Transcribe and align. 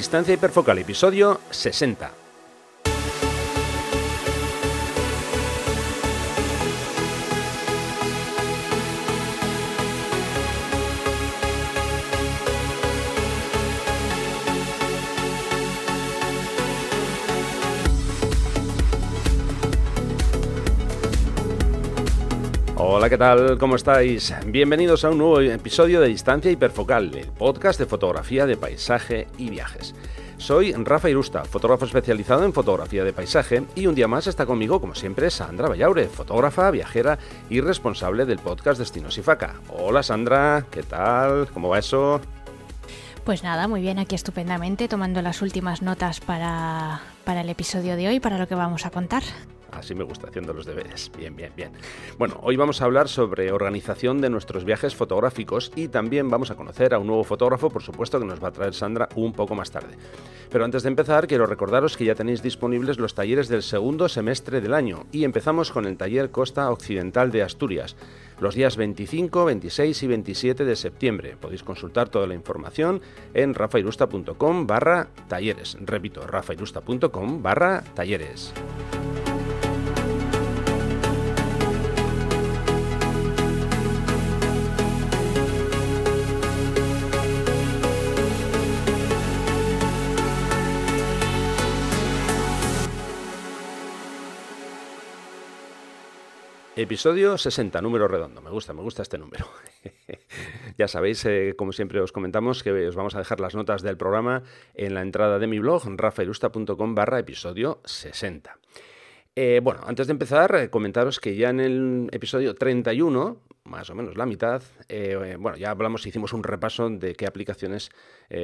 Distancia 0.00 0.32
hiperfocal, 0.32 0.78
episodio 0.78 1.42
60. 1.50 2.29
Hola, 23.00 23.08
¿qué 23.08 23.16
tal? 23.16 23.56
¿Cómo 23.56 23.76
estáis? 23.76 24.34
Bienvenidos 24.44 25.06
a 25.06 25.08
un 25.08 25.16
nuevo 25.16 25.40
episodio 25.40 26.02
de 26.02 26.08
Distancia 26.08 26.50
Hiperfocal, 26.50 27.14
el 27.14 27.28
podcast 27.28 27.80
de 27.80 27.86
fotografía 27.86 28.44
de 28.44 28.58
paisaje 28.58 29.26
y 29.38 29.48
viajes. 29.48 29.94
Soy 30.36 30.74
Rafa 30.74 31.08
Irusta, 31.08 31.46
fotógrafo 31.46 31.86
especializado 31.86 32.44
en 32.44 32.52
fotografía 32.52 33.02
de 33.02 33.14
paisaje, 33.14 33.62
y 33.74 33.86
un 33.86 33.94
día 33.94 34.06
más 34.06 34.26
está 34.26 34.44
conmigo, 34.44 34.82
como 34.82 34.94
siempre, 34.94 35.30
Sandra 35.30 35.70
Vallaure, 35.70 36.08
fotógrafa, 36.08 36.70
viajera 36.70 37.18
y 37.48 37.62
responsable 37.62 38.26
del 38.26 38.38
podcast 38.38 38.78
Destinos 38.78 39.16
y 39.16 39.22
Faca. 39.22 39.54
Hola 39.70 40.02
Sandra, 40.02 40.66
¿qué 40.70 40.82
tal? 40.82 41.48
¿Cómo 41.54 41.70
va 41.70 41.78
eso? 41.78 42.20
Pues 43.24 43.42
nada, 43.42 43.66
muy 43.66 43.80
bien, 43.80 43.98
aquí 43.98 44.14
estupendamente, 44.14 44.88
tomando 44.88 45.22
las 45.22 45.40
últimas 45.40 45.80
notas 45.80 46.20
para, 46.20 47.00
para 47.24 47.40
el 47.40 47.48
episodio 47.48 47.96
de 47.96 48.08
hoy, 48.08 48.20
para 48.20 48.36
lo 48.36 48.46
que 48.46 48.54
vamos 48.54 48.84
a 48.84 48.90
contar. 48.90 49.22
Así 49.72 49.94
me 49.94 50.04
gusta, 50.04 50.28
haciendo 50.28 50.52
los 50.52 50.66
deberes. 50.66 51.10
Bien, 51.16 51.34
bien, 51.34 51.52
bien. 51.56 51.72
Bueno, 52.18 52.38
hoy 52.42 52.56
vamos 52.56 52.80
a 52.80 52.84
hablar 52.84 53.08
sobre 53.08 53.52
organización 53.52 54.20
de 54.20 54.30
nuestros 54.30 54.64
viajes 54.64 54.94
fotográficos 54.94 55.72
y 55.76 55.88
también 55.88 56.30
vamos 56.30 56.50
a 56.50 56.54
conocer 56.54 56.94
a 56.94 56.98
un 56.98 57.06
nuevo 57.06 57.24
fotógrafo, 57.24 57.70
por 57.70 57.82
supuesto, 57.82 58.18
que 58.18 58.26
nos 58.26 58.42
va 58.42 58.48
a 58.48 58.52
traer 58.52 58.74
Sandra 58.74 59.08
un 59.14 59.32
poco 59.32 59.54
más 59.54 59.70
tarde. 59.70 59.94
Pero 60.50 60.64
antes 60.64 60.82
de 60.82 60.88
empezar, 60.88 61.26
quiero 61.26 61.46
recordaros 61.46 61.96
que 61.96 62.04
ya 62.04 62.14
tenéis 62.14 62.42
disponibles 62.42 62.98
los 62.98 63.14
talleres 63.14 63.48
del 63.48 63.62
segundo 63.62 64.08
semestre 64.08 64.60
del 64.60 64.74
año 64.74 65.06
y 65.12 65.24
empezamos 65.24 65.70
con 65.70 65.86
el 65.86 65.96
taller 65.96 66.30
Costa 66.30 66.70
Occidental 66.70 67.30
de 67.30 67.42
Asturias 67.42 67.96
los 68.40 68.54
días 68.54 68.76
25, 68.76 69.44
26 69.44 70.02
y 70.02 70.06
27 70.06 70.64
de 70.64 70.76
septiembre. 70.76 71.36
Podéis 71.38 71.62
consultar 71.62 72.08
toda 72.08 72.26
la 72.26 72.34
información 72.34 73.00
en 73.34 73.54
rafairusta.com 73.54 74.66
barra 74.66 75.08
talleres. 75.28 75.76
Repito, 75.80 76.26
rafairusta.com 76.26 77.42
barra 77.42 77.84
talleres. 77.94 78.52
Episodio 96.82 97.36
60, 97.36 97.82
número 97.82 98.08
redondo. 98.08 98.40
Me 98.40 98.48
gusta, 98.48 98.72
me 98.72 98.80
gusta 98.80 99.02
este 99.02 99.18
número. 99.18 99.44
ya 100.78 100.88
sabéis, 100.88 101.22
eh, 101.26 101.52
como 101.54 101.72
siempre 101.72 102.00
os 102.00 102.10
comentamos, 102.10 102.62
que 102.62 102.72
os 102.88 102.96
vamos 102.96 103.14
a 103.14 103.18
dejar 103.18 103.38
las 103.38 103.54
notas 103.54 103.82
del 103.82 103.98
programa 103.98 104.44
en 104.72 104.94
la 104.94 105.02
entrada 105.02 105.38
de 105.38 105.46
mi 105.46 105.58
blog, 105.58 105.82
rafaelusta.com 105.84 106.94
barra 106.94 107.18
episodio 107.18 107.82
60. 107.84 108.58
Eh, 109.36 109.60
bueno, 109.62 109.82
antes 109.84 110.06
de 110.06 110.12
empezar, 110.12 110.54
eh, 110.54 110.70
comentaros 110.70 111.20
que 111.20 111.36
ya 111.36 111.50
en 111.50 111.60
el 111.60 112.08
episodio 112.12 112.54
31, 112.54 113.42
más 113.70 113.88
o 113.90 113.94
menos 113.94 114.16
la 114.16 114.26
mitad, 114.26 114.62
bueno, 115.38 115.56
ya 115.56 115.70
hablamos, 115.70 116.06
hicimos 116.06 116.32
un 116.32 116.42
repaso 116.42 116.90
de 116.90 117.14
qué 117.14 117.26
aplicaciones, 117.26 117.90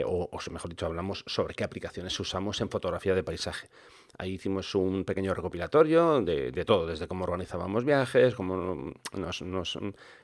o, 0.07 0.29
o 0.31 0.51
mejor 0.51 0.71
dicho, 0.71 0.87
hablamos 0.87 1.25
sobre 1.27 1.55
qué 1.55 1.65
aplicaciones 1.65 2.19
usamos 2.19 2.61
en 2.61 2.71
fotografía 2.71 3.15
de 3.15 3.23
paisaje. 3.23 3.69
Ahí 4.19 4.35
hicimos 4.35 4.75
un 4.75 5.05
pequeño 5.05 5.35
recopilatorio 5.35 6.23
de, 6.23 6.65
todo, 6.65 6.87
desde 6.87 7.07
cómo 7.07 7.25
organizábamos 7.25 7.85
viajes, 7.85 8.35
cómo 8.35 8.95
nos, 9.13 9.79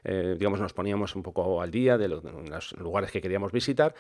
eh, 0.05 0.37
digamos, 0.39 0.61
nos 0.61 0.73
poníamos 0.73 1.15
un 1.15 1.23
poco 1.23 1.61
al 1.61 1.71
día 1.71 1.99
de, 1.99 2.09
los 2.09 2.73
lugares 2.79 3.11
que 3.11 3.21
queríamos 3.21 3.53
visitar. 3.53 3.95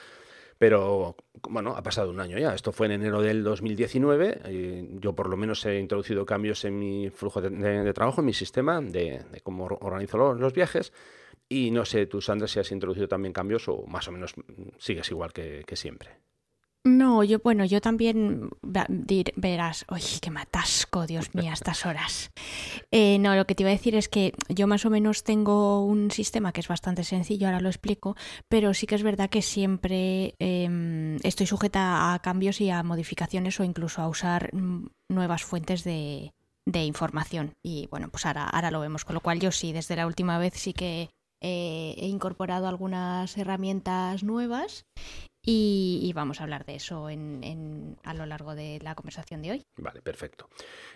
Pero 0.62 1.16
bueno, 1.50 1.74
ha 1.76 1.82
pasado 1.82 2.10
un 2.10 2.20
año 2.20 2.38
ya. 2.38 2.54
Esto 2.54 2.70
fue 2.70 2.86
en 2.86 2.92
enero 2.92 3.20
del 3.20 3.42
2019. 3.42 4.92
yo 5.00 5.12
por 5.12 5.28
lo 5.28 5.36
menos 5.36 5.66
he 5.66 5.80
introducido 5.80 6.24
cambios 6.24 6.64
en 6.64 6.78
mi 6.78 7.10
flujo 7.10 7.40
de, 7.40 7.92
trabajo, 7.92 8.20
en 8.20 8.26
mi 8.26 8.32
sistema 8.32 8.80
de, 8.80 9.24
cómo 9.42 9.64
organizo 9.64 10.18
los, 10.18 10.52
viajes. 10.52 10.92
Y 11.48 11.72
no 11.72 11.84
sé, 11.84 12.06
tú, 12.06 12.20
Sandra, 12.20 12.46
si 12.46 12.60
has 12.60 12.70
introducido 12.70 13.08
también 13.08 13.32
cambios 13.32 13.66
o 13.66 13.84
más 13.88 14.06
o 14.06 14.12
menos 14.12 14.34
sigues 14.78 15.10
igual 15.10 15.32
que 15.32 15.64
siempre. 15.74 16.10
No, 16.84 17.22
yo, 17.22 17.38
bueno, 17.38 17.65
yo 17.65 17.81
también 17.81 18.50
verás, 19.37 19.84
uy, 19.88 20.03
qué 20.20 20.31
matasco, 20.31 21.06
Dios 21.06 21.32
mío, 21.34 21.50
a 21.50 21.54
estas 21.54 21.87
horas. 21.87 22.31
Eh, 22.94 23.19
no, 23.19 23.34
lo 23.34 23.47
que 23.47 23.54
te 23.54 23.62
iba 23.62 23.70
a 23.70 23.72
decir 23.72 23.94
es 23.94 24.09
que 24.09 24.34
yo 24.50 24.66
más 24.66 24.84
o 24.84 24.91
menos 24.91 25.25
tengo 25.25 25.82
un 25.82 26.10
sistema 26.10 26.53
que 26.53 26.60
es 26.60 26.69
bastante 26.69 27.04
sencillo, 27.04 27.47
ahora 27.47 27.60
lo 27.60 27.71
explico, 27.71 28.16
pero 28.50 28.75
sí 28.75 28.87
que 28.87 28.97
es 28.97 29.03
verdad 29.03 29.31
que 29.31 29.41
siempre 29.41 30.34
em, 30.38 31.16
estoy 31.22 31.47
sujeta 31.47 32.12
a 32.12 32.19
cambios 32.19 32.60
y 32.60 32.69
a 32.69 32.82
modificaciones 32.82 33.59
o 33.60 33.65
incluso 33.65 34.03
a 34.03 34.09
usar 34.09 34.50
nuevas 35.09 35.42
fuentes 35.42 35.84
de, 35.84 36.34
de 36.66 36.84
información. 36.84 37.54
Y 37.62 37.88
bueno, 37.91 38.09
pues 38.10 38.26
ahora, 38.26 38.44
ahora 38.47 38.71
lo 38.71 38.81
vemos, 38.81 39.06
con 39.06 39.15
lo 39.15 39.21
cual 39.21 39.41
yo 39.41 39.53
sí, 39.53 39.72
desde 39.72 39.97
la 39.97 40.06
última 40.06 40.37
vez 40.37 40.53
sí 40.54 40.75
que 40.75 41.09
eh, 41.41 41.94
he 41.97 42.06
incorporado 42.06 42.69
algunas 42.69 43.37
herramientas 43.38 44.22
nuevas 44.22 44.84
y, 45.44 46.12
vamos 46.14 46.41
a 46.41 46.44
hablar 46.44 46.64
de 46.64 46.76
eso 46.76 47.10
en, 47.10 47.97
a 48.04 48.14
lo 48.14 48.26
largo 48.26 48.54
de 48.54 48.78
la 48.82 48.94
conversación 48.94 49.42
de 49.42 49.50
hoy. 49.50 49.66
Vale, 49.76 50.00
perfecto. 50.00 50.48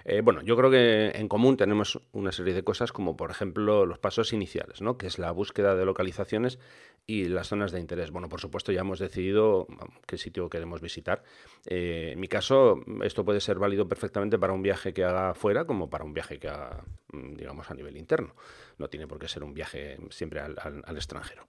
Eh, 0.05 0.21
bueno, 0.21 0.41
yo 0.43 0.57
creo 0.57 0.71
que 0.71 1.19
en 1.19 1.29
común 1.29 1.57
tenemos 1.57 2.01
una 2.13 2.31
serie 2.31 2.55
de 2.55 2.63
cosas 2.63 2.93
como 2.93 3.17
por 3.17 3.31
ejemplo 3.31 3.87
los 3.87 3.99
pasos 3.99 4.33
iniciales, 4.33 4.83
¿no? 4.83 4.99
que 4.99 5.09
es 5.09 5.19
la 5.19 5.33
búsqueda 5.33 5.75
de 5.75 5.85
localizaciones 5.85 6.61
y 7.07 7.27
las 7.27 7.49
zonas 7.49 7.71
de 7.73 7.81
interés. 7.81 8.11
Bueno, 8.11 8.29
por 8.29 8.41
supuesto 8.41 8.73
ya 8.73 8.81
hemos 8.81 8.99
decidido 8.99 9.67
qué 10.07 10.19
sitio 10.19 10.49
queremos 10.49 10.81
visitar. 10.81 11.23
Eh, 11.67 12.11
en 12.13 12.21
mi 12.21 12.29
caso, 12.29 12.81
esto 13.03 13.25
puede 13.25 13.41
ser 13.41 13.59
válido 13.59 13.87
perfectamente 13.87 14.39
para 14.39 14.53
un 14.53 14.63
viaje 14.63 14.93
que 14.93 15.05
haga 15.05 15.35
fuera 15.35 15.65
como 15.67 15.89
para 15.89 16.05
un 16.05 16.13
viaje 16.15 16.39
que 16.39 16.49
haga, 16.49 16.85
mm, 17.13 17.35
digamos, 17.35 17.71
a 17.71 17.75
nivel 17.75 17.97
interno. 17.97 18.35
No 18.79 18.89
tiene 18.89 19.07
por 19.07 19.19
qué 19.19 19.29
ser 19.29 19.45
un 19.45 19.55
viaje 19.55 19.99
siempre 20.11 20.41
al, 20.41 20.57
al 20.59 20.97
extranjero. 20.97 21.47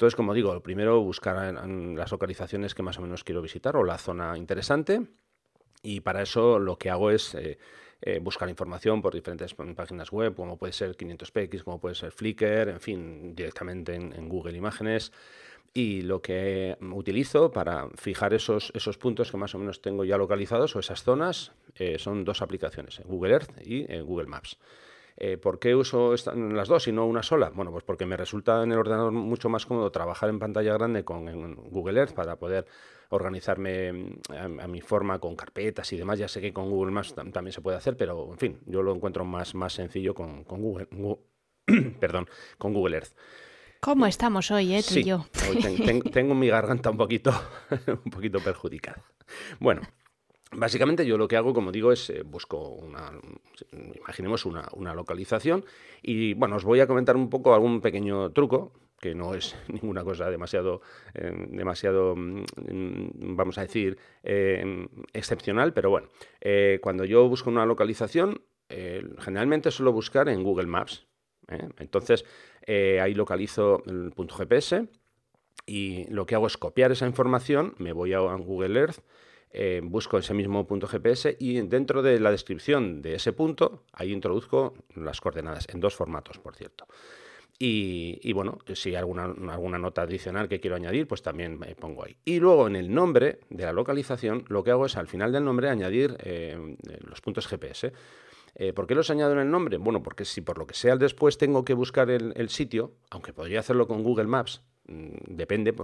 Entonces, 0.00 0.16
como 0.16 0.32
digo, 0.32 0.54
lo 0.54 0.62
primero, 0.62 1.00
buscar 1.02 1.52
las 1.52 2.10
localizaciones 2.10 2.74
que 2.74 2.82
más 2.82 2.98
o 2.98 3.02
menos 3.02 3.22
quiero 3.24 3.42
visitar 3.42 3.76
o 3.76 3.84
la 3.84 3.98
zona 3.98 4.38
interesante. 4.38 5.02
Y 5.82 6.00
para 6.00 6.22
eso 6.22 6.58
lo 6.58 6.78
que 6.78 6.90
hago 6.90 7.10
es 7.10 7.34
eh, 7.34 7.58
eh, 8.02 8.18
buscar 8.20 8.48
información 8.48 9.02
por 9.02 9.14
diferentes 9.14 9.54
páginas 9.54 10.10
web, 10.10 10.34
como 10.34 10.56
puede 10.56 10.72
ser 10.72 10.96
500px, 10.96 11.64
como 11.64 11.78
puede 11.80 11.94
ser 11.94 12.12
Flickr, 12.12 12.68
en 12.68 12.80
fin, 12.80 13.34
directamente 13.34 13.94
en, 13.94 14.28
Google 14.28 14.56
Imágenes. 14.56 15.12
Y 15.72 16.02
lo 16.02 16.20
que 16.20 16.76
utilizo 16.80 17.52
para 17.52 17.88
fijar 17.90 18.34
esos, 18.34 18.72
esos 18.74 18.98
puntos 18.98 19.30
que 19.30 19.36
más 19.36 19.54
o 19.54 19.58
menos 19.58 19.80
tengo 19.80 20.04
ya 20.04 20.16
localizados 20.16 20.74
o 20.74 20.80
esas 20.80 21.04
zonas 21.04 21.52
eh, 21.76 21.98
son 21.98 22.24
dos 22.24 22.42
aplicaciones, 22.42 23.00
Google 23.04 23.34
Earth 23.34 23.50
y 23.64 23.86
Google 24.00 24.26
Maps. 24.26 24.58
Eh, 25.22 25.36
¿Por 25.36 25.58
qué 25.58 25.74
uso 25.74 26.14
las 26.34 26.68
dos 26.68 26.88
y 26.88 26.92
no 26.92 27.04
una 27.04 27.22
sola? 27.22 27.50
Bueno, 27.50 27.70
pues 27.70 27.84
porque 27.84 28.06
me 28.06 28.16
resulta 28.16 28.62
en 28.62 28.72
el 28.72 28.78
ordenador 28.78 29.12
mucho 29.12 29.50
más 29.50 29.66
cómodo 29.66 29.92
trabajar 29.92 30.30
en 30.30 30.38
pantalla 30.38 30.72
grande 30.72 31.04
con 31.04 31.54
Google 31.70 32.00
Earth 32.00 32.14
para 32.14 32.36
poder 32.36 32.64
organizarme 33.10 33.92
mm, 33.92 34.60
a, 34.60 34.66
mi 34.66 34.80
forma 34.80 35.18
con 35.18 35.36
carpetas 35.36 35.92
y 35.92 35.98
demás. 35.98 36.18
Ya 36.18 36.26
sé 36.26 36.40
que 36.40 36.54
con 36.54 36.70
Google 36.70 36.92
Maps 36.92 37.14
también 37.14 37.52
se 37.52 37.60
puede 37.60 37.76
hacer, 37.76 37.98
pero 37.98 38.32
en 38.32 38.38
fin, 38.38 38.60
yo 38.64 38.82
lo 38.82 38.94
encuentro 38.94 39.26
más, 39.26 39.54
más 39.54 39.74
sencillo 39.74 40.14
con, 40.14 40.44
Google, 40.44 40.88
perdón, 42.00 42.26
con 42.56 42.72
Google 42.72 42.96
Earth. 42.96 43.12
¿Cómo 43.80 44.06
estamos 44.06 44.50
hoy, 44.50 44.74
eh, 44.74 44.82
tú 44.86 44.98
y 44.98 45.04
yo? 45.04 45.26
tengo 46.12 46.34
mi 46.34 46.48
garganta 46.48 46.90
un 46.90 46.96
poquito, 46.96 47.32
un 48.04 48.10
poquito 48.10 48.40
perjudicada. 48.40 49.02
Bueno, 49.58 49.82
Básicamente 50.52 51.06
yo 51.06 51.16
lo 51.16 51.28
que 51.28 51.36
hago, 51.36 51.54
como 51.54 51.70
digo, 51.70 51.92
es 51.92 52.10
eh, 52.10 52.22
busco 52.24 52.70
una, 52.70 53.12
imaginemos 53.94 54.44
una, 54.44 54.68
una, 54.72 54.94
localización 54.94 55.64
y 56.02 56.34
bueno, 56.34 56.56
os 56.56 56.64
voy 56.64 56.80
a 56.80 56.88
comentar 56.88 57.16
un 57.16 57.30
poco 57.30 57.54
algún 57.54 57.80
pequeño 57.80 58.32
truco 58.32 58.72
que 58.98 59.14
no 59.14 59.34
es 59.34 59.56
ninguna 59.68 60.02
cosa 60.02 60.28
demasiado, 60.28 60.82
eh, 61.14 61.32
demasiado 61.50 62.16
mm, 62.16 63.36
vamos 63.36 63.58
a 63.58 63.62
decir, 63.62 63.96
eh, 64.24 64.88
excepcional, 65.12 65.72
pero 65.72 65.90
bueno, 65.90 66.08
cuando 66.80 67.04
yo 67.04 67.28
busco 67.28 67.48
una 67.48 67.64
localización, 67.64 68.42
generalmente 69.18 69.70
suelo 69.70 69.92
buscar 69.92 70.28
en 70.28 70.42
Google 70.42 70.66
Maps. 70.66 71.06
Entonces 71.78 72.24
ahí 72.66 73.14
localizo 73.14 73.82
el 73.86 74.12
punto 74.12 74.36
GPS 74.36 74.88
y 75.66 76.04
lo 76.08 76.26
que 76.26 76.36
hago 76.36 76.46
es 76.46 76.56
copiar 76.56 76.92
esa 76.92 77.06
información, 77.06 77.74
me 77.78 77.92
voy 77.92 78.12
a 78.12 78.20
Google 78.20 78.78
Earth 78.78 79.00
eh, 79.52 79.80
busco 79.82 80.18
ese 80.18 80.34
mismo 80.34 80.66
punto 80.66 80.86
GPS 80.86 81.36
y 81.38 81.60
dentro 81.62 82.02
de 82.02 82.20
la 82.20 82.30
descripción 82.30 83.02
de 83.02 83.14
ese 83.14 83.32
punto, 83.32 83.84
ahí 83.92 84.12
introduzco 84.12 84.74
las 84.94 85.20
coordenadas, 85.20 85.66
en 85.68 85.80
dos 85.80 85.94
formatos, 85.94 86.38
por 86.38 86.54
cierto. 86.54 86.86
Y, 87.62 88.32
bueno, 88.32 88.58
si 88.72 88.88
hay 88.88 88.94
alguna, 88.94 89.24
alguna 89.52 89.76
nota 89.76 90.00
adicional 90.00 90.48
que 90.48 90.60
quiero 90.60 90.76
añadir, 90.76 91.06
pues 91.06 91.20
también 91.20 91.58
me 91.58 91.74
pongo 91.74 92.02
ahí. 92.06 92.16
Y 92.24 92.40
luego 92.40 92.66
en 92.66 92.74
el 92.74 92.94
nombre 92.94 93.40
de 93.50 93.64
la 93.64 93.74
localización, 93.74 94.46
lo 94.48 94.64
que 94.64 94.70
hago 94.70 94.86
es 94.86 94.96
al 94.96 95.08
final 95.08 95.30
del 95.30 95.44
nombre 95.44 95.68
añadir 95.68 96.16
eh, 96.20 96.56
los 97.04 97.20
puntos 97.20 97.46
GPS. 97.46 97.92
Eh, 98.54 98.72
¿Por 98.72 98.86
qué 98.86 98.94
los 98.94 99.10
añado 99.10 99.32
en 99.32 99.40
el 99.40 99.50
nombre? 99.50 99.76
Bueno, 99.76 100.02
porque 100.02 100.24
si 100.24 100.40
por 100.40 100.56
lo 100.56 100.66
que 100.66 100.74
sea 100.74 100.96
después 100.96 101.36
tengo 101.36 101.62
que 101.62 101.74
buscar 101.74 102.10
el, 102.10 102.48
sitio, 102.48 102.94
aunque 103.10 103.34
podría 103.34 103.60
hacerlo 103.60 103.86
con 103.86 104.02
Google 104.02 104.26
Maps, 104.26 104.62
depende, 104.90 105.74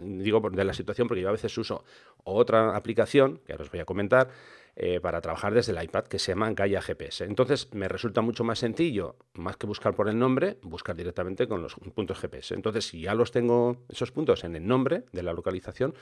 digo 0.00 0.40
de 0.50 0.64
la 0.64 0.72
situación, 0.72 1.06
porque 1.06 1.22
yo 1.22 1.28
a 1.28 1.32
veces 1.32 1.56
uso 1.58 1.84
otra 2.24 2.74
aplicación, 2.76 3.40
que 3.46 3.52
ahora 3.52 3.64
os 3.64 3.70
voy 3.70 3.80
a 3.80 3.84
comentar, 3.84 4.30
eh, 4.76 4.98
para 4.98 5.20
trabajar 5.20 5.54
desde 5.54 5.70
el 5.70 5.80
iPad 5.80 6.04
que 6.04 6.18
se 6.18 6.32
llama 6.32 6.52
Gaia 6.52 6.82
GPS. 6.82 7.24
Entonces 7.24 7.72
me 7.72 7.86
resulta 7.86 8.22
mucho 8.22 8.42
más 8.42 8.58
sencillo, 8.58 9.14
más 9.34 9.56
que 9.56 9.68
buscar 9.68 9.94
por 9.94 10.08
el 10.08 10.18
nombre, 10.18 10.58
buscar 10.62 10.96
directamente 10.96 11.46
con 11.46 11.62
los 11.62 11.76
puntos 11.76 12.18
GPS. 12.18 12.54
Entonces 12.54 12.86
si 12.86 13.02
ya 13.02 13.14
los 13.14 13.30
tengo 13.30 13.84
esos 13.88 14.10
puntos 14.10 14.42
en 14.42 14.56
el 14.56 14.66
nombre 14.66 15.04
de 15.12 15.22
la 15.22 15.32
localización, 15.32 15.94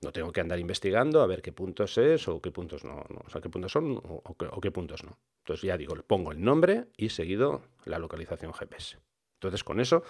no 0.00 0.10
tengo 0.10 0.32
que 0.32 0.40
andar 0.40 0.58
investigando 0.58 1.20
a 1.20 1.26
ver 1.26 1.42
qué 1.42 1.52
puntos 1.52 1.98
es 1.98 2.26
o 2.26 2.40
qué 2.40 2.50
puntos 2.50 2.82
no, 2.82 3.04
o 3.26 3.28
sea, 3.28 3.42
qué 3.42 3.50
puntos 3.50 3.72
son 3.72 4.00
o, 4.02 4.60
qué, 4.62 4.70
puntos 4.70 5.04
no. 5.04 5.18
Entonces 5.40 5.62
ya 5.62 5.76
digo, 5.76 5.94
pongo 6.06 6.32
el 6.32 6.40
nombre 6.40 6.86
y 6.96 7.10
seguido 7.10 7.60
la 7.84 7.98
localización 7.98 8.54
GPS. 8.54 9.03
Entonces 9.34 9.64
con 9.64 9.80
eso 9.80 10.02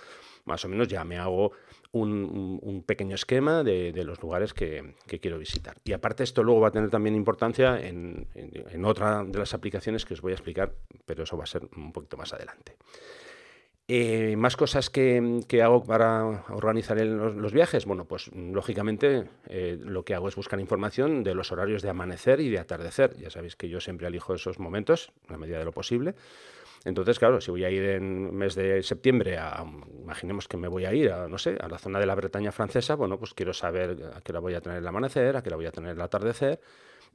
más 0.45 0.65
o 0.65 0.69
menos 0.69 0.89
ya 0.89 1.05
me 1.05 1.19
hago 1.19 1.53
un, 1.93 2.85
pequeño 2.87 3.15
esquema 3.15 3.63
de, 3.63 3.93
los 4.05 4.21
lugares 4.21 4.53
que, 4.53 4.95
quiero 5.21 5.39
visitar. 5.39 5.77
Y 5.85 5.93
aparte 5.93 6.23
esto 6.23 6.43
luego 6.43 6.61
va 6.61 6.69
a 6.69 6.73
tener 6.73 6.91
también 6.91 7.15
importancia 7.15 7.81
en, 7.81 8.27
otra 8.85 9.25
de 9.25 9.39
las 9.39 9.55
aplicaciones 9.55 10.05
que 10.05 10.15
os 10.15 10.21
voy 10.21 10.33
a 10.33 10.35
explicar, 10.35 10.75
pero 11.07 11.25
eso 11.25 11.37
va 11.37 11.45
a 11.45 11.49
ser 11.49 11.69
un 11.77 11.93
poquito 11.93 12.17
más 12.17 12.33
adelante. 12.33 12.77
Eh, 13.87 14.35
más 14.39 14.57
cosas 14.57 14.89
que, 14.89 15.45
hago 15.63 15.85
para 15.85 16.45
organizar 16.49 16.99
los, 17.01 17.53
viajes. 17.53 17.85
Bueno, 17.85 18.07
pues 18.07 18.31
lógicamente 18.35 19.29
eh, 19.47 19.79
lo 19.79 20.05
que 20.05 20.15
hago 20.15 20.29
es 20.29 20.37
buscar 20.37 20.59
información 20.59 21.23
de 21.23 21.35
los 21.35 21.53
horarios 21.53 21.83
de 21.83 21.91
amanecer 21.91 22.41
y 22.41 22.49
de 22.49 22.59
atardecer. 22.59 23.15
Ya 23.19 23.29
sabéis 23.29 23.57
que 23.57 23.69
yo 23.69 23.81
siempre 23.81 24.07
elijo 24.07 24.35
esos 24.35 24.59
momentos, 24.59 25.13
a 25.29 25.33
la 25.33 25.39
medida 25.39 25.59
de 25.59 25.67
lo 25.67 25.73
posible. 25.73 26.15
Entonces, 26.85 27.19
claro, 27.19 27.41
si 27.41 27.51
voy 27.51 27.65
a 27.65 27.71
ir 27.71 27.83
en 27.83 28.35
mes 28.35 28.55
de 28.55 28.83
septiembre, 28.83 29.39
a, 29.39 29.65
imaginemos 30.03 30.49
que 30.49 30.57
me 30.57 30.69
voy 30.69 30.85
a 30.85 30.93
ir 30.93 31.11
a, 31.11 31.29
no 31.29 31.39
sé, 31.39 31.57
a 31.61 31.69
la 31.69 31.79
zona 31.79 31.99
de 31.99 32.07
la 32.07 32.15
Bretaña 32.15 32.53
francesa, 32.53 32.95
bueno, 32.95 33.19
pues 33.19 33.33
quiero 33.33 33.55
saber 33.55 34.13
a 34.15 34.21
qué 34.21 34.33
hora 34.33 34.41
voy 34.41 34.55
a 34.55 34.61
tener 34.61 34.79
el 34.79 34.87
amanecer, 34.87 35.37
a 35.37 35.43
qué 35.43 35.49
hora 35.49 35.57
voy 35.57 35.67
a 35.67 35.73
tener 35.73 35.93
el 35.93 36.01
atardecer. 36.01 36.61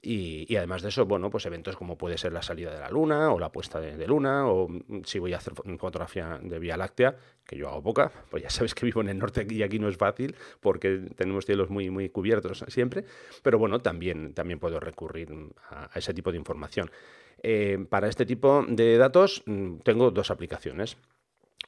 Y, 0.01 0.55
además 0.55 0.81
de 0.81 0.89
eso, 0.89 1.05
bueno, 1.05 1.29
pues 1.29 1.45
eventos 1.45 1.75
como 1.75 1.97
puede 1.97 2.17
ser 2.17 2.31
la 2.31 2.41
salida 2.41 2.73
de 2.73 2.79
la 2.79 2.89
luna 2.89 3.31
o 3.31 3.39
la 3.39 3.51
puesta 3.51 3.81
de, 3.81 4.07
luna, 4.07 4.47
o 4.47 4.69
si 5.03 5.19
voy 5.19 5.33
a 5.33 5.37
hacer 5.37 5.53
fotografía 5.77 6.39
de 6.41 6.57
Vía 6.57 6.77
Láctea, 6.77 7.17
que 7.45 7.57
yo 7.57 7.67
hago 7.67 7.83
poca, 7.83 8.09
pues 8.29 8.43
ya 8.43 8.49
sabes 8.49 8.73
que 8.73 8.85
vivo 8.85 9.01
en 9.01 9.09
el 9.09 9.17
norte 9.17 9.45
y 9.49 9.61
aquí 9.61 9.77
no 9.77 9.89
es 9.89 9.97
fácil 9.97 10.35
porque 10.61 11.09
tenemos 11.15 11.45
cielos 11.45 11.69
muy, 11.69 11.89
muy 11.89 12.09
cubiertos 12.09 12.63
siempre, 12.69 13.03
pero 13.43 13.59
bueno, 13.59 13.79
también, 13.79 14.33
también 14.33 14.57
puedo 14.57 14.79
recurrir 14.79 15.29
a 15.69 15.89
ese 15.93 16.13
tipo 16.13 16.31
de 16.31 16.37
información. 16.37 16.89
Eh, 17.43 17.85
para 17.89 18.07
este 18.07 18.25
tipo 18.25 18.65
de 18.67 18.97
datos 18.97 19.43
mm, 19.45 19.77
tengo 19.83 20.11
dos 20.11 20.31
aplicaciones. 20.31 20.97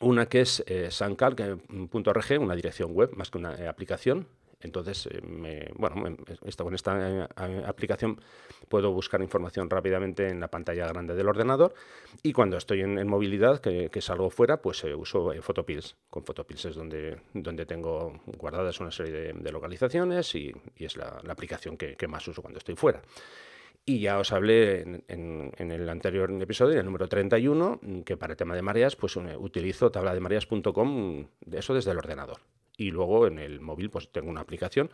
Una 0.01 0.25
que 0.25 0.41
es 0.41 0.63
eh, 0.65 0.89
sancal.org, 0.89 2.39
una 2.39 2.56
dirección 2.56 2.94
web 2.94 3.12
más 3.15 3.29
que 3.29 3.38
una 3.38 3.56
eh, 3.56 3.68
aplicación. 3.68 4.27
Entonces, 4.63 5.09
eh, 5.12 5.71
bueno, 5.75 6.15
con 6.57 6.75
esta 6.75 7.27
aplicación 7.65 8.21
puedo 8.69 8.91
buscar 8.91 9.21
información 9.21 9.69
rápidamente 9.69 10.27
en 10.29 10.39
la 10.39 10.50
pantalla 10.50 10.88
grande 10.88 11.15
del 11.15 11.27
ordenador 11.27 11.73
y 12.21 12.31
cuando 12.31 12.57
estoy 12.57 12.81
en, 12.81 13.07
movilidad, 13.07 13.59
que, 13.59 14.01
salgo 14.01 14.29
fuera, 14.29 14.62
pues 14.62 14.83
uso 14.83 15.33
Photopills. 15.41 15.95
Con 16.12 16.23
Photopills 16.23 16.65
es 16.65 16.75
donde, 16.75 17.21
donde 17.33 17.65
tengo 17.65 18.21
guardadas 18.38 18.79
una 18.79 18.91
serie 18.91 19.33
de, 19.33 19.51
localizaciones 19.51 20.35
y, 20.35 20.53
es 20.75 20.95
la, 20.95 21.21
aplicación 21.27 21.75
que, 21.75 22.07
más 22.07 22.27
uso 22.27 22.44
cuando 22.44 22.59
estoy 22.59 22.75
fuera. 22.75 23.01
Y 23.83 24.00
ya 24.00 24.19
os 24.19 24.31
hablé 24.31 24.81
en, 25.07 25.54
el 25.57 25.89
anterior 25.89 26.31
episodio, 26.39 26.74
en 26.74 26.80
el 26.80 26.86
número 26.86 27.07
31, 27.07 27.80
que 28.06 28.16
para 28.16 28.33
el 28.33 28.38
tema 28.38 28.56
de 28.56 28.62
mareas, 28.62 28.95
pues 28.95 29.16
utilizo 29.16 29.92
tablademareas.com, 29.92 31.25
eso 31.51 31.74
desde 31.74 31.92
el 31.92 31.98
ordenador. 31.98 32.42
Y 32.78 32.92
luego 32.92 33.28
en 33.28 33.39
el 33.39 33.60
móvil, 33.60 33.89
pues 33.89 34.12
tengo 34.12 34.30
una 34.30 34.42
aplicación 34.42 34.92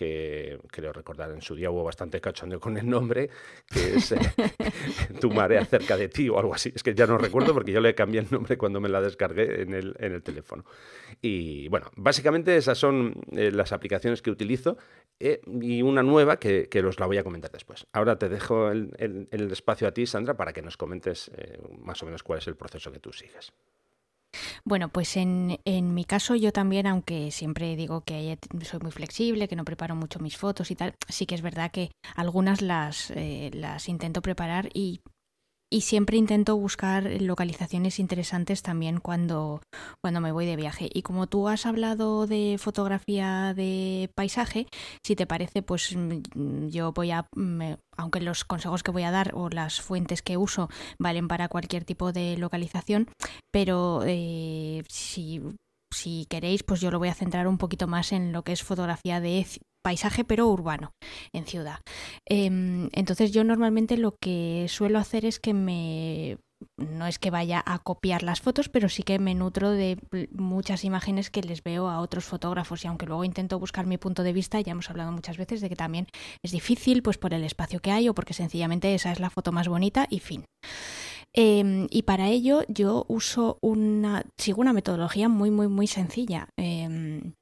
que 0.00 0.58
creo 0.68 0.94
recordar 0.94 1.30
en 1.30 1.42
su 1.42 1.54
día 1.54 1.70
hubo 1.70 1.84
bastante 1.84 2.22
cachondeo 2.22 2.58
con 2.58 2.78
el 2.78 2.88
nombre, 2.88 3.28
que 3.70 3.96
es 3.96 4.12
eh, 4.12 4.18
Tu 5.20 5.30
marea 5.30 5.62
cerca 5.66 5.94
de 5.98 6.08
ti 6.08 6.26
o 6.30 6.38
algo 6.38 6.54
así. 6.54 6.72
Es 6.74 6.82
que 6.82 6.94
ya 6.94 7.06
no 7.06 7.18
recuerdo 7.18 7.52
porque 7.52 7.70
yo 7.70 7.82
le 7.82 7.94
cambié 7.94 8.22
el 8.22 8.28
nombre 8.30 8.56
cuando 8.56 8.80
me 8.80 8.88
la 8.88 9.02
descargué 9.02 9.60
en 9.60 9.74
el, 9.74 9.94
en 9.98 10.14
el 10.14 10.22
teléfono. 10.22 10.64
Y 11.20 11.68
bueno, 11.68 11.90
básicamente 11.96 12.56
esas 12.56 12.78
son 12.78 13.12
eh, 13.32 13.50
las 13.50 13.72
aplicaciones 13.72 14.22
que 14.22 14.30
utilizo 14.30 14.78
eh, 15.18 15.42
y 15.60 15.82
una 15.82 16.02
nueva 16.02 16.38
que, 16.38 16.70
que, 16.70 16.80
os 16.80 16.98
la 16.98 17.04
voy 17.04 17.18
a 17.18 17.22
comentar 17.22 17.50
después. 17.50 17.86
Ahora 17.92 18.18
te 18.18 18.30
dejo 18.30 18.70
el, 18.70 19.28
el, 19.30 19.52
espacio 19.52 19.86
a 19.86 19.92
ti, 19.92 20.06
Sandra, 20.06 20.34
para 20.34 20.54
que 20.54 20.62
nos 20.62 20.78
comentes 20.78 21.30
más 21.78 22.02
o 22.02 22.06
menos 22.06 22.22
cuál 22.22 22.38
es 22.38 22.46
el 22.46 22.56
proceso 22.56 22.90
que 22.90 23.00
tú 23.00 23.12
sigues. 23.12 23.52
Bueno, 24.64 24.88
pues 24.88 25.16
en, 25.16 25.58
en, 25.64 25.94
mi 25.94 26.04
caso 26.04 26.34
yo 26.34 26.52
también, 26.52 26.86
aunque 26.86 27.30
siempre 27.30 27.76
digo 27.76 28.02
que 28.02 28.38
soy 28.62 28.80
muy 28.80 28.90
flexible, 28.90 29.48
que 29.48 29.56
no 29.56 29.64
preparo 29.64 29.96
mucho 29.96 30.18
mis 30.20 30.36
fotos 30.36 30.70
y 30.70 30.76
tal, 30.76 30.94
sí 31.08 31.26
que 31.26 31.34
es 31.34 31.42
verdad 31.42 31.70
que 31.70 31.90
algunas 32.14 32.62
las, 32.62 33.10
eh, 33.12 33.50
las 33.54 33.88
intento 33.88 34.22
preparar 34.22 34.68
y 34.74 35.00
y 35.72 35.82
siempre 35.82 36.16
intento 36.16 36.56
buscar 36.56 37.04
localizaciones 37.20 37.98
interesantes 38.00 38.62
también 38.62 38.98
cuando, 38.98 39.60
cuando 40.02 40.20
me 40.20 40.32
voy 40.32 40.44
de 40.44 40.56
viaje. 40.56 40.90
Y 40.92 41.02
como 41.02 41.28
tú 41.28 41.48
has 41.48 41.64
hablado 41.64 42.26
de 42.26 42.56
fotografía 42.58 43.54
de 43.54 44.10
paisaje, 44.16 44.66
si 45.04 45.14
te 45.14 45.26
parece, 45.26 45.62
pues 45.62 45.94
mm, 45.96 46.68
yo 46.68 46.92
voy 46.92 47.12
a, 47.12 47.26
aunque 47.96 48.20
los 48.20 48.44
consejos 48.44 48.82
que 48.82 48.90
voy 48.90 49.04
a 49.04 49.12
dar 49.12 49.32
o 49.34 49.48
las 49.48 49.80
fuentes 49.80 50.22
que 50.22 50.36
uso 50.36 50.68
valen 50.98 51.28
para 51.28 51.48
cualquier 51.48 51.84
tipo 51.84 52.12
de 52.12 52.36
localización, 52.36 53.08
pero 53.52 54.02
eh, 54.04 54.82
si 54.88 55.40
si 55.92 56.26
queréis, 56.30 56.62
pues 56.62 56.80
yo 56.80 56.90
lo 56.90 56.98
voy 56.98 57.08
a 57.08 57.14
centrar 57.14 57.48
un 57.48 57.58
poquito 57.58 57.88
más 57.88 58.12
en 58.12 58.32
lo 58.32 58.42
que 58.42 58.52
es 58.52 58.62
fotografía 58.62 59.20
de 59.20 59.40
paisaje 59.82 60.24
pero 60.24 60.48
urbano 60.48 60.92
en 61.32 61.46
ciudad. 61.46 61.78
Em, 62.26 62.88
entonces 62.92 63.32
yo 63.32 63.44
normalmente 63.44 63.96
lo 63.96 64.16
que 64.20 64.66
suelo 64.68 64.98
hacer 64.98 65.24
es 65.24 65.38
que 65.40 65.54
me 65.54 66.38
no 66.76 67.06
es 67.06 67.18
que 67.18 67.30
vaya 67.30 67.62
a 67.64 67.78
copiar 67.78 68.22
las 68.22 68.40
fotos, 68.40 68.68
pero 68.68 68.88
sí 68.88 69.02
que 69.02 69.18
me 69.18 69.34
nutro 69.34 69.70
de 69.70 69.98
muchas 70.32 70.84
imágenes 70.84 71.30
que 71.30 71.42
les 71.42 71.62
veo 71.62 71.88
a 71.88 72.00
otros 72.00 72.24
fotógrafos 72.24 72.84
y 72.84 72.88
aunque 72.88 73.06
luego 73.06 73.24
intento 73.24 73.58
buscar 73.58 73.86
mi 73.86 73.98
punto 73.98 74.22
de 74.22 74.32
vista, 74.32 74.60
ya 74.60 74.72
hemos 74.72 74.90
hablado 74.90 75.12
muchas 75.12 75.36
veces 75.36 75.60
de 75.60 75.68
que 75.68 75.76
también 75.76 76.06
es 76.42 76.52
difícil 76.52 77.02
pues 77.02 77.18
por 77.18 77.34
el 77.34 77.44
espacio 77.44 77.80
que 77.80 77.90
hay 77.90 78.08
o 78.08 78.14
porque 78.14 78.34
sencillamente 78.34 78.94
esa 78.94 79.12
es 79.12 79.20
la 79.20 79.30
foto 79.30 79.52
más 79.52 79.68
bonita 79.68 80.06
y 80.10 80.20
fin. 80.20 80.44
Em, 81.32 81.86
y 81.90 82.02
para 82.02 82.28
ello 82.28 82.62
yo 82.68 83.04
uso 83.08 83.58
una, 83.62 84.24
sigo 84.36 84.60
una 84.60 84.72
metodología 84.72 85.28
muy, 85.28 85.50
muy, 85.50 85.68
muy 85.68 85.86
sencilla. 85.86 86.48
Em, 86.58 87.34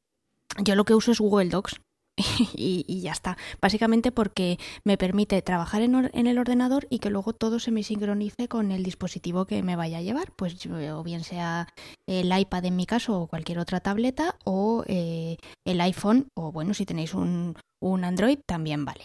yo 0.63 0.75
lo 0.75 0.85
que 0.85 0.95
uso 0.95 1.13
es 1.13 1.21
Google 1.21 1.49
Docs 1.49 1.81
y, 2.55 3.01
ya 3.01 3.13
está. 3.13 3.37
Básicamente 3.61 4.13
porque 4.13 4.59
me 4.85 4.99
permite 4.99 5.41
trabajar 5.43 5.83
en, 5.83 5.95
el 5.95 6.39
ordenador 6.39 6.87
y 6.91 6.99
que 6.99 7.11
luego 7.11 7.33
todo 7.33 7.59
se 7.61 7.71
me 7.71 7.83
sincronice 7.83 8.49
con 8.49 8.73
el 8.73 8.83
dispositivo 8.83 9.47
que 9.47 9.63
me 9.63 9.77
vaya 9.77 9.99
a 9.99 10.03
llevar, 10.03 10.33
pues 10.37 10.67
o 10.67 11.03
bien 11.03 11.25
sea 11.25 11.69
el 12.07 12.37
iPad 12.37 12.65
en 12.65 12.77
mi 12.77 12.87
caso 12.87 13.21
o 13.21 13.27
cualquier 13.27 13.59
otra 13.59 13.81
tableta 13.81 14.37
o 14.45 14.85
eh, 14.87 15.37
el 15.65 15.81
iPhone 15.81 16.29
o 16.35 16.53
bueno, 16.53 16.75
si 16.75 16.87
tenéis 16.87 17.15
un, 17.15 17.55
un 17.81 18.05
Android 18.05 18.39
también 18.47 18.85
vale. 18.85 19.05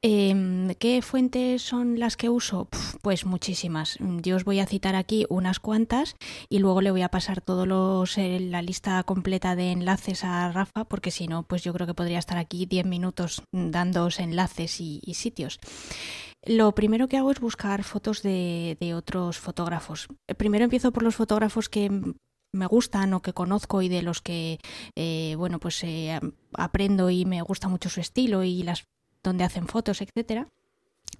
Em, 0.00 0.74
¿Qué 0.78 1.02
fuentes 1.02 1.62
son 1.62 1.98
las 1.98 2.16
que 2.16 2.28
uso? 2.28 2.68
Pues 3.02 3.26
muchísimas. 3.26 3.98
Yo 4.22 4.36
os 4.36 4.44
voy 4.44 4.60
a 4.60 4.66
citar 4.66 4.94
aquí 4.94 5.26
unas 5.28 5.58
cuantas 5.58 6.14
y 6.48 6.60
luego 6.60 6.82
le 6.82 6.92
voy 6.92 7.02
a 7.02 7.08
pasar 7.08 7.40
todos 7.40 7.66
los 7.66 8.16
eh, 8.16 8.38
la 8.38 8.62
lista 8.62 9.02
completa 9.02 9.56
de 9.56 9.72
enlaces 9.72 10.22
a 10.22 10.52
Rafa, 10.52 10.84
porque 10.84 11.10
si 11.10 11.26
no, 11.26 11.42
pues 11.42 11.64
yo 11.64 11.72
creo 11.72 11.88
que 11.88 11.94
podría 11.94 12.20
estar 12.20 12.38
aquí 12.38 12.64
10 12.66 12.86
minutos 12.86 13.42
dándoos 13.52 14.20
enlaces 14.20 14.80
y, 14.80 15.00
sitios. 15.14 15.58
Lo 16.46 16.72
primero 16.76 17.08
que 17.08 17.16
hago 17.16 17.32
es 17.32 17.40
buscar 17.40 17.82
fotos 17.82 18.22
de, 18.22 18.94
otros 18.96 19.38
fotógrafos. 19.38 20.06
Primero 20.36 20.62
empiezo 20.62 20.92
por 20.92 21.02
los 21.02 21.16
fotógrafos 21.16 21.68
que 21.68 21.90
me 22.52 22.66
gustan 22.66 23.14
o 23.14 23.20
que 23.20 23.32
conozco 23.32 23.82
y 23.82 23.88
de 23.88 24.02
los 24.02 24.22
que 24.22 24.58
eh, 24.96 25.34
bueno 25.36 25.58
pues 25.58 25.82
eh, 25.84 26.18
aprendo 26.54 27.10
y 27.10 27.26
me 27.26 27.42
gusta 27.42 27.68
mucho 27.68 27.90
su 27.90 28.00
estilo 28.00 28.42
y 28.42 28.62
las 28.62 28.84
donde 29.22 29.44
hacen 29.44 29.66
fotos, 29.66 30.00
etcétera. 30.00 30.48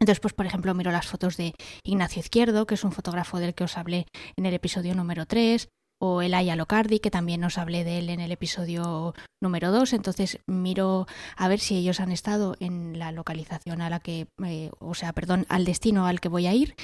Entonces, 0.01 0.21
pues 0.21 0.35
por 0.35 0.47
ejemplo, 0.47 0.75
miro 0.75 0.93
las 0.93 1.07
fotos 1.07 1.37
de 1.37 1.55
Ignacio 1.83 2.21
Izquierdo, 2.21 2.67
que 2.67 2.75
es 2.75 2.85
un 2.85 2.93
fotógrafo 2.93 3.39
del 3.39 3.55
que 3.55 3.65
os 3.65 3.77
hablé 3.77 4.07
en 4.37 4.47
el 4.47 4.55
episodio 4.55 4.95
número 4.95 5.27
3, 5.27 5.69
o 6.01 6.23
Elaya 6.23 6.57
Locardi, 6.57 7.01
que 7.01 7.11
también 7.11 7.43
os 7.43 7.59
hablé 7.59 7.83
de 7.83 7.99
él 7.99 8.11
en 8.11 8.21
el 8.21 8.31
episodio 8.31 9.15
número 9.41 9.73
2. 9.73 9.93
Entonces, 9.95 10.39
miro 10.47 11.07
a 11.37 11.49
ver 11.49 11.59
si 11.59 11.77
ellos 11.77 12.01
han 12.01 12.13
estado 12.13 12.57
en 12.61 12.99
la 12.99 13.11
localización 13.11 13.81
a 13.81 13.91
la 13.91 13.99
que, 13.99 14.29
eh, 14.45 14.71
o 14.79 14.95
sea, 14.95 15.13
perdón, 15.13 15.45
al 15.49 15.65
destino 15.65 16.07
al 16.07 16.21
que 16.21 16.29
voy 16.29 16.47
a 16.47 16.55
ir 16.55 16.77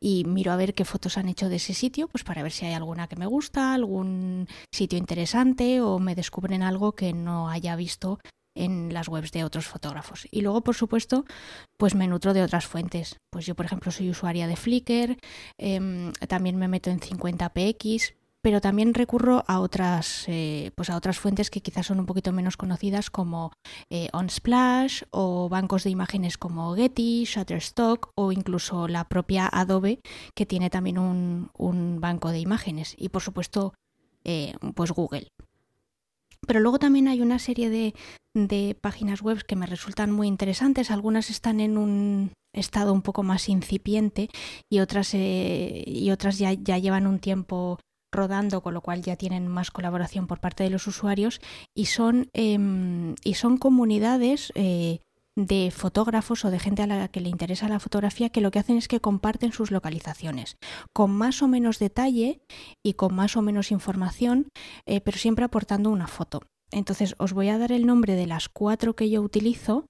y 0.00 0.24
miro 0.24 0.52
a 0.52 0.56
ver 0.56 0.74
qué 0.74 0.84
fotos 0.84 1.18
han 1.18 1.28
hecho 1.28 1.48
de 1.48 1.56
ese 1.56 1.74
sitio, 1.74 2.06
pues 2.06 2.22
para 2.22 2.42
ver 2.42 2.52
si 2.52 2.66
hay 2.66 2.74
alguna 2.74 3.08
que 3.08 3.16
me 3.16 3.26
gusta, 3.26 3.74
algún 3.74 4.46
sitio 4.72 4.98
interesante 4.98 5.80
o 5.80 5.98
me 5.98 6.14
descubren 6.14 6.62
algo 6.62 6.92
que 6.92 7.12
no 7.12 7.48
haya 7.48 7.74
visto 7.74 8.20
en 8.54 8.92
las 8.92 9.08
webs 9.08 9.32
de 9.32 9.44
otros 9.44 9.66
fotógrafos. 9.66 10.26
Y 10.30 10.40
luego, 10.42 10.62
por 10.62 10.74
supuesto, 10.74 11.24
pues 11.76 11.94
me 11.94 12.08
nutro 12.08 12.34
de 12.34 12.42
otras 12.42 12.66
fuentes. 12.66 13.18
Pues 13.30 13.46
yo, 13.46 13.54
por 13.54 13.66
ejemplo, 13.66 13.92
soy 13.92 14.10
usuaria 14.10 14.46
de 14.46 14.56
Flickr, 14.56 15.16
em, 15.58 16.12
también 16.28 16.56
me 16.56 16.68
meto 16.68 16.90
en 16.90 17.00
50px, 17.00 18.14
pero 18.42 18.60
también 18.60 18.94
recurro 18.94 19.44
a 19.46 19.60
otras, 19.60 20.24
eh, 20.26 20.72
pues 20.74 20.90
a 20.90 20.96
otras 20.96 21.18
fuentes 21.18 21.50
que 21.50 21.60
quizás 21.60 21.86
son 21.86 22.00
un 22.00 22.06
poquito 22.06 22.32
menos 22.32 22.56
conocidas 22.56 23.10
como 23.10 23.52
eh, 23.90 24.08
OnSplash 24.12 25.02
o 25.10 25.48
bancos 25.48 25.84
de 25.84 25.90
imágenes 25.90 26.38
como 26.38 26.74
Getty, 26.74 27.24
Shutterstock 27.24 28.10
o 28.14 28.32
incluso 28.32 28.88
la 28.88 29.08
propia 29.08 29.48
Adobe 29.52 30.00
que 30.34 30.46
tiene 30.46 30.70
también 30.70 30.98
un, 30.98 31.50
un 31.56 32.00
banco 32.00 32.30
de 32.30 32.40
imágenes 32.40 32.94
y 32.96 33.10
por 33.10 33.22
supuesto 33.22 33.74
eh, 34.24 34.54
pues 34.74 34.90
Google. 34.92 35.28
Pero 36.46 36.60
luego 36.60 36.78
también 36.78 37.08
hay 37.08 37.20
una 37.20 37.38
serie 37.38 37.70
de, 37.70 37.94
de 38.34 38.76
páginas 38.80 39.22
web 39.22 39.44
que 39.44 39.56
me 39.56 39.66
resultan 39.66 40.10
muy 40.10 40.26
interesantes. 40.26 40.90
Algunas 40.90 41.30
están 41.30 41.60
en 41.60 41.76
un 41.78 42.32
estado 42.52 42.92
un 42.92 43.02
poco 43.02 43.22
más 43.22 43.48
incipiente 43.48 44.28
y 44.70 44.80
otras, 44.80 45.14
y 45.14 46.10
otras 46.10 46.38
ya, 46.38 46.52
ya 46.52 46.78
llevan 46.78 47.06
un 47.06 47.18
tiempo 47.18 47.78
rodando, 48.12 48.60
con 48.62 48.74
lo 48.74 48.80
cual 48.80 49.02
ya 49.02 49.16
tienen 49.16 49.46
más 49.48 49.70
colaboración 49.70 50.26
por 50.26 50.40
parte 50.40 50.64
de 50.64 50.70
los 50.70 50.86
usuarios 50.86 51.40
y 51.76 51.86
son, 51.86 52.28
em, 52.32 53.14
y 53.22 53.34
son 53.34 53.56
comunidades 53.56 54.52
eh, 54.56 55.00
de 55.46 55.70
fotógrafos 55.70 56.44
o 56.44 56.50
de 56.50 56.58
gente 56.58 56.82
a 56.82 56.86
la 56.86 57.08
que 57.08 57.20
le 57.20 57.28
interesa 57.28 57.68
la 57.68 57.80
fotografía 57.80 58.30
que 58.30 58.40
lo 58.40 58.50
que 58.50 58.58
hacen 58.58 58.76
es 58.76 58.88
que 58.88 59.00
comparten 59.00 59.52
sus 59.52 59.70
localizaciones 59.70 60.56
con 60.92 61.10
más 61.10 61.42
o 61.42 61.48
menos 61.48 61.78
detalle 61.78 62.40
y 62.84 62.94
con 62.94 63.14
más 63.14 63.36
o 63.36 63.42
menos 63.42 63.70
información, 63.70 64.48
eh, 64.86 65.00
pero 65.00 65.18
siempre 65.18 65.44
aportando 65.44 65.90
una 65.90 66.06
foto. 66.06 66.42
Entonces 66.72 67.14
os 67.18 67.32
voy 67.32 67.48
a 67.48 67.58
dar 67.58 67.72
el 67.72 67.86
nombre 67.86 68.14
de 68.14 68.26
las 68.26 68.48
cuatro 68.48 68.94
que 68.94 69.10
yo 69.10 69.22
utilizo 69.22 69.86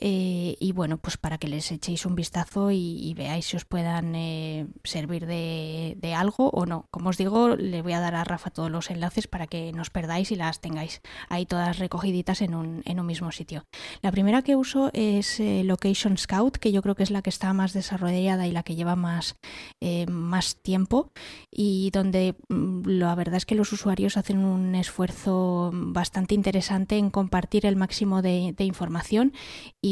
eh, 0.00 0.56
y 0.60 0.70
bueno, 0.70 0.98
pues 0.98 1.16
para 1.16 1.38
que 1.38 1.48
les 1.48 1.72
echéis 1.72 2.06
un 2.06 2.14
vistazo 2.14 2.70
y, 2.70 3.12
veáis 3.14 3.46
si 3.46 3.56
os 3.56 3.64
puedan 3.64 4.14
eh, 4.14 4.68
servir 4.84 5.26
de, 5.26 6.14
algo 6.16 6.50
o 6.50 6.66
no. 6.66 6.86
Como 6.90 7.10
os 7.10 7.18
digo, 7.18 7.56
le 7.56 7.82
voy 7.82 7.92
a 7.92 8.00
dar 8.00 8.14
a 8.14 8.22
Rafa 8.22 8.50
todos 8.50 8.70
los 8.70 8.90
enlaces 8.90 9.26
para 9.26 9.48
que 9.48 9.72
no 9.72 9.82
os 9.82 9.90
perdáis 9.90 10.30
y 10.30 10.36
las 10.36 10.60
tengáis 10.60 11.00
ahí 11.28 11.46
todas 11.46 11.78
recogiditas 11.78 12.42
en 12.42 12.54
un, 12.54 12.82
en 12.84 13.00
un 13.00 13.06
mismo 13.06 13.32
sitio. 13.32 13.64
La 14.00 14.12
primera 14.12 14.42
que 14.42 14.54
uso 14.54 14.90
es 14.92 15.40
eh, 15.40 15.62
Location 15.64 16.16
Scout, 16.16 16.58
que 16.58 16.70
yo 16.70 16.80
creo 16.80 16.94
que 16.94 17.02
es 17.02 17.10
la 17.10 17.22
que 17.22 17.30
está 17.30 17.52
más 17.52 17.72
desarrollada 17.72 18.46
y 18.46 18.52
la 18.52 18.62
que 18.62 18.76
lleva 18.76 18.94
más, 18.94 19.36
más 20.08 20.56
tiempo 20.62 21.10
y 21.50 21.90
donde 21.90 22.36
mm, 22.48 22.82
la 22.86 23.14
verdad 23.16 23.36
es 23.36 23.46
que 23.46 23.56
los 23.56 23.72
usuarios 23.72 24.16
hacen 24.16 24.44
un 24.44 24.76
esfuerzo 24.76 25.70
bastante 25.72 26.34
interesante 26.34 26.96
en 26.98 27.10
compartir 27.10 27.66
el 27.66 27.76
máximo 27.76 28.22
de, 28.22 28.54
de 28.56 28.64
información 28.64 29.32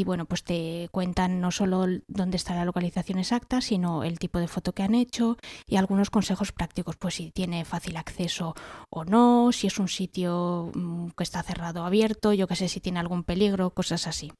bueno, 0.03 0.25
pues 0.25 0.43
te 0.43 0.89
cuentan 0.91 1.39
no 1.39 1.51
solo 1.51 1.85
dónde 2.07 2.37
está 2.37 2.55
la 2.55 2.65
localización 2.65 3.19
exacta, 3.19 3.61
sino 3.61 4.03
el 4.03 4.19
tipo 4.19 4.39
de 4.39 4.47
foto 4.47 4.73
que 4.73 4.83
han 4.83 4.95
hecho 4.95 5.37
y 5.67 5.77
algunos 5.77 6.09
consejos 6.09 6.51
prácticos, 6.51 6.95
pues 6.97 7.15
si 7.15 7.31
tiene 7.31 7.65
fácil 7.65 7.97
acceso 7.97 8.55
o 8.89 9.05
no, 9.05 9.51
si 9.51 9.67
es 9.67 9.79
un 9.79 9.87
sitio 9.87 10.71
mm, 10.73 11.09
que 11.17 11.23
está 11.23 11.43
cerrado 11.43 11.83
o 11.83 11.85
abierto, 11.85 12.33
yo 12.33 12.47
que 12.47 12.55
sé 12.55 12.67
si 12.67 12.79
tiene 12.79 12.99
algún 12.99 13.23
peligro, 13.23 13.71
cosas 13.71 14.07
así. 14.07 14.31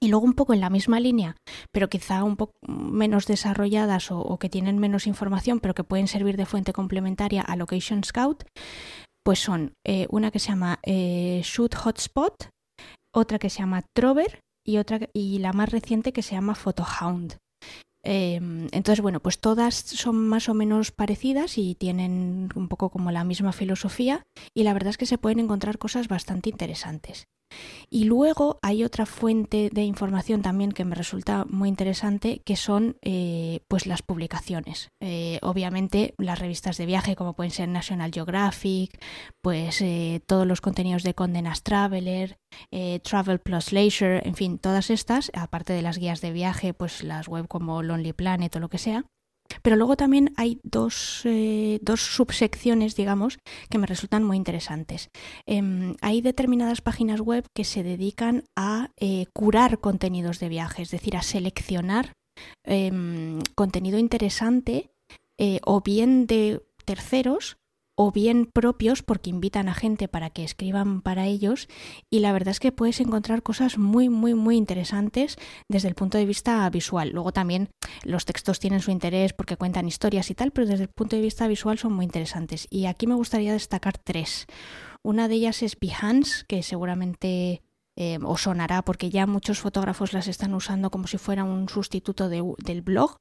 Y 0.00 0.08
luego 0.08 0.24
un 0.24 0.34
poco 0.34 0.52
en 0.52 0.60
la 0.60 0.70
misma 0.70 0.98
línea, 0.98 1.36
pero 1.70 1.88
quizá 1.88 2.24
un 2.24 2.36
poco 2.36 2.54
menos 2.66 3.26
desarrolladas 3.26 4.10
o, 4.10 4.36
que 4.38 4.48
tienen 4.48 4.78
menos 4.78 5.06
información, 5.06 5.60
pero 5.60 5.74
que 5.74 5.84
pueden 5.84 6.08
servir 6.08 6.36
de 6.36 6.46
fuente 6.46 6.72
complementaria 6.72 7.42
a 7.42 7.54
Location 7.54 8.02
Scout, 8.02 8.44
pues 9.24 9.38
son 9.38 9.74
eh, 9.86 10.06
una 10.10 10.32
que 10.32 10.40
se 10.40 10.48
llama 10.48 10.80
eh, 10.82 11.40
Shoot 11.44 11.76
Hotspot, 11.76 12.48
otra 13.14 13.38
que 13.38 13.50
se 13.50 13.60
llama 13.60 13.82
Trover 13.94 14.40
y 14.64 14.78
otra 14.78 15.00
y 15.12 15.38
la 15.38 15.52
más 15.52 15.70
reciente 15.70 16.12
que 16.12 16.22
se 16.22 16.34
llama 16.34 16.54
Photohound. 16.54 17.36
Em, 18.04 18.66
entonces, 18.72 19.00
bueno, 19.00 19.20
pues 19.20 19.38
todas 19.38 19.74
son 19.74 20.28
más 20.28 20.48
o 20.48 20.54
menos 20.54 20.90
parecidas 20.90 21.56
y 21.56 21.76
tienen 21.76 22.48
un 22.54 22.68
poco 22.68 22.90
como 22.90 23.12
la 23.12 23.24
misma 23.24 23.52
filosofía 23.52 24.22
y 24.54 24.64
la 24.64 24.72
verdad 24.72 24.90
es 24.90 24.98
que 24.98 25.06
se 25.06 25.18
pueden 25.18 25.38
encontrar 25.38 25.78
cosas 25.78 26.08
bastante 26.08 26.50
interesantes. 26.50 27.24
Y 27.90 28.04
luego 28.04 28.58
hay 28.62 28.84
otra 28.84 29.04
fuente 29.04 29.68
de 29.70 29.82
información 29.82 30.42
también 30.42 30.72
que 30.72 30.84
me 30.84 30.94
resulta 30.94 31.44
muy 31.48 31.68
interesante, 31.68 32.40
que 32.44 32.56
son 32.56 32.96
eh, 33.02 33.60
pues 33.68 33.86
las 33.86 34.02
publicaciones. 34.02 34.88
Eh, 35.00 35.38
obviamente 35.42 36.14
las 36.16 36.38
revistas 36.38 36.78
de 36.78 36.86
viaje, 36.86 37.16
como 37.16 37.34
pueden 37.34 37.50
ser 37.50 37.68
National 37.68 38.10
Geographic, 38.12 38.98
pues 39.42 39.82
eh, 39.82 40.22
todos 40.26 40.46
los 40.46 40.60
contenidos 40.60 41.02
de 41.02 41.14
Condenas 41.14 41.62
Traveler, 41.62 42.38
Travel 43.02 43.40
Plus 43.40 43.72
Leisure, 43.72 44.20
en 44.26 44.34
fin, 44.34 44.58
todas 44.58 44.90
estas, 44.90 45.30
aparte 45.34 45.72
de 45.72 45.82
las 45.82 45.98
guías 45.98 46.20
de 46.20 46.32
viaje, 46.32 46.74
pues 46.74 47.02
las 47.02 47.28
web 47.28 47.48
como 47.48 47.82
Lonely 47.82 48.12
Planet 48.12 48.56
o 48.56 48.60
lo 48.60 48.68
que 48.68 48.78
sea. 48.78 49.04
Pero 49.62 49.76
luego 49.76 49.96
también 49.96 50.32
hay 50.36 50.60
dos, 50.62 51.22
eh, 51.24 51.78
dos 51.82 52.00
subsecciones, 52.00 52.96
digamos, 52.96 53.38
que 53.68 53.78
me 53.78 53.86
resultan 53.86 54.24
muy 54.24 54.36
interesantes. 54.36 55.10
Em, 55.46 55.94
hay 56.00 56.20
determinadas 56.20 56.80
páginas 56.80 57.20
web 57.20 57.44
que 57.54 57.64
se 57.64 57.82
dedican 57.82 58.44
a 58.56 58.90
eh, 58.96 59.26
curar 59.32 59.78
contenidos 59.78 60.38
de 60.38 60.48
viaje, 60.48 60.82
es 60.82 60.90
decir, 60.90 61.16
a 61.16 61.22
seleccionar 61.22 62.12
em, 62.64 63.40
contenido 63.54 63.98
interesante 63.98 64.90
eh, 65.38 65.60
o 65.64 65.80
bien 65.80 66.26
de 66.26 66.62
terceros 66.84 67.56
o 68.04 68.10
bien 68.10 68.46
propios 68.52 69.02
porque 69.02 69.30
invitan 69.30 69.68
a 69.68 69.74
gente 69.74 70.08
para 70.08 70.30
que 70.30 70.42
escriban 70.42 71.02
para 71.02 71.26
ellos 71.26 71.68
y 72.10 72.18
la 72.18 72.32
verdad 72.32 72.50
es 72.50 72.58
que 72.60 72.72
puedes 72.72 73.00
encontrar 73.00 73.42
cosas 73.42 73.78
muy 73.78 74.08
muy 74.08 74.34
muy 74.34 74.56
interesantes 74.56 75.36
desde 75.68 75.88
el 75.88 75.94
punto 75.94 76.18
de 76.18 76.26
vista 76.26 76.68
visual. 76.70 77.10
Luego 77.10 77.32
también 77.32 77.68
los 78.02 78.24
textos 78.24 78.58
tienen 78.58 78.80
su 78.80 78.90
interés 78.90 79.32
porque 79.32 79.56
cuentan 79.56 79.86
historias 79.86 80.30
y 80.30 80.34
tal, 80.34 80.50
pero 80.50 80.66
desde 80.66 80.84
el 80.84 80.90
punto 80.90 81.14
de 81.14 81.22
vista 81.22 81.46
visual 81.46 81.78
son 81.78 81.92
muy 81.92 82.04
interesantes. 82.04 82.66
Y 82.70 82.86
aquí 82.86 83.06
me 83.06 83.14
gustaría 83.14 83.52
destacar 83.52 83.98
tres. 83.98 84.46
Una 85.04 85.28
de 85.28 85.36
ellas 85.36 85.62
es 85.62 85.78
Behance, 85.78 86.44
que 86.48 86.62
seguramente 86.62 87.62
eh, 87.96 88.18
os 88.22 88.42
sonará 88.42 88.82
porque 88.82 89.10
ya 89.10 89.26
muchos 89.26 89.60
fotógrafos 89.60 90.12
las 90.12 90.26
están 90.26 90.54
usando 90.54 90.90
como 90.90 91.06
si 91.06 91.18
fuera 91.18 91.44
un 91.44 91.68
sustituto 91.68 92.28
del 92.28 92.82
blog 92.82 93.16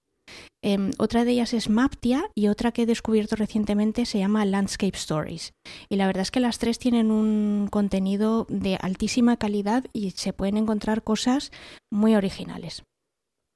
Em, 0.64 0.92
otra 1.00 1.26
de 1.26 1.32
ellas 1.32 1.54
es 1.54 1.70
Maptia 1.70 2.30
y 2.36 2.48
otra 2.48 2.72
que 2.72 2.84
he 2.84 2.86
descubierto 2.86 3.36
recientemente 3.36 4.06
se 4.06 4.20
llama 4.20 4.46
Landscape 4.46 4.96
Stories. 4.96 5.54
Y 5.90 5.96
la 5.96 6.06
verdad 6.06 6.22
es 6.22 6.32
que 6.32 6.40
las 6.40 6.60
tres 6.60 6.78
tienen 6.78 7.10
un 7.12 7.68
contenido 7.72 8.46
de 8.50 8.78
altísima 8.80 9.38
calidad 9.38 9.86
y 9.94 10.12
se 10.12 10.34
pueden 10.34 10.58
encontrar 10.58 11.04
cosas 11.04 11.52
muy 11.92 12.16
originales. 12.16 12.84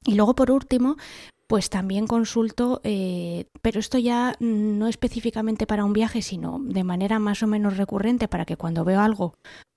Y 0.05 0.15
luego, 0.15 0.35
por 0.35 0.51
último, 0.51 0.97
pues 1.47 1.69
también 1.69 2.07
consulto, 2.07 2.81
eh, 2.83 3.45
pero 3.61 3.79
esto 3.79 3.97
ya 3.99 4.35
no 4.39 4.87
específicamente 4.87 5.67
para 5.67 5.85
un 5.85 5.93
viaje, 5.93 6.21
sino 6.21 6.59
de 6.59 6.83
manera 6.83 7.19
más 7.19 7.43
o 7.43 7.47
menos 7.47 7.77
recurrente 7.77 8.27
para 8.27 8.45
que 8.45 8.57
cuando 8.57 8.83
veo 8.83 8.99
algo 8.99 9.35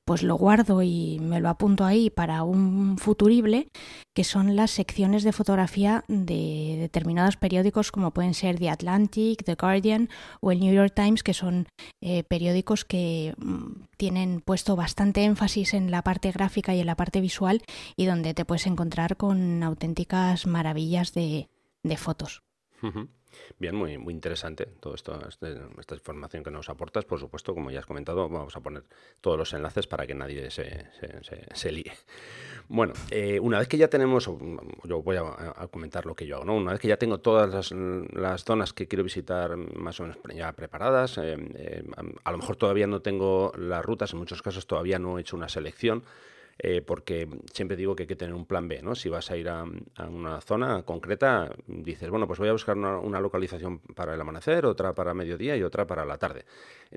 pues 0.08 0.22
lo 0.22 0.36
guardo 0.36 0.80
y 0.80 1.18
me 1.20 1.38
lo 1.38 1.50
apunto 1.50 1.84
ahí 1.84 2.08
para 2.08 2.42
un 2.42 2.96
futurible, 2.96 3.68
que 4.14 4.24
son 4.24 4.56
las 4.56 4.70
secciones 4.70 5.22
de 5.22 5.32
fotografía 5.32 6.02
de 6.08 6.78
determinados 6.80 7.36
periódicos 7.36 7.92
como 7.92 8.14
pueden 8.14 8.32
ser 8.32 8.58
The 8.58 8.70
Atlantic, 8.70 9.44
The 9.44 9.56
Guardian 9.56 10.08
o 10.40 10.50
el 10.50 10.60
New 10.60 10.72
York 10.72 10.94
Times, 10.96 11.22
que 11.22 11.34
son 11.34 11.66
eh, 12.00 12.22
periódicos 12.24 12.86
que 12.86 13.34
mm, 13.36 13.82
tienen 13.98 14.40
puesto 14.40 14.76
bastante 14.76 15.24
énfasis 15.24 15.74
en 15.74 15.90
la 15.90 16.00
parte 16.00 16.32
gráfica 16.32 16.74
y 16.74 16.80
en 16.80 16.86
la 16.86 16.96
parte 16.96 17.20
visual 17.20 17.62
y 17.94 18.06
donde 18.06 18.32
te 18.32 18.46
puedes 18.46 18.66
encontrar 18.66 19.18
con 19.18 19.62
auténticas 19.62 20.46
maravillas 20.46 21.12
de, 21.12 21.50
fotos. 21.98 22.42
Bien, 23.58 23.74
muy, 23.74 23.98
muy 23.98 24.14
interesante 24.14 24.66
todo 24.66 24.94
esto, 24.94 25.18
este, 25.28 25.56
esta 25.78 25.94
información 25.94 26.44
que 26.44 26.50
nos 26.50 26.68
aportas. 26.68 27.04
Por 27.04 27.18
supuesto, 27.18 27.54
como 27.54 27.70
ya 27.70 27.80
has 27.80 27.86
comentado, 27.86 28.28
vamos 28.28 28.56
a 28.56 28.60
poner 28.60 28.84
todos 29.20 29.38
los 29.38 29.52
enlaces 29.52 29.86
para 29.86 30.06
que 30.06 30.14
nadie 30.14 30.50
se, 30.50 30.86
se, 31.52 31.72
líe. 31.72 31.92
Bueno, 32.68 32.92
eh, 33.10 33.40
una 33.40 33.58
vez 33.58 33.68
que 33.68 33.76
ya 33.76 33.88
tenemos, 33.88 34.30
yo 34.84 35.02
voy 35.02 35.16
a, 35.16 35.68
comentar 35.70 36.06
lo 36.06 36.14
que 36.14 36.26
yo 36.26 36.36
hago, 36.36 36.44
¿no? 36.44 36.54
Una 36.56 36.72
vez 36.72 36.80
que 36.80 36.88
ya 36.88 36.96
tengo 36.96 37.18
todas 37.18 37.72
las, 38.12 38.44
zonas 38.44 38.72
que 38.72 38.86
quiero 38.86 39.04
visitar 39.04 39.56
más 39.56 39.98
o 40.00 40.04
menos 40.04 40.18
ya 40.34 40.52
preparadas, 40.52 41.18
eh, 41.18 41.36
eh, 41.56 41.84
a 42.24 42.32
lo 42.32 42.38
mejor 42.38 42.56
todavía 42.56 42.86
no 42.86 43.00
tengo 43.00 43.52
las 43.56 43.84
rutas, 43.84 44.12
en 44.12 44.18
muchos 44.18 44.42
casos 44.42 44.66
todavía 44.66 44.98
no 44.98 45.18
he 45.18 45.22
hecho 45.22 45.36
una 45.36 45.48
selección. 45.48 46.04
Eh, 46.60 46.82
porque 46.82 47.28
siempre 47.52 47.76
digo 47.76 47.94
que 47.94 48.02
hay 48.02 48.06
que 48.08 48.16
tener 48.16 48.34
un 48.34 48.44
plan 48.44 48.66
B, 48.66 48.82
¿no? 48.82 48.96
Si 48.96 49.08
vas 49.08 49.30
a 49.30 49.36
ir 49.36 49.48
a, 49.48 49.64
una 50.08 50.40
zona 50.40 50.82
concreta, 50.82 51.54
dices, 51.68 52.10
bueno, 52.10 52.26
pues 52.26 52.40
voy 52.40 52.48
a 52.48 52.52
buscar 52.52 52.76
una, 52.76 53.20
localización 53.20 53.78
para 53.78 54.14
el 54.14 54.20
amanecer, 54.20 54.66
otra 54.66 54.92
para 54.92 55.14
mediodía 55.14 55.56
y 55.56 55.62
otra 55.62 55.86
para 55.86 56.04
la 56.04 56.18
tarde. 56.18 56.44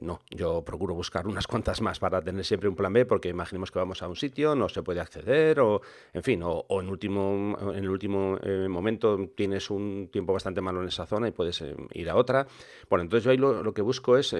No, 0.02 0.22
yo 0.32 0.64
procuro 0.64 0.96
buscar 0.96 1.28
unas 1.28 1.46
cuantas 1.46 1.80
más 1.82 2.00
para 2.00 2.22
tener 2.22 2.44
siempre 2.44 2.70
un 2.70 2.76
plan 2.76 2.92
B, 2.92 3.06
porque 3.06 3.30
imaginemos 3.30 3.70
que 3.70 3.78
vamos 3.78 4.02
a 4.02 4.08
un 4.08 4.16
sitio, 4.16 4.56
no 4.56 4.68
se 4.68 4.82
puede 4.82 5.00
acceder, 5.00 5.60
o 5.60 5.82
en 6.14 6.24
fin, 6.24 6.42
o, 6.44 6.66
en, 6.82 6.90
último, 6.90 7.56
en 7.62 7.84
el 7.84 7.90
último 7.90 8.40
eh, 8.42 8.68
momento 8.68 9.30
tienes 9.36 9.70
un 9.70 10.10
tiempo 10.12 10.34
bastante 10.34 10.62
malo 10.62 10.82
en 10.82 10.88
esa 10.88 11.06
zona 11.06 11.28
y 11.28 11.32
puedes 11.32 11.62
eh, 11.62 11.76
ir 11.94 12.10
a 12.10 12.16
otra. 12.16 12.48
Bueno, 12.90 13.04
entonces 13.04 13.26
yo 13.26 13.32
ahí 13.32 13.38
lo, 13.38 13.74
que 13.74 13.84
busco 13.84 14.18
es, 14.18 14.36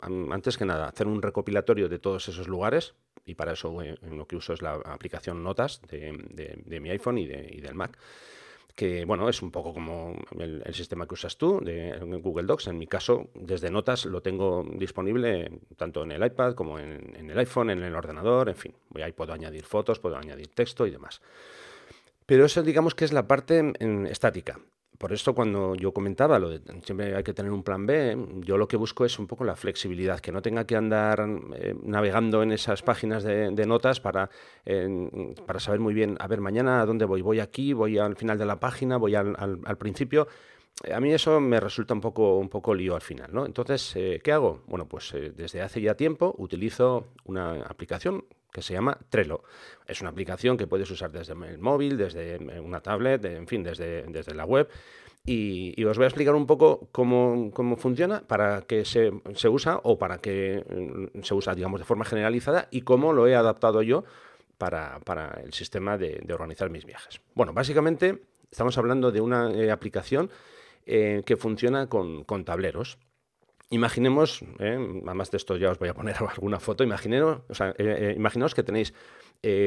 antes 0.00 0.58
que 0.58 0.64
nada, 0.64 0.88
hacer 0.88 1.06
un 1.06 1.22
recopilatorio 1.22 1.88
de 1.88 2.00
todos 2.00 2.28
esos 2.28 2.48
lugares, 2.48 2.94
y 3.26 3.34
para 3.34 3.52
eso 3.52 3.74
lo 4.10 4.26
que 4.26 4.36
uso 4.36 4.52
es 4.52 4.62
la 4.64 4.74
aplicación 4.74 5.42
Notas 5.42 5.80
de, 5.82 6.80
mi 6.80 6.90
iPhone 6.90 7.18
y, 7.18 7.26
del 7.26 7.74
Mac 7.74 7.96
que 8.74 9.04
bueno, 9.04 9.28
es 9.28 9.40
un 9.40 9.52
poco 9.52 9.72
como 9.72 10.16
el, 10.36 10.74
sistema 10.74 11.06
que 11.06 11.14
usas 11.14 11.36
tú 11.36 11.60
de 11.62 11.96
Google 12.20 12.42
Docs. 12.42 12.66
En 12.66 12.76
mi 12.76 12.88
caso, 12.88 13.28
desde 13.34 13.70
Notas 13.70 14.04
lo 14.04 14.20
tengo 14.20 14.64
disponible 14.68 15.60
tanto 15.76 16.02
en 16.02 16.10
el 16.10 16.24
iPad 16.24 16.54
como 16.54 16.80
en, 16.80 17.30
el 17.30 17.38
iPhone, 17.38 17.70
en 17.70 17.84
el 17.84 17.94
ordenador, 17.94 18.48
en 18.48 18.56
fin. 18.56 18.74
Ahí 18.96 19.12
puedo 19.12 19.32
añadir 19.32 19.64
fotos, 19.64 20.00
puedo 20.00 20.16
añadir 20.16 20.48
texto 20.48 20.88
y 20.88 20.90
demás. 20.90 21.22
Pero 22.26 22.46
eso 22.46 22.64
digamos 22.64 22.96
que 22.96 23.04
es 23.04 23.12
la 23.12 23.28
parte 23.28 23.62
estática 24.10 24.58
por 24.98 25.12
esto 25.12 25.34
cuando 25.34 25.74
yo 25.74 25.92
comentaba 25.92 26.38
lo 26.38 26.48
de 26.48 26.60
siempre 26.82 27.14
hay 27.14 27.22
que 27.22 27.34
tener 27.34 27.52
un 27.52 27.62
plan 27.62 27.86
B, 27.86 28.16
yo 28.40 28.56
lo 28.56 28.68
que 28.68 28.76
busco 28.76 29.04
es 29.04 29.18
un 29.18 29.26
poco 29.26 29.44
la 29.44 29.56
flexibilidad, 29.56 30.20
que 30.20 30.32
no 30.32 30.42
tenga 30.42 30.66
que 30.66 30.76
andar 30.76 31.26
eh, 31.56 31.74
navegando 31.82 32.42
en 32.42 32.52
esas 32.52 32.82
páginas 32.82 33.24
de, 33.24 33.64
notas 33.66 34.00
para, 34.00 34.30
para 35.46 35.60
saber 35.60 35.80
muy 35.80 35.94
bien, 35.94 36.16
a 36.20 36.26
ver, 36.26 36.40
mañana 36.40 36.80
a 36.80 36.86
dónde 36.86 37.04
voy, 37.04 37.22
voy 37.22 37.40
aquí, 37.40 37.72
voy 37.72 37.98
al 37.98 38.16
final 38.16 38.38
de 38.38 38.46
la 38.46 38.60
página, 38.60 38.96
voy 38.96 39.14
al, 39.14 39.76
principio. 39.78 40.28
A 40.92 41.00
mí 41.00 41.12
eso 41.12 41.40
me 41.40 41.60
resulta 41.60 41.94
un 41.94 42.00
poco, 42.00 42.36
un 42.36 42.48
poco 42.48 42.74
lío 42.74 42.94
al 42.94 43.00
final, 43.00 43.30
¿no? 43.32 43.46
Entonces, 43.46 43.94
eh, 43.96 44.20
¿qué 44.22 44.32
hago? 44.32 44.62
Bueno, 44.66 44.86
pues 44.86 45.12
eh, 45.14 45.32
desde 45.34 45.62
hace 45.62 45.80
ya 45.80 45.94
tiempo 45.94 46.34
utilizo 46.38 47.08
una 47.24 47.62
aplicación 47.62 48.24
que 48.54 48.62
se 48.62 48.72
llama 48.72 48.96
Trello. 49.10 49.42
Es 49.84 50.00
una 50.00 50.10
aplicación 50.10 50.56
que 50.56 50.68
puedes 50.68 50.88
usar 50.88 51.10
desde 51.10 51.32
el 51.32 51.58
móvil, 51.58 51.96
desde 51.98 52.38
una 52.60 52.80
tablet, 52.80 53.24
en 53.24 53.48
fin, 53.48 53.64
desde, 53.64 54.04
desde 54.04 54.32
la 54.32 54.44
web. 54.44 54.68
Y, 55.26 55.82
os 55.84 55.96
voy 55.96 56.04
a 56.04 56.08
explicar 56.08 56.34
un 56.34 56.46
poco 56.46 56.88
cómo, 56.92 57.50
funciona, 57.76 58.20
para 58.20 58.62
qué 58.62 58.84
se, 58.84 59.10
usa 59.48 59.80
o 59.82 59.98
para 59.98 60.18
qué 60.18 60.64
mm, 60.68 61.22
se 61.22 61.34
usa, 61.34 61.54
digamos, 61.54 61.80
de 61.80 61.84
forma 61.84 62.04
generalizada 62.04 62.68
y 62.70 62.82
cómo 62.82 63.12
lo 63.12 63.26
he 63.26 63.34
adaptado 63.34 63.82
yo 63.82 64.04
para, 64.56 65.00
el 65.42 65.52
sistema 65.52 65.98
de, 65.98 66.24
organizar 66.32 66.70
mis 66.70 66.84
viajes. 66.84 67.20
Bueno, 67.34 67.52
básicamente 67.52 68.22
estamos 68.50 68.78
hablando 68.78 69.10
de 69.10 69.20
una 69.20 69.50
eh, 69.50 69.72
aplicación 69.72 70.30
eh, 70.86 71.22
que 71.26 71.36
funciona 71.36 71.88
con, 71.88 72.22
con 72.22 72.44
tableros. 72.44 72.98
Imaginemos, 73.74 74.40
eh, 74.60 74.78
además 75.04 75.32
de 75.32 75.36
esto 75.36 75.56
ya 75.56 75.72
os 75.72 75.80
voy 75.80 75.88
a 75.88 75.94
poner 75.94 76.14
alguna 76.30 76.60
foto, 76.60 76.84
imaginaos, 76.84 77.40
eh, 77.60 77.74
eh, 77.78 78.14
imaginaos 78.16 78.54
que 78.54 78.62
tenéis 78.62 78.94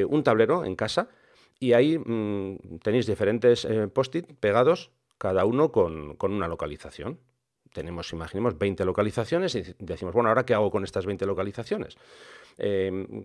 un 0.10 0.24
tablero 0.24 0.66
en 0.66 0.76
casa 0.76 1.10
y 1.60 1.74
ahí 1.74 2.00
mm, 2.00 2.80
tenéis 2.82 3.06
diferentes 3.06 3.68
post-it 3.94 4.34
pegados, 4.40 4.92
cada 5.18 5.46
uno 5.46 5.72
con, 5.72 6.16
una 6.20 6.48
localización. 6.48 7.20
Tenemos, 7.74 8.12
imaginemos, 8.14 8.58
20 8.58 8.86
localizaciones 8.86 9.54
y 9.56 9.76
decimos, 9.78 10.16
bueno, 10.16 10.30
¿ahora 10.30 10.46
qué 10.46 10.56
hago 10.56 10.72
con 10.72 10.84
estas 10.84 11.06
20 11.06 11.26
localizaciones? 11.26 11.98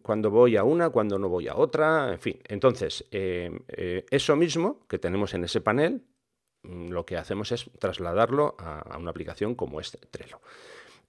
cuando 0.03 0.31
voy 0.31 0.59
a 0.59 0.65
una, 0.65 0.91
cuando 0.91 1.19
no 1.19 1.31
voy 1.31 1.49
a 1.49 1.57
otra, 1.57 2.13
en 2.13 2.19
fin. 2.19 2.39
Entonces, 2.49 3.07
eso 3.11 4.37
mismo 4.37 4.87
que 4.87 4.99
tenemos 4.99 5.33
en 5.33 5.45
ese 5.45 5.63
panel, 5.63 6.03
lo 6.63 7.05
que 7.05 7.17
hacemos 7.17 7.53
es 7.53 7.71
trasladarlo 7.79 8.57
a, 8.59 8.97
una 8.99 9.11
aplicación 9.11 9.55
como 9.55 9.81
este 9.81 9.99
Trello. 10.11 10.41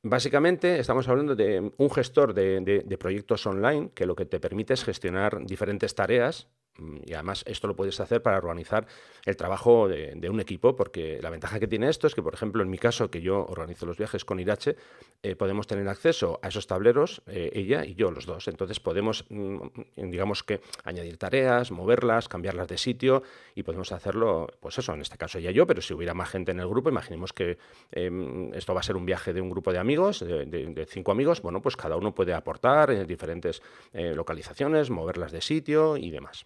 Básicamente 0.01 0.79
estamos 0.79 1.07
hablando 1.07 1.35
de 1.35 1.71
un 1.77 1.89
gestor 1.89 2.33
de, 2.33 2.97
proyectos 2.99 3.45
online 3.45 3.91
que 3.93 4.05
lo 4.05 4.15
que 4.15 4.25
te 4.25 4.39
permite 4.39 4.73
es 4.73 4.83
gestionar 4.83 5.45
diferentes 5.45 5.95
tareas 5.95 6.47
Mm, 6.47 6.62
y 7.05 7.13
además 7.13 7.43
esto 7.47 7.67
lo 7.67 7.75
puedes 7.75 7.99
hacer 7.99 8.21
para 8.21 8.37
organizar 8.37 8.87
el 9.25 9.37
trabajo 9.37 9.87
de, 9.87 10.29
un 10.29 10.39
equipo, 10.39 10.75
porque 10.75 11.19
la 11.21 11.29
ventaja 11.29 11.59
que 11.59 11.67
tiene 11.67 11.89
esto 11.89 12.07
es 12.07 12.15
que, 12.15 12.23
por 12.23 12.33
ejemplo, 12.33 12.63
en 12.63 12.69
mi 12.69 12.77
caso, 12.77 13.11
que 13.11 13.21
yo 13.21 13.45
organizo 13.45 13.85
los 13.85 13.97
viajes 13.97 14.25
con 14.25 14.39
Irache, 14.39 14.75
eh, 15.21 15.35
podemos 15.35 15.67
tener 15.67 15.87
acceso 15.87 16.39
a 16.41 16.47
esos 16.47 16.65
tableros, 16.65 17.21
eh, 17.27 17.51
ella 17.53 17.85
y 17.85 17.93
yo, 17.95 18.09
los 18.11 18.25
dos. 18.25 18.47
Entonces 18.47 18.79
podemos, 18.79 19.25
mm, 19.29 19.57
digamos 19.95 20.43
que, 20.43 20.61
añadir 20.83 21.17
tareas, 21.17 21.71
moverlas, 21.71 22.27
cambiarlas 22.27 22.67
de 22.67 22.77
sitio 22.77 23.23
y 23.53 23.63
podemos 23.63 23.91
hacerlo, 23.91 24.47
pues 24.59 24.77
eso, 24.79 24.93
en 24.93 25.01
este 25.01 25.17
caso 25.17 25.37
ella 25.37 25.51
y 25.51 25.53
yo, 25.53 25.67
pero 25.67 25.81
si 25.81 25.93
hubiera 25.93 26.13
más 26.13 26.29
gente 26.29 26.51
en 26.51 26.59
el 26.59 26.67
grupo, 26.67 26.89
imaginemos 26.89 27.33
que 27.33 27.57
em, 27.91 28.53
esto 28.53 28.73
va 28.73 28.79
a 28.79 28.83
ser 28.83 28.95
un 28.95 29.05
viaje 29.05 29.33
de 29.33 29.41
un 29.41 29.49
grupo 29.49 29.71
de 29.71 29.79
amigos, 29.79 30.19
de, 30.21 30.87
cinco 30.89 31.11
amigos, 31.11 31.41
bueno, 31.41 31.61
pues 31.61 31.75
cada 31.75 31.95
uno 31.95 32.13
puede 32.15 32.33
aportar 32.33 32.91
en 32.91 33.05
diferentes 33.07 33.61
eh, 33.93 34.13
localizaciones, 34.15 34.89
moverlas 34.89 35.31
de 35.31 35.41
sitio 35.41 35.97
y 35.97 36.09
demás. 36.09 36.45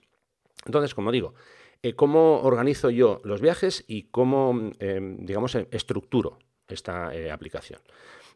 Entonces, 0.67 0.93
como 0.93 1.11
digo, 1.11 1.33
eh, 1.81 1.95
¿cómo 1.95 2.41
organizo 2.41 2.89
yo 2.89 3.21
los 3.23 3.41
viajes 3.41 3.83
y 3.87 4.03
cómo, 4.03 4.71
em, 4.79 5.25
digamos, 5.25 5.55
em, 5.55 5.65
estructuro 5.71 6.37
esta 6.67 7.15
eh, 7.15 7.31
aplicación? 7.31 7.79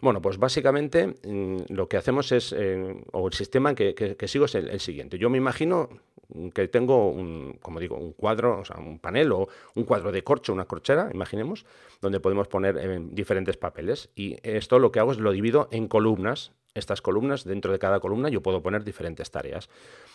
Bueno, 0.02 0.22
pues 0.22 0.38
básicamente 0.38 1.16
mm, 1.24 1.58
lo 1.70 1.88
que 1.88 1.98
hacemos 1.98 2.32
es, 2.32 2.54
eh, 2.58 3.04
o 3.12 3.28
el 3.28 3.34
sistema 3.34 3.76
que, 3.76 4.18
sigo 4.28 4.46
es 4.46 4.56
el, 4.56 4.80
siguiente. 4.80 5.18
Yo 5.18 5.30
me 5.30 5.38
imagino 5.38 5.90
que 6.54 6.68
tengo, 6.68 7.10
un, 7.12 7.58
como 7.62 7.80
digo, 7.80 7.98
un 7.98 8.14
cuadro, 8.14 8.60
o 8.60 8.66
sea, 8.66 8.78
un 8.78 9.00
panel 9.00 9.32
o 9.32 9.48
un 9.76 9.84
cuadro 9.84 10.12
de 10.12 10.24
corcho, 10.24 10.54
una 10.54 10.66
corchera, 10.66 11.10
imaginemos, 11.14 11.66
donde 12.02 12.20
podemos 12.20 12.48
poner 12.48 13.02
diferentes 13.14 13.58
papeles. 13.58 14.10
Y 14.16 14.38
esto 14.44 14.80
lo 14.80 14.92
que 14.92 15.00
hago 15.00 15.12
es 15.12 15.20
lo 15.20 15.32
divido 15.32 15.68
en 15.72 15.88
columnas 15.88 16.52
estas 16.74 17.02
columnas, 17.02 17.44
dentro 17.44 17.72
de 17.72 17.80
cada 17.80 18.00
columna 18.00 18.30
yo 18.30 18.42
puedo 18.42 18.62
poner 18.62 18.84
diferentes 18.84 19.30
tareas. 19.32 19.70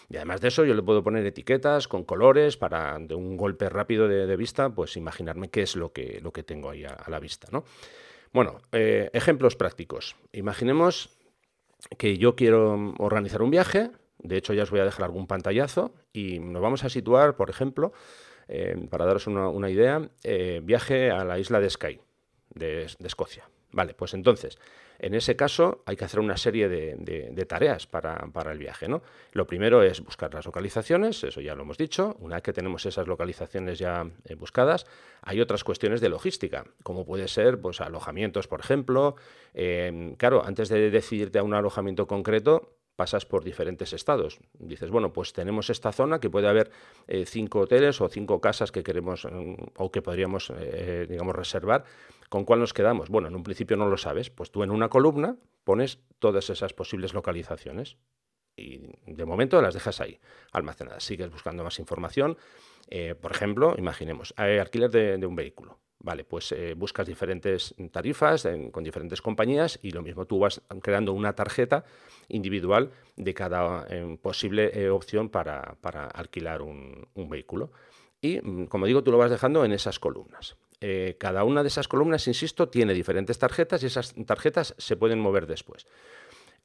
Y 0.09 0.17
además 0.17 0.41
de 0.41 0.49
eso 0.49 0.65
yo 0.65 0.75
le 0.75 0.83
puedo 0.83 1.03
poner 1.03 1.27
etiquetas 1.27 1.89
con 1.89 2.05
colores 2.05 2.57
para 2.57 2.99
de 2.99 3.15
un 3.15 3.37
golpe 3.37 3.69
rápido 3.69 4.09
de, 4.09 4.37
vista, 4.37 4.71
pues 4.71 4.97
imaginarme 4.97 5.49
qué 5.49 5.63
es 5.63 5.77
lo 5.77 5.93
que, 5.93 6.21
lo 6.23 6.33
que 6.33 6.43
tengo 6.43 6.71
ahí 6.71 6.85
a, 6.85 7.05
la 7.09 7.19
vista. 7.19 7.49
¿no? 7.51 7.65
Bueno, 8.33 8.61
eh, 8.73 9.11
ejemplos 9.13 9.57
prácticos. 9.57 10.17
Imaginemos 10.33 11.17
que 11.99 12.19
yo 12.19 12.37
quiero 12.37 12.95
organizar 12.99 13.43
un 13.43 13.51
viaje, 13.51 13.91
de 14.19 14.37
hecho 14.37 14.53
ya 14.53 14.65
os 14.65 14.71
voy 14.71 14.81
a 14.81 14.85
dejar 14.85 15.05
algún 15.05 15.27
pantallazo 15.27 15.95
y 16.13 16.39
nos 16.39 16.63
vamos 16.63 16.85
a 16.85 16.89
situar, 16.89 17.37
por 17.37 17.51
ejemplo, 17.51 17.93
eh, 18.49 18.87
para 18.91 19.07
daros 19.07 19.27
una, 19.27 19.71
idea, 19.71 20.11
eh, 20.23 20.61
viaje 20.63 21.11
a 21.11 21.25
la 21.25 21.39
isla 21.39 21.61
de 21.61 21.71
Skye, 21.71 22.01
de 22.55 22.87
Escocia. 23.01 23.49
Vale, 23.73 23.95
pues 23.95 24.15
entonces, 24.15 24.59
en 24.99 25.15
ese 25.15 25.37
caso 25.37 25.83
hay 25.87 25.97
que 25.97 26.05
hacer 26.05 26.21
una 26.21 26.37
serie 26.37 26.69
de, 26.69 27.47
tareas 27.47 27.87
para, 27.87 28.29
el 28.51 28.59
viaje. 28.59 28.89
¿no? 28.89 29.03
Lo 29.33 29.47
primero 29.47 29.83
es 29.83 30.03
buscar 30.03 30.33
las 30.35 30.47
localizaciones, 30.47 31.23
eso 31.25 31.41
ya 31.41 31.55
lo 31.55 31.63
hemos 31.63 31.79
dicho. 31.79 32.17
Una 32.21 32.37
vez 32.37 32.43
que 32.43 32.53
tenemos 32.53 32.87
esas 32.87 33.07
localizaciones 33.07 33.79
ya 33.79 34.09
eh, 34.25 34.35
buscadas, 34.35 34.87
hay 35.23 35.41
otras 35.41 35.65
cuestiones 35.65 36.01
de 36.01 36.09
logística, 36.09 36.65
como 36.83 37.05
puede 37.05 37.29
ser 37.29 37.61
pues, 37.61 37.81
alojamientos, 37.81 38.49
por 38.49 38.61
ejemplo. 38.61 39.17
Eh, 39.55 40.15
claro, 40.19 40.45
antes 40.45 40.69
de 40.69 40.91
decidirte 40.91 41.39
a 41.39 41.43
un 41.43 41.55
alojamiento 41.55 42.07
concreto, 42.07 42.77
pasas 42.97 43.27
por 43.27 43.45
diferentes 43.45 43.93
estados. 43.93 44.39
Dices, 44.59 44.91
bueno, 44.91 45.13
pues 45.13 45.33
tenemos 45.33 45.71
esta 45.71 45.93
zona 45.93 46.19
que 46.19 46.31
puede 46.31 46.49
haber 46.49 46.71
eh, 47.07 47.27
cinco 47.27 47.61
hoteles 47.61 48.01
o 48.01 48.09
cinco 48.09 48.41
casas 48.41 48.73
que 48.73 48.83
queremos 48.83 49.27
mm, 49.31 49.55
o 49.77 49.93
que 49.93 50.03
podríamos, 50.03 50.51
eh, 50.59 51.07
digamos, 51.09 51.37
reservar. 51.37 51.85
¿Con 52.29 52.45
cuál 52.45 52.61
nos 52.61 52.73
quedamos? 52.73 53.09
Bueno, 53.09 53.29
en 53.29 53.37
un 53.37 53.43
principio 53.43 53.77
no 53.77 53.89
lo 53.89 53.97
sabes. 53.97 54.31
Pues 54.31 54.51
tú 54.51 54.63
en 54.63 54.71
una 54.71 54.89
columna 54.89 55.37
pones 55.65 56.01
todas 56.19 56.51
esas 56.51 56.73
posibles 56.73 57.15
localizaciones 57.15 57.97
y 58.57 58.81
de 59.07 59.25
momento 59.25 59.61
las 59.61 59.75
dejas 59.75 60.01
ahí 60.01 60.19
almacenadas. 60.53 61.05
Sigues 61.05 61.31
buscando 61.31 61.63
más 61.63 61.79
información. 61.79 62.37
Eh, 62.89 63.15
por 63.15 63.33
ejemplo, 63.33 63.75
imaginemos, 63.77 64.35
alquiler 64.37 64.91
de 64.91 65.27
un 65.27 65.37
vehículo. 65.37 65.79
Vale, 65.99 66.25
pues 66.25 66.53
eh, 66.53 66.75
buscas 66.75 67.07
diferentes 67.07 67.75
tarifas 67.91 68.47
con 68.71 68.85
diferentes 68.85 69.23
compañías 69.23 69.79
y 69.83 69.91
lo 69.91 70.03
mismo 70.03 70.27
tú 70.27 70.39
vas 70.39 70.63
creando 70.83 71.13
una 71.13 71.33
tarjeta 71.35 71.85
individual 72.29 72.93
de 73.17 73.35
cada 73.35 73.87
eh, 73.89 74.19
posible 74.21 74.91
opción 74.91 75.31
para, 75.31 75.77
alquilar 76.15 76.63
un, 76.63 77.09
vehículo. 77.29 77.73
Y, 78.21 78.41
mm, 78.41 78.67
como 78.67 78.87
digo, 78.87 79.03
tú 79.03 79.11
lo 79.11 79.19
vas 79.19 79.31
dejando 79.31 79.65
en 79.65 79.73
esas 79.73 79.99
columnas. 79.99 80.57
Cada 81.19 81.45
una 81.45 81.63
de 81.63 81.69
esas 81.69 81.89
columnas, 81.89 82.29
insisto, 82.29 82.69
tiene 82.69 82.95
diferentes 82.95 83.39
tarjetas 83.39 83.83
y 83.83 83.87
esas 83.87 84.15
tarjetas 84.27 84.75
se 84.79 84.97
pueden 84.97 85.21
mover 85.21 85.47
después. 85.47 85.87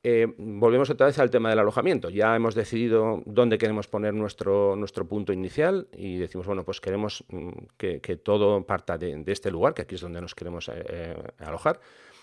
Eh, 0.04 0.34
volvemos 0.38 0.90
otra 0.90 1.06
vez 1.06 1.20
al 1.20 1.30
tema 1.30 1.50
del 1.50 1.60
alojamiento. 1.60 2.10
Ya 2.10 2.36
hemos 2.36 2.56
decidido 2.56 3.22
dónde 3.26 3.60
queremos 3.60 3.88
poner 3.88 4.14
nuestro, 4.16 4.76
nuestro 4.76 5.08
punto 5.08 5.32
inicial 5.32 5.88
y 5.96 6.18
decimos, 6.18 6.48
bueno, 6.48 6.64
pues 6.64 6.82
queremos 6.82 7.24
mm, 7.30 7.50
que, 7.78 8.00
todo 8.24 8.66
parta 8.66 8.98
de, 8.98 9.24
este 9.28 9.52
lugar, 9.52 9.74
que 9.74 9.84
aquí 9.84 9.96
es 9.96 10.02
donde 10.02 10.22
nos 10.22 10.34
queremos 10.34 10.70
eh, 10.70 10.84
eh, 10.90 11.16
alojar. 11.40 11.80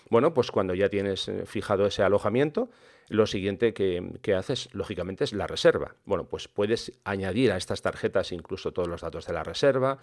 Bueno, 0.09 0.33
pues 0.33 0.51
cuando 0.51 0.73
ya 0.73 0.89
tienes 0.89 1.29
eh, 1.29 1.45
fijado 1.45 1.85
ese 1.85 2.03
alojamiento, 2.03 2.69
lo 3.07 3.25
siguiente 3.27 3.73
que, 3.73 4.19
que, 4.21 4.33
haces, 4.33 4.69
lógicamente, 4.73 5.23
es 5.23 5.33
la 5.33 5.47
reserva. 5.47 5.95
Bueno, 6.05 6.25
pues 6.25 6.47
puedes 6.47 6.91
añadir 7.05 7.51
a 7.51 7.57
estas 7.57 7.81
tarjetas 7.81 8.31
incluso 8.33 8.73
todos 8.73 8.89
los 8.89 9.01
datos 9.01 9.25
de 9.25 9.33
la 9.33 9.43
reserva, 9.43 9.99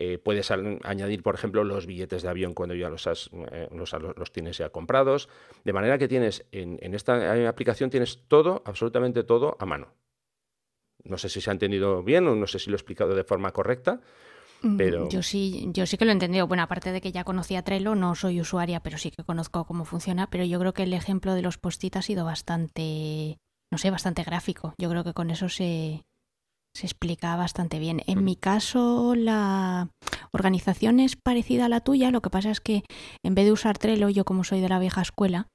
eh, 0.00 0.18
puedes 0.18 0.50
añadir, 0.50 1.22
por 1.22 1.34
ejemplo, 1.34 1.64
los 1.64 1.86
billetes 1.86 2.22
de 2.22 2.28
avión 2.28 2.54
cuando 2.54 2.74
ya 2.74 2.88
los, 2.88 3.06
has, 3.06 3.30
eh, 3.52 3.68
los, 3.70 4.32
tienes 4.32 4.58
ya 4.58 4.70
comprados, 4.70 5.28
de 5.64 5.72
manera 5.72 5.98
que 5.98 6.08
tienes 6.08 6.46
en, 6.52 6.78
en 6.80 6.94
esta 6.94 7.48
aplicación 7.48 7.90
tienes 7.90 8.24
todo, 8.28 8.62
absolutamente 8.64 9.24
todo 9.24 9.56
a 9.58 9.66
mano. 9.66 9.94
No 11.04 11.18
sé 11.18 11.28
si 11.28 11.40
se 11.40 11.50
ha 11.50 11.52
entendido 11.52 12.02
bien 12.02 12.26
o 12.26 12.34
no 12.34 12.46
sé 12.46 12.58
si 12.58 12.70
lo 12.70 12.76
he 12.76 12.78
explicado 12.78 13.14
de 13.14 13.24
forma 13.24 13.52
correcta, 13.52 14.00
Mm, 14.62 14.76
pero... 14.76 15.08
Yo 15.08 15.22
sí, 15.22 15.68
yo 15.72 15.86
sí 15.86 15.96
que 15.96 16.04
lo 16.04 16.10
he 16.10 16.14
entendido. 16.14 16.46
Bueno, 16.46 16.62
aparte 16.62 16.92
de 16.92 17.00
que 17.00 17.12
ya 17.12 17.24
conocía 17.24 17.62
Trello, 17.62 17.94
no 17.94 18.14
soy 18.14 18.40
usuaria, 18.40 18.80
pero 18.80 18.98
sí 18.98 19.10
que 19.10 19.24
conozco 19.24 19.64
cómo 19.64 19.84
funciona. 19.84 20.28
Pero 20.30 20.44
yo 20.44 20.58
creo 20.58 20.74
que 20.74 20.82
el 20.84 20.92
ejemplo 20.92 21.34
de 21.34 21.42
los 21.42 21.58
post-it 21.58 21.96
ha 21.96 22.02
sido 22.02 22.24
bastante, 22.24 23.38
no 23.70 23.78
sé, 23.78 23.90
bastante 23.90 24.24
gráfico. 24.24 24.74
Yo 24.78 24.90
creo 24.90 25.04
que 25.04 25.14
con 25.14 25.30
eso 25.30 25.48
se, 25.48 26.02
se 26.78 26.86
explica 26.86 27.34
bastante 27.34 27.80
bien. 27.80 28.02
En 28.06 28.20
mm. 28.20 28.24
mi 28.24 28.36
caso, 28.36 29.14
la 29.16 29.90
organización 30.30 31.00
es 31.00 31.16
parecida 31.16 31.66
a 31.66 31.68
la 31.68 31.80
tuya. 31.80 32.12
Lo 32.12 32.22
que 32.22 32.30
pasa 32.30 32.50
es 32.50 32.60
que 32.60 32.84
en 33.24 33.34
vez 33.34 33.46
de 33.46 33.52
usar 33.52 33.78
Trello, 33.78 34.08
yo 34.08 34.24
como 34.24 34.44
soy 34.44 34.60
de 34.60 34.68
la 34.68 34.78
vieja 34.78 35.02
escuela, 35.02 35.48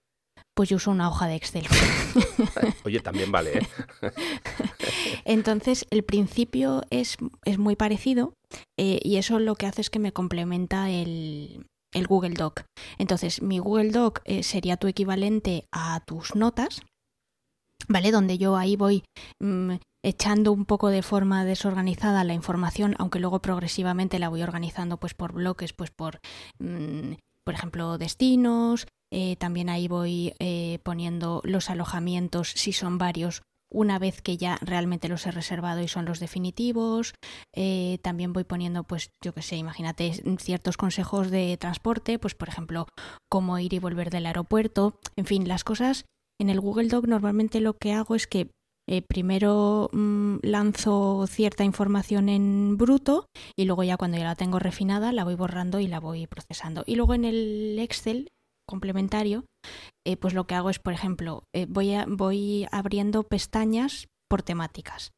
pues 0.54 0.68
yo 0.68 0.76
uso 0.76 0.92
una 0.92 1.08
hoja 1.08 1.28
de 1.28 1.36
Excel. 1.36 1.66
Oye, 2.86 3.00
también 3.00 3.32
vale, 3.32 3.60
¿eh? 3.60 3.68
Entonces, 5.26 5.86
el 5.92 6.04
principio 6.04 6.84
es, 6.90 7.16
es 7.46 7.58
muy 7.58 7.78
parecido 7.78 8.34
eh, 8.78 9.00
y 9.02 9.16
eso 9.16 9.40
lo 9.40 9.56
que 9.56 9.66
hace 9.66 9.80
es 9.80 9.90
que 9.90 10.00
me 10.00 10.12
complementa 10.12 10.90
el, 10.90 11.66
el 11.94 12.08
Google 12.08 12.34
Doc. 12.34 12.66
Entonces, 12.98 13.42
mi 13.42 13.60
Google 13.60 13.92
Doc 13.92 14.20
eh, 14.26 14.44
sería 14.44 14.76
tu 14.76 14.88
equivalente 14.88 15.66
a 15.72 16.02
tus 16.06 16.36
notas, 16.36 16.82
¿vale? 17.88 18.12
Donde 18.12 18.38
yo 18.38 18.58
ahí 18.58 18.76
voy 18.76 19.04
mm, 19.40 19.76
echando 20.04 20.52
un 20.52 20.66
poco 20.66 20.90
de 20.90 21.02
forma 21.02 21.46
desorganizada 21.46 22.24
la 22.24 22.34
información, 22.34 22.96
aunque 23.00 23.20
luego 23.20 23.42
progresivamente 23.42 24.20
la 24.20 24.30
voy 24.30 24.44
organizando 24.44 24.98
pues 24.98 25.14
por 25.14 25.34
bloques, 25.34 25.74
pues 25.74 25.92
por, 25.92 26.20
mm, 26.60 27.14
por 27.44 27.54
ejemplo, 27.54 27.98
destinos, 27.98 28.86
eh, 29.12 29.36
también 29.38 29.70
ahí 29.70 29.88
voy 29.88 30.34
eh, 30.40 30.80
poniendo 30.84 31.42
los 31.44 31.70
alojamientos, 31.70 32.50
si 32.50 32.74
son 32.74 32.98
varios, 32.98 33.42
una 33.72 33.98
vez 34.00 34.22
que 34.22 34.38
ya 34.38 34.58
realmente 34.62 35.08
los 35.10 35.26
he 35.26 35.32
reservado 35.32 35.82
y 35.82 35.88
son 35.88 36.06
los 36.06 36.20
definitivos. 36.20 37.14
Eh, 37.54 37.98
también 38.04 38.34
voy 38.34 38.44
poniendo, 38.44 38.84
pues, 38.84 39.10
yo 39.24 39.34
qué 39.34 39.42
sé, 39.42 39.56
imagínate 39.56 40.14
ciertos 40.40 40.78
consejos 40.78 41.32
de 41.32 41.58
transporte, 41.58 42.20
pues, 42.20 42.36
por 42.36 42.50
ejemplo, 42.50 42.88
cómo 43.30 43.58
ir 43.60 43.74
y 43.74 43.80
volver 43.80 44.10
del 44.10 44.28
aeropuerto. 44.28 45.00
En 45.16 45.26
fin, 45.26 45.48
las 45.48 45.64
cosas 45.64 46.06
en 46.40 46.50
el 46.50 46.60
Google 46.60 46.88
Doc 46.88 47.06
normalmente 47.08 47.62
lo 47.62 47.74
que 47.78 47.94
hago 47.94 48.16
es 48.16 48.28
que 48.28 48.52
primero 49.08 49.90
mm, 49.94 50.38
lanzo 50.44 51.26
cierta 51.28 51.64
información 51.64 52.30
en 52.30 52.78
bruto 52.78 53.28
y 53.56 53.66
luego 53.66 53.84
ya 53.84 53.98
cuando 53.98 54.18
ya 54.18 54.26
la 54.26 54.36
tengo 54.36 54.60
refinada 54.60 55.12
la 55.12 55.24
voy 55.24 55.36
borrando 55.36 55.80
y 55.80 55.88
la 55.88 56.00
voy 56.00 56.28
procesando. 56.28 56.84
Y 56.86 56.96
luego 56.96 57.14
en 57.14 57.26
el 57.26 57.78
Excel 57.80 58.30
complementario, 58.66 59.46
eh, 60.06 60.18
pues 60.18 60.34
lo 60.34 60.48
que 60.48 60.56
hago 60.56 60.70
es, 60.70 60.80
por 60.80 60.94
ejemplo, 60.94 61.44
eh, 61.54 61.66
voy, 61.68 61.94
a, 61.94 62.06
voy 62.08 62.68
abriendo 62.72 63.24
pestañas 63.24 64.08
por 64.30 64.42
temáticas. 64.42 65.12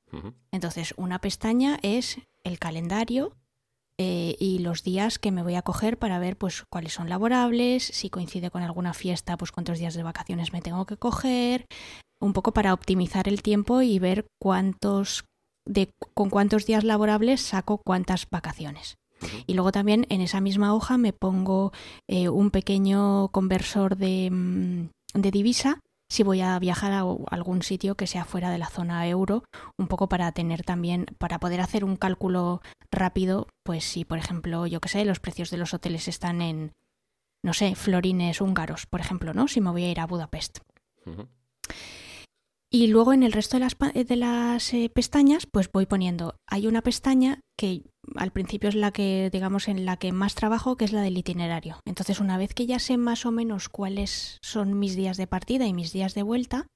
Entonces, 0.52 0.94
una 0.96 1.20
pestaña 1.20 1.78
es 1.82 2.20
el 2.44 2.58
calendario 2.58 3.34
eh, 3.98 4.36
y 4.40 4.60
los 4.60 4.84
días 4.84 5.20
que 5.20 5.32
me 5.32 5.44
voy 5.44 5.56
a 5.56 5.62
coger 5.62 5.98
para 5.98 6.20
ver 6.20 6.38
pues 6.38 6.64
cuáles 6.70 6.94
son 6.94 7.10
laborables, 7.10 7.84
si 7.84 8.10
coincide 8.10 8.52
con 8.52 8.62
alguna 8.62 8.94
fiesta, 8.94 9.38
pues 9.38 9.52
cuántos 9.52 9.80
días 9.80 9.94
de 9.94 10.04
vacaciones 10.04 10.52
me 10.52 10.62
tengo 10.62 10.86
que 10.86 10.98
coger, 10.98 11.66
un 12.20 12.34
poco 12.34 12.54
para 12.54 12.74
optimizar 12.74 13.28
el 13.28 13.42
tiempo 13.42 13.82
y 13.82 14.00
ver 14.00 14.28
cuántos 14.42 15.26
de 15.68 15.90
con 16.14 16.30
cuántos 16.30 16.66
días 16.66 16.84
laborables 16.84 17.42
saco 17.42 17.82
cuántas 17.84 18.28
vacaciones. 18.30 18.96
Y 19.48 19.54
luego 19.54 19.72
también 19.72 20.06
en 20.10 20.22
esa 20.22 20.42
misma 20.42 20.74
hoja 20.74 20.98
me 20.98 21.14
pongo 21.14 21.72
eh, 22.08 22.30
un 22.30 22.52
pequeño 22.52 23.30
conversor 23.30 23.96
de, 23.96 24.30
mm, 24.30 24.90
de 25.14 25.32
divisa 25.32 25.80
si 26.10 26.24
voy 26.24 26.42
a 26.42 26.58
viajar 26.60 26.92
a 26.94 27.04
algún 27.32 27.62
sitio 27.62 27.96
que 27.96 28.08
sea 28.08 28.26
fuera 28.26 28.50
de 28.50 28.58
la 28.58 28.68
zona 28.68 29.08
euro, 29.08 29.44
un 29.78 29.88
poco 29.88 30.08
para 30.08 30.32
tener 30.32 30.64
también, 30.64 31.06
para 31.18 31.40
poder 31.40 31.62
hacer 31.62 31.84
un 31.84 31.96
cálculo 31.96 32.62
rápido, 32.92 33.48
pues 33.64 33.84
si 33.84 34.06
por 34.06 34.18
ejemplo, 34.18 34.68
yo 34.68 34.80
que 34.80 34.90
sé, 34.90 35.06
los 35.06 35.20
precios 35.20 35.50
de 35.50 35.58
los 35.58 35.74
hoteles 35.74 36.08
están 36.08 36.42
en, 36.42 36.74
no 37.44 37.54
sé, 37.54 37.76
florines 37.76 38.42
húngaros, 38.42 38.86
por 38.86 39.02
ejemplo, 39.02 39.34
¿no? 39.34 39.48
Si 39.48 39.62
me 39.62 39.72
voy 39.72 39.84
a 39.86 39.92
ir 39.92 40.00
a 40.00 40.08
Budapest. 40.08 40.60
Y 42.76 42.88
luego 42.88 43.14
en 43.14 43.24
el 43.24 43.32
resto 43.32 43.56
de 43.56 43.62
las, 43.62 43.78
de 43.78 44.16
las 44.18 44.74
eh, 44.74 44.92
pestañas, 44.94 45.46
pues 45.50 45.72
voy 45.72 45.86
poniendo, 45.86 46.36
hay 46.46 46.68
una 46.68 46.82
pestaña 46.82 47.40
que 47.58 47.84
al 48.18 48.32
principio 48.32 48.68
es 48.68 48.76
la 48.76 48.92
que, 48.92 49.30
digamos, 49.32 49.70
en 49.70 49.86
la 49.86 49.96
que 49.96 50.12
más 50.12 50.36
trabajo, 50.36 50.76
que 50.76 50.84
es 50.84 50.92
la 50.92 51.00
del 51.00 51.18
itinerario. 51.18 51.80
Entonces, 51.88 52.20
una 52.20 52.38
vez 52.38 52.54
que 52.54 52.66
ya 52.66 52.80
sé 52.80 52.98
más 52.98 53.26
o 53.26 53.32
menos 53.32 53.70
cuáles 53.70 54.40
son 54.44 54.78
mis 54.78 54.98
días 54.98 55.16
de 55.16 55.26
partida 55.26 55.66
y 55.68 55.74
mis 55.74 55.94
días 55.94 56.16
de 56.16 56.24
vuelta, 56.24 56.68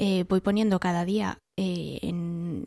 eh, 0.00 0.24
voy 0.28 0.40
poniendo 0.40 0.80
cada 0.80 1.04
día 1.04 1.38
eh, 1.56 2.00
en, 2.02 2.66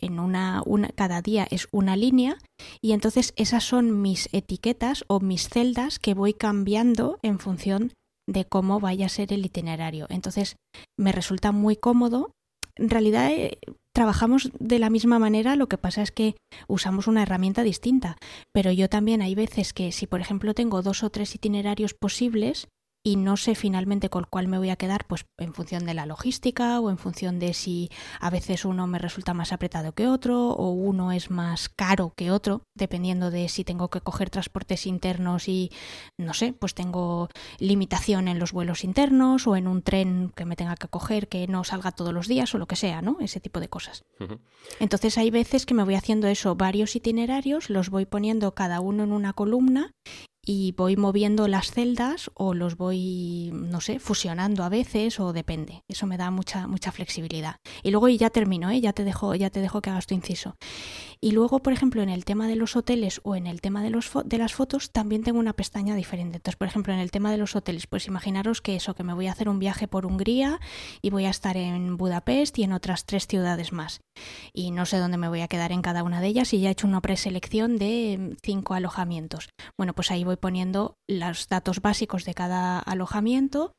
en 0.00 0.18
una, 0.18 0.62
una, 0.64 0.88
cada 0.88 1.20
día 1.20 1.46
es 1.50 1.68
una 1.70 1.96
línea 1.96 2.38
y 2.80 2.92
entonces 2.92 3.34
esas 3.36 3.64
son 3.64 4.00
mis 4.00 4.30
etiquetas 4.32 5.04
o 5.06 5.20
mis 5.20 5.50
celdas 5.50 5.98
que 5.98 6.14
voy 6.14 6.32
cambiando 6.32 7.18
en 7.20 7.38
función 7.38 7.92
de 8.26 8.44
cómo 8.44 8.80
vaya 8.80 9.06
a 9.06 9.10
ser 9.10 9.32
el 9.32 9.44
itinerario. 9.44 10.06
Entonces, 10.08 10.56
me 10.98 11.12
resulta 11.12 11.52
muy 11.52 11.76
cómodo. 11.76 12.32
En 12.76 12.88
realidad, 12.88 13.30
eh, 13.30 13.58
trabajamos 13.92 14.50
de 14.58 14.78
la 14.78 14.90
misma 14.90 15.18
manera, 15.18 15.56
lo 15.56 15.68
que 15.68 15.78
pasa 15.78 16.02
es 16.02 16.10
que 16.10 16.36
usamos 16.68 17.06
una 17.06 17.22
herramienta 17.22 17.62
distinta. 17.62 18.16
Pero 18.52 18.72
yo 18.72 18.88
también 18.88 19.22
hay 19.22 19.34
veces 19.34 19.72
que 19.72 19.92
si, 19.92 20.06
por 20.06 20.20
ejemplo, 20.20 20.54
tengo 20.54 20.82
dos 20.82 21.02
o 21.02 21.10
tres 21.10 21.34
itinerarios 21.34 21.94
posibles, 21.94 22.68
y 23.04 23.16
no 23.16 23.36
sé 23.36 23.54
finalmente 23.54 24.10
con 24.10 24.26
cuál 24.28 24.46
me 24.46 24.58
voy 24.58 24.70
a 24.70 24.76
quedar, 24.76 25.06
pues 25.06 25.26
en 25.38 25.54
función 25.54 25.84
de 25.84 25.94
la 25.94 26.06
logística 26.06 26.78
o 26.80 26.88
en 26.88 26.98
función 26.98 27.38
de 27.38 27.52
si 27.52 27.90
a 28.20 28.30
veces 28.30 28.64
uno 28.64 28.86
me 28.86 28.98
resulta 28.98 29.34
más 29.34 29.52
apretado 29.52 29.92
que 29.92 30.06
otro 30.06 30.50
o 30.50 30.70
uno 30.70 31.10
es 31.10 31.30
más 31.30 31.68
caro 31.68 32.12
que 32.16 32.30
otro, 32.30 32.62
dependiendo 32.76 33.30
de 33.30 33.48
si 33.48 33.64
tengo 33.64 33.90
que 33.90 34.00
coger 34.00 34.30
transportes 34.30 34.86
internos 34.86 35.48
y 35.48 35.70
no 36.18 36.32
sé, 36.32 36.52
pues 36.52 36.74
tengo 36.74 37.28
limitación 37.58 38.28
en 38.28 38.38
los 38.38 38.52
vuelos 38.52 38.84
internos 38.84 39.46
o 39.46 39.56
en 39.56 39.66
un 39.66 39.82
tren 39.82 40.32
que 40.36 40.44
me 40.44 40.56
tenga 40.56 40.76
que 40.76 40.88
coger 40.88 41.28
que 41.28 41.48
no 41.48 41.64
salga 41.64 41.90
todos 41.90 42.14
los 42.14 42.28
días 42.28 42.54
o 42.54 42.58
lo 42.58 42.66
que 42.66 42.76
sea, 42.76 43.02
¿no? 43.02 43.16
Ese 43.20 43.40
tipo 43.40 43.58
de 43.58 43.68
cosas. 43.68 44.02
Entonces 44.78 45.18
hay 45.18 45.30
veces 45.30 45.66
que 45.66 45.74
me 45.74 45.82
voy 45.82 45.96
haciendo 45.96 46.28
eso, 46.28 46.54
varios 46.54 46.94
itinerarios, 46.94 47.68
los 47.68 47.90
voy 47.90 48.06
poniendo 48.06 48.54
cada 48.54 48.80
uno 48.80 49.02
en 49.02 49.12
una 49.12 49.32
columna 49.32 49.90
y 50.44 50.72
voy 50.72 50.96
moviendo 50.96 51.46
las 51.46 51.70
celdas 51.70 52.30
o 52.34 52.52
los 52.52 52.76
voy, 52.76 53.50
no 53.52 53.80
sé, 53.80 54.00
fusionando 54.00 54.64
a 54.64 54.68
veces 54.68 55.20
o 55.20 55.32
depende. 55.32 55.84
Eso 55.88 56.06
me 56.06 56.16
da 56.16 56.30
mucha 56.30 56.66
mucha 56.66 56.90
flexibilidad. 56.90 57.56
Y 57.82 57.90
luego 57.90 58.08
ya 58.08 58.30
termino, 58.30 58.70
¿eh? 58.70 58.80
ya 58.80 58.92
te 58.92 59.04
dejo 59.04 59.34
ya 59.34 59.50
te 59.50 59.60
dejo 59.60 59.80
que 59.80 59.90
hagas 59.90 60.06
tu 60.06 60.14
inciso. 60.14 60.56
Y 61.24 61.30
luego, 61.30 61.60
por 61.60 61.72
ejemplo, 61.72 62.02
en 62.02 62.08
el 62.08 62.24
tema 62.24 62.48
de 62.48 62.56
los 62.56 62.74
hoteles 62.74 63.20
o 63.22 63.36
en 63.36 63.46
el 63.46 63.60
tema 63.60 63.80
de 63.84 63.90
los 63.90 64.10
de 64.24 64.38
las 64.38 64.54
fotos 64.54 64.90
también 64.90 65.22
tengo 65.22 65.38
una 65.38 65.52
pestaña 65.52 65.94
diferente. 65.94 66.38
Entonces, 66.38 66.56
por 66.56 66.66
ejemplo, 66.66 66.92
en 66.92 66.98
el 66.98 67.12
tema 67.12 67.30
de 67.30 67.38
los 67.38 67.54
hoteles, 67.54 67.86
pues 67.86 68.08
imaginaros 68.08 68.60
que 68.60 68.74
eso 68.74 68.94
que 68.94 69.04
me 69.04 69.14
voy 69.14 69.28
a 69.28 69.32
hacer 69.32 69.48
un 69.48 69.60
viaje 69.60 69.86
por 69.86 70.04
Hungría 70.04 70.58
y 71.00 71.10
voy 71.10 71.26
a 71.26 71.30
estar 71.30 71.56
en 71.56 71.96
Budapest 71.96 72.58
y 72.58 72.64
en 72.64 72.72
otras 72.72 73.06
tres 73.06 73.28
ciudades 73.28 73.72
más. 73.72 74.00
Y 74.52 74.72
no 74.72 74.84
sé 74.84 74.98
dónde 74.98 75.16
me 75.16 75.28
voy 75.28 75.42
a 75.42 75.48
quedar 75.48 75.70
en 75.70 75.80
cada 75.80 76.02
una 76.02 76.20
de 76.20 76.26
ellas 76.26 76.52
y 76.54 76.60
ya 76.60 76.70
he 76.70 76.72
hecho 76.72 76.88
una 76.88 77.00
preselección 77.00 77.78
de 77.78 78.36
cinco 78.42 78.74
alojamientos. 78.74 79.48
Bueno, 79.78 79.94
pues 79.94 80.10
ahí 80.10 80.24
voy 80.24 80.36
poniendo 80.36 80.96
los 81.08 81.46
datos 81.46 81.80
básicos 81.82 82.24
de 82.24 82.34
cada 82.34 82.80
alojamiento 82.80 83.74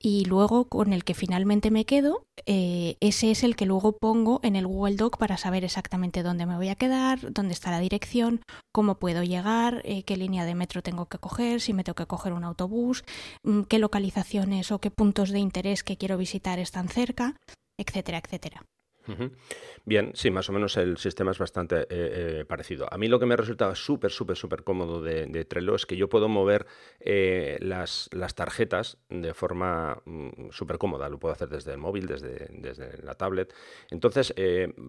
y 0.00 0.24
luego 0.26 0.68
con 0.68 0.92
el 0.92 1.04
que 1.04 1.14
finalmente 1.14 1.70
me 1.70 1.84
quedo, 1.84 2.24
eh, 2.46 2.96
ese 3.00 3.30
es 3.30 3.42
el 3.42 3.56
que 3.56 3.66
luego 3.66 3.92
pongo 3.92 4.40
en 4.42 4.54
el 4.54 4.66
Google 4.66 4.96
Doc 4.96 5.18
para 5.18 5.36
saber 5.36 5.64
exactamente 5.64 6.22
dónde 6.22 6.46
me 6.46 6.56
voy 6.56 6.68
a 6.68 6.76
quedar, 6.76 7.32
dónde 7.32 7.52
está 7.54 7.70
la 7.70 7.80
dirección, 7.80 8.40
cómo 8.72 8.98
puedo 8.98 9.22
llegar, 9.24 9.82
eh, 9.84 10.04
qué 10.04 10.16
línea 10.16 10.44
de 10.44 10.54
metro 10.54 10.82
tengo 10.82 11.06
que 11.06 11.18
coger, 11.18 11.60
si 11.60 11.72
me 11.72 11.82
tengo 11.82 11.96
que 11.96 12.06
coger 12.06 12.32
un 12.32 12.44
autobús, 12.44 13.04
mm, 13.42 13.62
qué 13.62 13.78
localizaciones 13.78 14.70
o 14.70 14.80
qué 14.80 14.90
puntos 14.90 15.30
de 15.30 15.40
interés 15.40 15.82
que 15.82 15.96
quiero 15.96 16.16
visitar 16.16 16.58
están 16.58 16.88
cerca, 16.88 17.36
etcétera, 17.78 18.18
etcétera. 18.18 18.64
Bien, 19.88 20.10
sí, 20.14 20.30
más 20.30 20.48
o 20.50 20.52
menos 20.52 20.76
el 20.76 20.98
sistema 20.98 21.30
es 21.30 21.38
bastante 21.38 21.80
eh, 21.80 21.86
eh, 21.90 22.44
parecido. 22.46 22.86
A 22.92 22.98
mí 22.98 23.08
lo 23.08 23.18
que 23.18 23.24
me 23.24 23.36
resulta 23.36 23.74
súper, 23.74 24.10
súper, 24.10 24.36
súper 24.36 24.62
cómodo 24.62 25.00
de, 25.00 25.44
Trello 25.46 25.74
es 25.74 25.86
que 25.86 25.96
yo 25.96 26.10
puedo 26.10 26.28
mover 26.28 26.66
eh, 27.00 27.56
las, 27.60 28.10
las, 28.12 28.34
tarjetas 28.34 28.98
de 29.08 29.32
forma 29.32 30.02
mm, 30.04 30.50
súper 30.50 30.76
cómoda. 30.76 31.08
Lo 31.08 31.18
puedo 31.18 31.32
hacer 31.32 31.48
desde 31.48 31.72
el 31.72 31.78
móvil, 31.78 32.06
desde, 32.06 32.48
desde 32.50 33.02
la 33.02 33.14
tablet. 33.14 33.54
Entonces, 33.90 34.34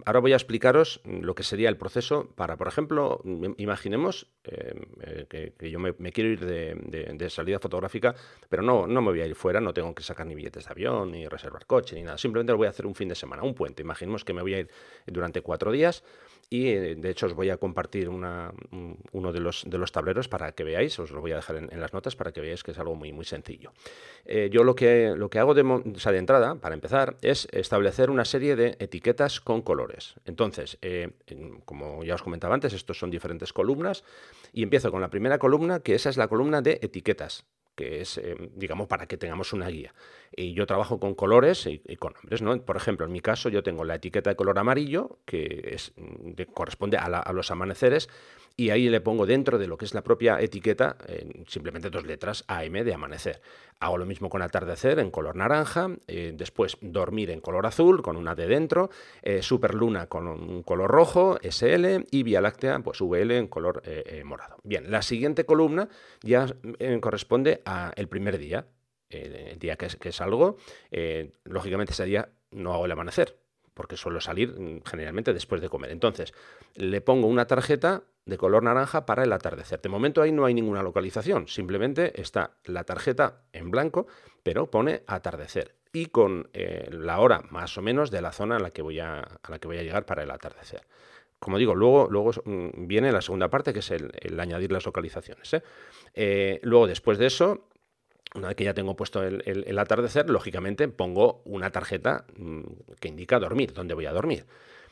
ahora 0.05 0.19
voy 0.19 0.33
a 0.33 0.35
explicaros 0.35 0.99
lo 1.05 1.33
que 1.33 1.43
sería 1.43 1.69
el 1.69 1.77
proceso 1.77 2.33
para, 2.35 2.57
por 2.57 2.67
ejemplo, 2.67 3.21
imaginemos 3.57 4.27
que, 4.43 5.53
yo 5.71 5.79
me, 5.79 5.93
quiero 6.11 6.29
ir 6.29 6.45
de, 6.45 7.13
de, 7.13 7.29
salida 7.29 7.59
fotográfica, 7.59 8.15
pero 8.49 8.63
no, 8.63 8.85
no 8.85 9.01
me 9.01 9.11
voy 9.11 9.21
a 9.21 9.25
ir 9.25 9.35
fuera, 9.35 9.61
no 9.61 9.73
tengo 9.73 9.95
que 9.95 10.03
sacar 10.03 10.27
ni 10.27 10.35
billetes 10.35 10.65
de 10.65 10.71
avión, 10.71 11.11
ni 11.11 11.27
reservar 11.27 11.65
coche, 11.65 11.95
ni 11.95 12.03
nada. 12.03 12.17
Simplemente 12.17 12.51
lo 12.51 12.57
voy 12.57 12.67
a 12.67 12.71
hacer 12.71 12.85
un 12.85 12.95
fin 12.95 13.07
de 13.07 13.15
semana, 13.15 13.43
un 13.43 13.53
puente. 13.53 13.81
Imaginemos 13.81 14.08
que 14.25 14.33
me 14.33 14.41
voy 14.41 14.53
a 14.53 14.59
ir 14.59 14.69
durante 15.05 15.41
cuatro 15.41 15.71
días 15.71 16.03
y 16.49 16.67
eh, 16.69 16.95
de 16.95 17.09
hecho 17.09 17.27
os 17.27 17.33
voy 17.33 17.49
a 17.51 17.57
compartir 17.57 18.09
uno 18.09 18.53
de 19.31 19.39
los, 19.39 19.91
tableros 19.91 20.27
para 20.27 20.51
que 20.53 20.63
veáis, 20.63 20.97
os 20.97 21.11
lo 21.11 21.21
voy 21.21 21.31
a 21.31 21.35
dejar 21.35 21.57
en, 21.57 21.79
las 21.79 21.93
notas 21.93 22.15
para 22.15 22.31
que 22.31 22.41
veáis 22.41 22.63
que 22.63 22.71
es 22.71 22.79
algo 22.79 22.95
muy, 22.95 23.13
muy 23.13 23.25
sencillo. 23.25 23.71
Eh, 24.25 24.49
yo 24.51 24.63
lo 24.63 24.75
que, 24.75 25.13
lo 25.15 25.29
que 25.29 25.39
hago 25.39 25.53
de, 25.53 25.63
de 25.63 26.17
entrada, 26.17 26.55
para 26.55 26.73
empezar, 26.73 27.17
es 27.21 27.47
establecer 27.51 28.09
una 28.09 28.25
serie 28.25 28.55
de 28.55 28.75
etiquetas 28.79 29.39
con 29.39 29.61
colores. 29.61 30.15
Entonces, 30.25 30.79
eh, 30.81 31.11
como 31.65 32.03
ya 32.03 32.15
os 32.15 32.23
comentaba 32.23 32.55
antes, 32.55 32.73
estos 32.73 32.97
son 32.97 33.11
diferentes 33.11 33.53
columnas 33.53 34.03
y 34.51 34.63
empiezo 34.63 34.91
con 34.91 35.01
la 35.01 35.09
primera 35.09 35.37
columna, 35.37 35.81
que 35.81 35.93
esa 35.93 36.09
es 36.09 36.17
la 36.17 36.27
columna 36.27 36.61
de 36.61 36.79
etiquetas 36.81 37.45
que 37.79 38.01
es, 38.01 38.17
eh, 38.17 38.35
digamos, 38.55 38.87
para 38.87 39.07
que 39.07 39.15
tengamos 39.15 39.53
una 39.53 39.69
guía. 39.69 39.93
Y 40.35 40.53
yo 40.53 40.65
trabajo 40.65 40.99
con 40.99 41.15
colores 41.15 41.65
y, 41.65 41.79
con 41.95 42.11
nombres, 42.11 42.41
¿no? 42.41 42.61
Por 42.61 42.75
ejemplo, 42.75 43.05
en 43.05 43.13
mi 43.13 43.21
caso 43.21 43.47
yo 43.47 43.63
tengo 43.63 43.85
la 43.85 43.95
etiqueta 43.95 44.31
de 44.31 44.35
color 44.35 44.59
amarillo, 44.59 45.19
que 45.25 45.61
es, 45.71 45.93
mm, 45.95 46.41
corresponde 46.53 46.97
a, 46.97 47.31
los 47.31 47.51
amaneceres, 47.51 48.09
y 48.59 48.71
ahí 48.71 48.89
le 48.89 48.99
pongo 48.99 49.25
dentro 49.25 49.57
de 49.57 49.67
lo 49.67 49.77
que 49.77 49.85
es 49.85 49.93
la 49.93 50.03
propia 50.03 50.41
etiqueta 50.41 50.97
eh, 51.07 51.43
simplemente 51.47 51.89
dos 51.89 52.05
letras 52.05 52.43
AM 52.49 52.73
de 52.73 52.93
amanecer. 52.93 53.41
Hago 53.79 53.97
lo 53.97 54.05
mismo 54.05 54.29
con 54.29 54.41
atardecer 54.41 54.99
en 54.99 55.11
color 55.11 55.37
naranja, 55.37 55.87
eh, 56.07 56.33
después 56.35 56.75
dormir 56.81 57.29
en 57.31 57.39
color 57.39 57.65
azul 57.65 58.01
con 58.01 58.17
una 58.17 58.35
D 58.35 58.47
dentro, 58.47 58.89
eh, 59.21 59.41
superluna 59.41 60.07
con 60.07 60.27
un 60.27 60.61
color 60.63 60.91
rojo, 60.91 61.39
SL, 61.41 62.05
y 62.11 62.23
Vía 62.23 62.41
Láctea, 62.41 62.77
pues 62.79 62.99
VL 62.99 63.37
en 63.37 63.47
color 63.47 63.81
morado. 64.25 64.57
Bien, 64.63 64.91
la 64.91 65.03
siguiente 65.03 65.45
columna 65.45 65.87
ya 66.21 66.45
corresponde 66.99 67.61
al 67.63 68.07
primer 68.09 68.39
día, 68.39 68.67
el 69.09 69.57
día 69.57 69.77
que, 69.77 69.87
que 69.87 70.11
salgo, 70.11 70.57
lógicamente 71.45 71.93
ese 71.93 72.03
día 72.03 72.27
no 72.51 72.73
hago 72.73 72.85
el 72.85 72.91
amanecer, 72.91 73.37
porque 73.73 73.95
suelo 73.95 74.19
salir 74.19 74.59
mm, 74.59 74.81
generalmente 74.83 75.31
después 75.31 75.61
de 75.61 75.69
comer. 75.69 75.91
Entonces, 75.91 76.33
le 76.75 76.99
pongo 76.99 77.27
una 77.27 77.47
tarjeta 77.47 78.03
de 78.29 78.37
color 78.37 78.63
naranja 78.63 79.05
para 79.05 79.23
el 79.23 79.33
atardecer. 79.33 79.81
De 79.81 79.89
momento 79.89 80.21
ahí 80.21 80.31
no 80.31 80.45
hay 80.45 80.53
ninguna 80.53 80.83
localización, 80.83 81.47
simplemente 81.47 82.19
está 82.21 82.51
la 82.63 82.83
tarjeta 82.83 83.41
en 83.53 83.71
blanco, 83.71 84.07
pero 84.43 84.69
pone 84.69 85.03
atardecer 85.07 85.75
y 85.91 86.07
con 86.07 86.49
eh, 86.53 86.87
la 86.91 87.19
hora 87.19 87.41
más 87.49 87.77
o 87.77 87.81
menos 87.81 88.11
de 88.11 88.21
la 88.21 88.31
zona 88.31 88.57
a 88.57 88.59
la 88.59 88.71
que 88.71 88.81
voy 88.81 88.99
a, 88.99 89.27
la 89.47 89.59
que 89.59 89.67
voy 89.67 89.77
a 89.77 89.83
llegar 89.83 90.05
para 90.05 90.23
el 90.23 90.31
atardecer. 90.31 90.81
Como 91.39 91.57
digo, 91.57 91.73
luego, 91.73 92.07
luego 92.09 92.31
mm, 92.45 92.87
viene 92.87 93.11
la 93.11 93.21
segunda 93.21 93.49
parte, 93.49 93.73
que 93.73 93.79
es 93.79 93.91
el, 93.91 94.39
añadir 94.39 94.71
las 94.71 94.85
localizaciones. 94.85 95.53
¿eh? 95.53 95.63
Eh, 96.13 96.59
luego, 96.63 96.85
después 96.85 97.17
de 97.17 97.27
eso, 97.27 97.69
una 98.35 98.49
vez 98.49 98.57
que 98.57 98.65
ya 98.65 98.73
tengo 98.73 98.95
puesto 98.95 99.23
el, 99.23 99.79
atardecer, 99.79 100.29
lógicamente 100.29 100.87
pongo 100.89 101.41
una 101.45 101.71
tarjeta 101.71 102.25
mm, 102.37 102.61
que 102.99 103.07
indica 103.07 103.39
dormir, 103.39 103.73
dónde 103.73 103.93
voy 103.93 104.05
a 104.05 104.11
dormir. 104.11 104.45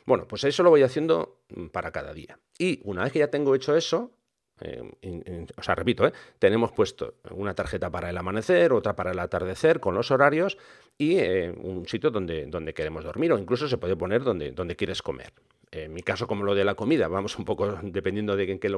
Bueno, 0.06 0.26
pues 0.26 0.44
eso 0.44 0.62
lo 0.62 0.70
voy 0.70 0.82
haciendo 0.82 1.37
para 1.72 1.90
cada 1.90 2.12
día. 2.12 2.38
Y 2.58 2.80
una 2.84 3.04
vez 3.04 3.12
que 3.12 3.20
ya 3.20 3.30
tengo 3.30 3.54
hecho 3.54 3.76
eso, 3.76 4.12
eh, 4.60 5.46
o 5.56 5.62
sea, 5.62 5.74
repito, 5.74 6.06
¿eh? 6.06 6.12
tenemos 6.38 6.72
puesto 6.72 7.14
una 7.30 7.54
tarjeta 7.54 7.90
para 7.90 8.10
el 8.10 8.16
amanecer, 8.16 8.72
otra 8.72 8.96
para 8.96 9.12
el 9.12 9.18
atardecer, 9.18 9.80
con 9.80 9.94
los 9.94 10.10
horarios 10.10 10.58
y 10.96 11.16
eh, 11.18 11.50
un 11.50 11.86
sitio 11.86 12.10
donde, 12.10 12.46
donde 12.46 12.74
queremos 12.74 13.04
dormir 13.04 13.32
o 13.32 13.38
incluso 13.38 13.68
se 13.68 13.78
puede 13.78 13.96
poner 13.96 14.24
donde, 14.24 14.50
donde 14.52 14.76
quieres 14.76 15.02
comer. 15.02 15.32
En 15.70 15.92
mi 15.92 16.02
caso, 16.02 16.26
como 16.26 16.44
lo 16.44 16.54
de 16.54 16.64
la 16.64 16.74
comida, 16.74 17.08
vamos 17.08 17.38
un 17.38 17.44
poco 17.44 17.78
dependiendo 17.82 18.36
de 18.36 18.50
en 18.50 18.58
qué, 18.58 18.72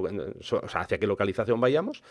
hacia 0.75 0.99
qué 0.99 1.07
localización 1.07 1.61
vayamos. 1.61 2.03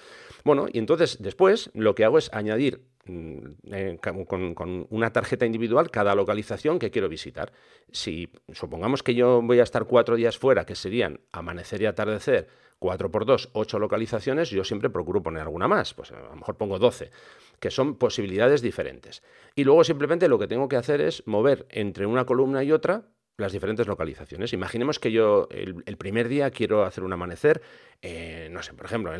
Bueno, 0.43 0.67
y 0.71 0.79
entonces 0.79 1.17
después 1.21 1.69
lo 1.73 1.95
que 1.95 2.05
hago 2.05 2.17
es 2.17 2.31
añadir 2.33 2.81
mm, 3.05 3.95
con, 4.25 4.53
con, 4.53 4.87
una 4.89 5.11
tarjeta 5.11 5.45
individual 5.45 5.91
cada 5.91 6.15
localización 6.15 6.79
que 6.79 6.91
quiero 6.91 7.09
visitar. 7.09 7.51
Si 7.91 8.29
supongamos 8.53 9.03
que 9.03 9.15
yo 9.15 9.41
voy 9.41 9.59
a 9.59 9.63
estar 9.63 9.85
cuatro 9.85 10.15
días 10.15 10.37
fuera, 10.37 10.65
que 10.65 10.75
serían 10.75 11.19
amanecer 11.31 11.81
y 11.81 11.85
atardecer, 11.85 12.47
4 12.79 13.11
por 13.11 13.25
2, 13.25 13.49
8 13.53 13.77
localizaciones, 13.79 14.49
yo 14.49 14.63
siempre 14.63 14.89
procuro 14.89 15.21
poner 15.21 15.41
alguna 15.41 15.67
más, 15.67 15.93
pues 15.93 16.11
a 16.11 16.19
lo 16.19 16.35
mejor 16.35 16.55
pongo 16.55 16.79
12, 16.79 17.11
que 17.59 17.71
son 17.71 17.95
posibilidades 17.95 18.61
diferentes. 18.61 19.21
Y 19.53 19.65
luego 19.65 19.83
simplemente 19.83 20.29
lo 20.29 20.39
que 20.39 20.47
tengo 20.47 20.69
que 20.69 20.77
hacer 20.77 21.01
es 21.01 21.27
mover 21.27 21.67
entre 21.69 22.05
una 22.05 22.25
columna 22.25 22.63
y 22.63 22.71
otra 22.71 23.03
las 23.39 23.51
diferentes 23.51 23.87
localizaciones. 23.87 24.53
Imaginemos 24.53 24.99
que 24.99 25.11
yo 25.11 25.47
el, 25.51 25.97
primer 25.97 26.27
día 26.27 26.51
quiero 26.51 26.83
hacer 26.83 27.03
un 27.03 27.13
amanecer, 27.13 27.61
eh, 28.01 28.49
no 28.51 28.61
sé, 28.61 28.73
por 28.73 28.85
ejemplo, 28.85 29.11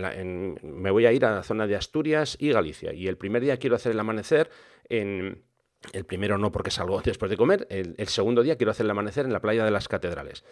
me 0.61 0.91
voy 0.91 1.05
a 1.05 1.11
ir 1.11 1.25
a 1.25 1.35
la 1.35 1.43
zona 1.43 1.67
de 1.67 1.75
Asturias 1.75 2.37
y 2.39 2.51
Galicia, 2.51 2.93
y 2.93 3.07
el 3.07 3.17
primer 3.17 3.41
día 3.41 3.57
quiero 3.57 3.75
hacer 3.75 3.91
el 3.91 3.99
amanecer 3.99 4.49
en... 4.87 5.43
El 5.93 6.03
primero 6.03 6.37
no 6.37 6.51
porque 6.51 6.71
salgo 6.71 7.01
después 7.05 7.31
de 7.31 7.37
comer, 7.37 7.65
el, 7.69 7.95
el 7.97 8.07
segundo 8.09 8.43
día 8.43 8.57
quiero 8.57 8.71
hacer 8.71 8.85
el 8.85 8.91
amanecer 8.91 9.25
en 9.25 9.31
la 9.31 9.39
playa 9.39 9.63
de 9.63 9.71
las 9.71 9.87
catedrales. 9.87 10.43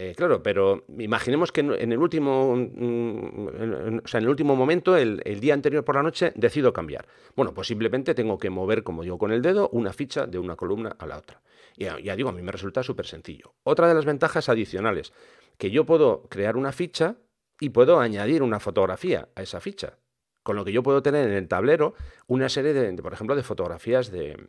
Eh, 0.00 0.14
claro, 0.16 0.44
pero 0.44 0.84
imaginemos 0.96 1.50
que 1.50 1.60
en 1.60 1.92
el 1.92 1.98
último, 1.98 2.54
mm, 2.54 3.98
o 4.04 4.06
sea, 4.06 4.18
en 4.18 4.24
el 4.24 4.28
último 4.28 4.54
momento, 4.54 4.96
el, 4.96 5.40
día 5.40 5.54
anterior 5.54 5.84
por 5.84 5.96
la 5.96 6.04
noche, 6.04 6.32
decido 6.36 6.72
cambiar. 6.72 7.06
Bueno, 7.34 7.52
pues 7.52 7.66
simplemente 7.66 8.14
tengo 8.14 8.38
que 8.38 8.48
mover, 8.48 8.84
como 8.84 9.02
digo, 9.02 9.18
con 9.18 9.32
el 9.32 9.42
dedo, 9.42 9.68
una 9.70 9.92
ficha 9.92 10.26
de 10.26 10.38
una 10.38 10.54
columna 10.54 10.94
a 11.00 11.06
la 11.06 11.18
otra. 11.18 11.40
Y 11.78 11.84
ya, 11.84 12.16
digo, 12.16 12.30
a 12.30 12.32
mí 12.32 12.42
me 12.42 12.50
resulta 12.50 12.82
súper 12.82 13.06
sencillo. 13.06 13.54
Otra 13.62 13.86
de 13.86 13.94
las 13.94 14.04
ventajas 14.04 14.48
adicionales, 14.48 15.12
que 15.58 15.70
yo 15.70 15.86
puedo 15.86 16.28
crear 16.28 16.56
una 16.56 16.72
ficha 16.72 17.18
y 17.60 17.70
puedo 17.70 18.00
añadir 18.00 18.42
una 18.42 18.58
fotografía 18.58 19.28
a 19.36 19.42
esa 19.42 19.60
ficha. 19.60 19.98
Con 20.42 20.56
lo 20.56 20.64
que 20.64 20.72
yo 20.72 20.82
puedo 20.82 21.02
tener 21.04 21.28
en 21.28 21.34
el 21.34 21.46
tablero 21.46 21.94
una 22.26 22.48
serie 22.48 22.72
de 22.72 23.00
por 23.00 23.12
ejemplo, 23.12 23.36
de 23.36 23.44
fotografías 23.44 24.10
de, 24.10 24.48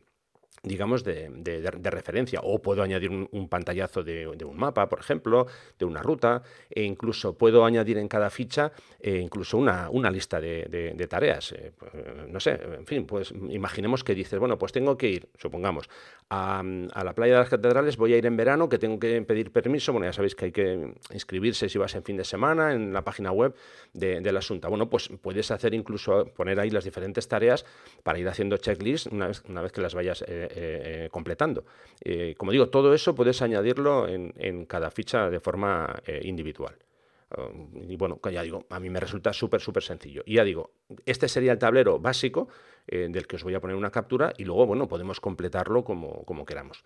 digamos, 0.63 1.03
de, 1.03 1.29
de, 1.29 1.89
referencia. 1.89 2.39
O 2.43 2.61
puedo 2.61 2.83
añadir 2.83 3.09
un, 3.09 3.49
pantallazo 3.49 4.03
de, 4.03 4.27
un 4.27 4.57
mapa, 4.57 4.87
por 4.89 4.99
ejemplo, 4.99 5.47
de 5.77 5.85
una 5.85 6.01
ruta, 6.01 6.43
e 6.69 6.83
incluso 6.83 7.37
puedo 7.37 7.65
añadir 7.65 7.97
en 7.97 8.07
cada 8.07 8.29
ficha 8.29 8.71
eh, 8.99 9.17
incluso 9.17 9.57
una, 9.57 9.89
una, 9.89 10.11
lista 10.11 10.39
de, 10.39 11.07
tareas. 11.09 11.51
Eh, 11.53 11.71
pues, 11.77 11.91
no 12.27 12.39
sé, 12.39 12.59
en 12.77 12.85
fin, 12.85 13.05
pues 13.05 13.33
imaginemos 13.49 14.03
que 14.03 14.15
dices, 14.15 14.39
bueno, 14.39 14.57
pues 14.57 14.71
tengo 14.71 14.97
que 14.97 15.09
ir, 15.09 15.29
supongamos, 15.37 15.89
a, 16.29 16.61
a, 16.93 17.03
la 17.03 17.13
playa 17.13 17.33
de 17.33 17.39
las 17.39 17.49
catedrales, 17.49 17.97
voy 17.97 18.13
a 18.13 18.17
ir 18.17 18.25
en 18.25 18.37
verano, 18.37 18.69
que 18.69 18.77
tengo 18.77 18.99
que 18.99 19.21
pedir 19.21 19.51
permiso, 19.51 19.91
bueno, 19.91 20.05
ya 20.05 20.13
sabéis 20.13 20.35
que 20.35 20.45
hay 20.45 20.51
que 20.51 20.93
inscribirse 21.13 21.69
si 21.69 21.77
vas 21.77 21.95
en 21.95 22.03
fin 22.03 22.17
de 22.17 22.23
semana 22.23 22.73
en 22.73 22.93
la 22.93 23.03
página 23.03 23.31
web 23.31 23.55
del 23.93 24.37
asunto. 24.37 24.69
Bueno, 24.69 24.89
pues 24.89 25.09
puedes 25.21 25.51
hacer 25.51 25.73
incluso, 25.73 26.25
poner 26.35 26.59
ahí 26.59 26.69
las 26.69 26.83
diferentes 26.83 27.27
tareas 27.27 27.65
para 28.03 28.19
ir 28.19 28.27
haciendo 28.27 28.57
checklist 28.57 29.07
una 29.07 29.27
vez, 29.27 29.43
una 29.47 29.61
vez 29.61 29.71
que 29.71 29.81
las 29.81 29.95
vayas 29.95 30.23
eh, 30.27 30.48
eh, 30.49 31.05
eh, 31.05 31.09
completando. 31.11 31.65
Eh, 32.01 32.35
como 32.37 32.51
digo, 32.51 32.69
todo 32.69 32.93
eso 32.93 33.15
puedes 33.15 33.41
añadirlo 33.41 34.07
en, 34.07 34.65
cada 34.65 34.91
ficha 34.91 35.29
de 35.29 35.39
forma 35.39 36.01
individual. 36.21 36.75
y 37.87 37.95
bueno, 37.95 38.19
ya 38.31 38.41
digo, 38.41 38.65
a 38.69 38.79
mí 38.79 38.89
me 38.89 38.99
resulta 38.99 39.33
súper, 39.33 39.61
súper 39.61 39.83
sencillo. 39.83 40.23
Y 40.25 40.35
ya 40.35 40.43
digo, 40.43 40.71
este 41.05 41.27
sería 41.27 41.51
el 41.51 41.59
tablero 41.59 41.99
básico 41.99 42.47
del 42.87 43.27
que 43.27 43.35
os 43.35 43.43
voy 43.43 43.53
a 43.53 43.59
poner 43.59 43.75
una 43.75 43.91
captura 43.91 44.33
y 44.37 44.45
luego, 44.45 44.65
bueno, 44.65 44.87
podemos 44.87 45.19
completarlo 45.19 45.83
como 45.83 46.45
queramos. 46.45 46.83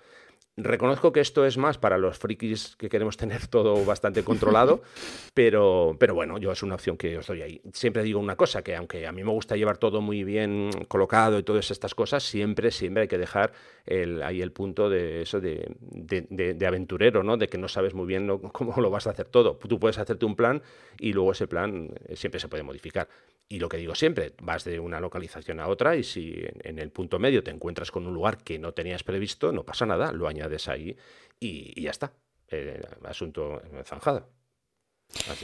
Reconozco 0.55 1.11
que 1.11 1.19
esto 1.19 1.47
es 1.47 1.57
más 1.57 1.79
para 1.79 1.97
los 1.97 2.19
frikis 2.19 2.75
que 2.75 2.87
queremos 2.87 3.17
tener 3.17 3.47
todo 3.49 3.83
bastante 3.85 4.23
controlado, 4.23 4.83
pero, 5.33 5.95
pero 5.99 6.13
bueno, 6.13 6.37
yo 6.37 6.51
es 6.51 6.61
una 6.61 6.75
opción 6.75 6.95
que 6.95 7.17
os 7.17 7.25
doy 7.25 7.41
ahí. 7.41 7.61
Siempre 7.73 8.03
digo 8.03 8.19
una 8.19 8.35
cosa, 8.35 8.61
que 8.61 8.75
aunque 8.75 9.07
a 9.07 9.11
mí 9.11 9.23
me 9.23 9.31
gusta 9.31 9.55
llevar 9.55 9.77
todo 9.77 9.99
muy 9.99 10.23
bien 10.23 10.69
colocado 10.87 11.39
y 11.39 11.43
todas 11.43 11.71
estas 11.71 11.95
cosas, 11.95 12.21
siempre, 12.21 12.69
siempre 12.69 13.01
hay 13.01 13.07
que 13.07 13.17
dejar 13.17 13.51
el, 13.85 14.21
ahí 14.21 14.43
el 14.43 14.51
punto 14.51 14.91
de 14.91 15.23
eso 15.23 15.41
de, 15.41 15.75
de, 15.79 16.67
aventurero, 16.67 17.23
¿no? 17.23 17.35
De 17.37 17.47
que 17.47 17.57
no 17.57 17.67
sabes 17.67 17.95
muy 17.95 18.05
bien 18.05 18.27
cómo 18.51 18.79
lo 18.79 18.91
vas 18.91 19.07
a 19.07 19.09
hacer 19.09 19.25
todo. 19.29 19.57
Tú 19.57 19.79
puedes 19.79 19.97
hacerte 19.97 20.25
un 20.25 20.35
plan 20.35 20.61
y 20.99 21.13
luego 21.13 21.31
ese 21.31 21.47
plan 21.47 21.89
eh, 22.07 22.15
siempre 22.15 22.39
se 22.39 22.47
puede 22.47 22.61
modificar. 22.61 23.07
Y 23.53 23.59
lo 23.59 23.69
que 23.69 23.77
digo 23.77 23.93
siempre, 23.93 24.33
vas 24.41 24.63
de 24.63 24.79
una 24.79 24.99
localización 24.99 25.59
a 25.59 25.67
otra 25.67 25.95
y 25.95 26.03
si 26.03 26.43
en, 26.63 26.79
el 26.79 26.89
punto 26.89 27.19
medio 27.19 27.43
te 27.43 27.51
encuentras 27.51 27.91
con 27.91 28.07
un 28.07 28.13
lugar 28.15 28.39
que 28.39 28.57
no 28.57 28.71
tenías 28.71 29.03
previsto, 29.03 29.51
no 29.51 29.63
pasa 29.63 29.85
nada, 29.85 30.11
lo 30.11 30.27
añades 30.27 30.67
ahí 30.67 30.97
y, 31.39 31.79
ya 31.79 31.91
está. 31.91 32.13
Eh, 32.47 32.81
asunto 33.03 33.61
zanjado. 33.85 34.27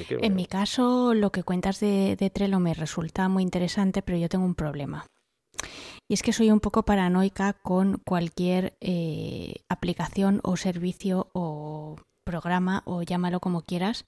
En 0.09 0.35
mi 0.35 0.47
caso, 0.47 1.13
lo 1.13 1.31
que 1.31 1.43
cuentas 1.43 1.79
de, 1.79 2.15
de 2.15 2.31
Trello 2.31 2.59
me 2.59 2.73
resulta 2.73 3.29
muy 3.29 3.43
interesante, 3.43 4.01
pero 4.01 4.17
yo 4.17 4.27
tengo 4.27 4.45
un 4.45 4.55
problema. 4.55 5.05
Y 6.07 6.15
es 6.15 6.23
que 6.23 6.33
soy 6.33 6.49
un 6.49 6.61
poco 6.61 6.85
paranoica 6.85 7.53
con 7.61 8.01
cualquier 8.03 8.75
eh, 8.81 9.57
aplicación 9.69 10.39
o 10.43 10.57
servicio 10.57 11.29
o 11.33 11.95
programa 12.23 12.81
o 12.85 13.03
llámalo 13.03 13.39
como 13.39 13.61
quieras, 13.61 14.05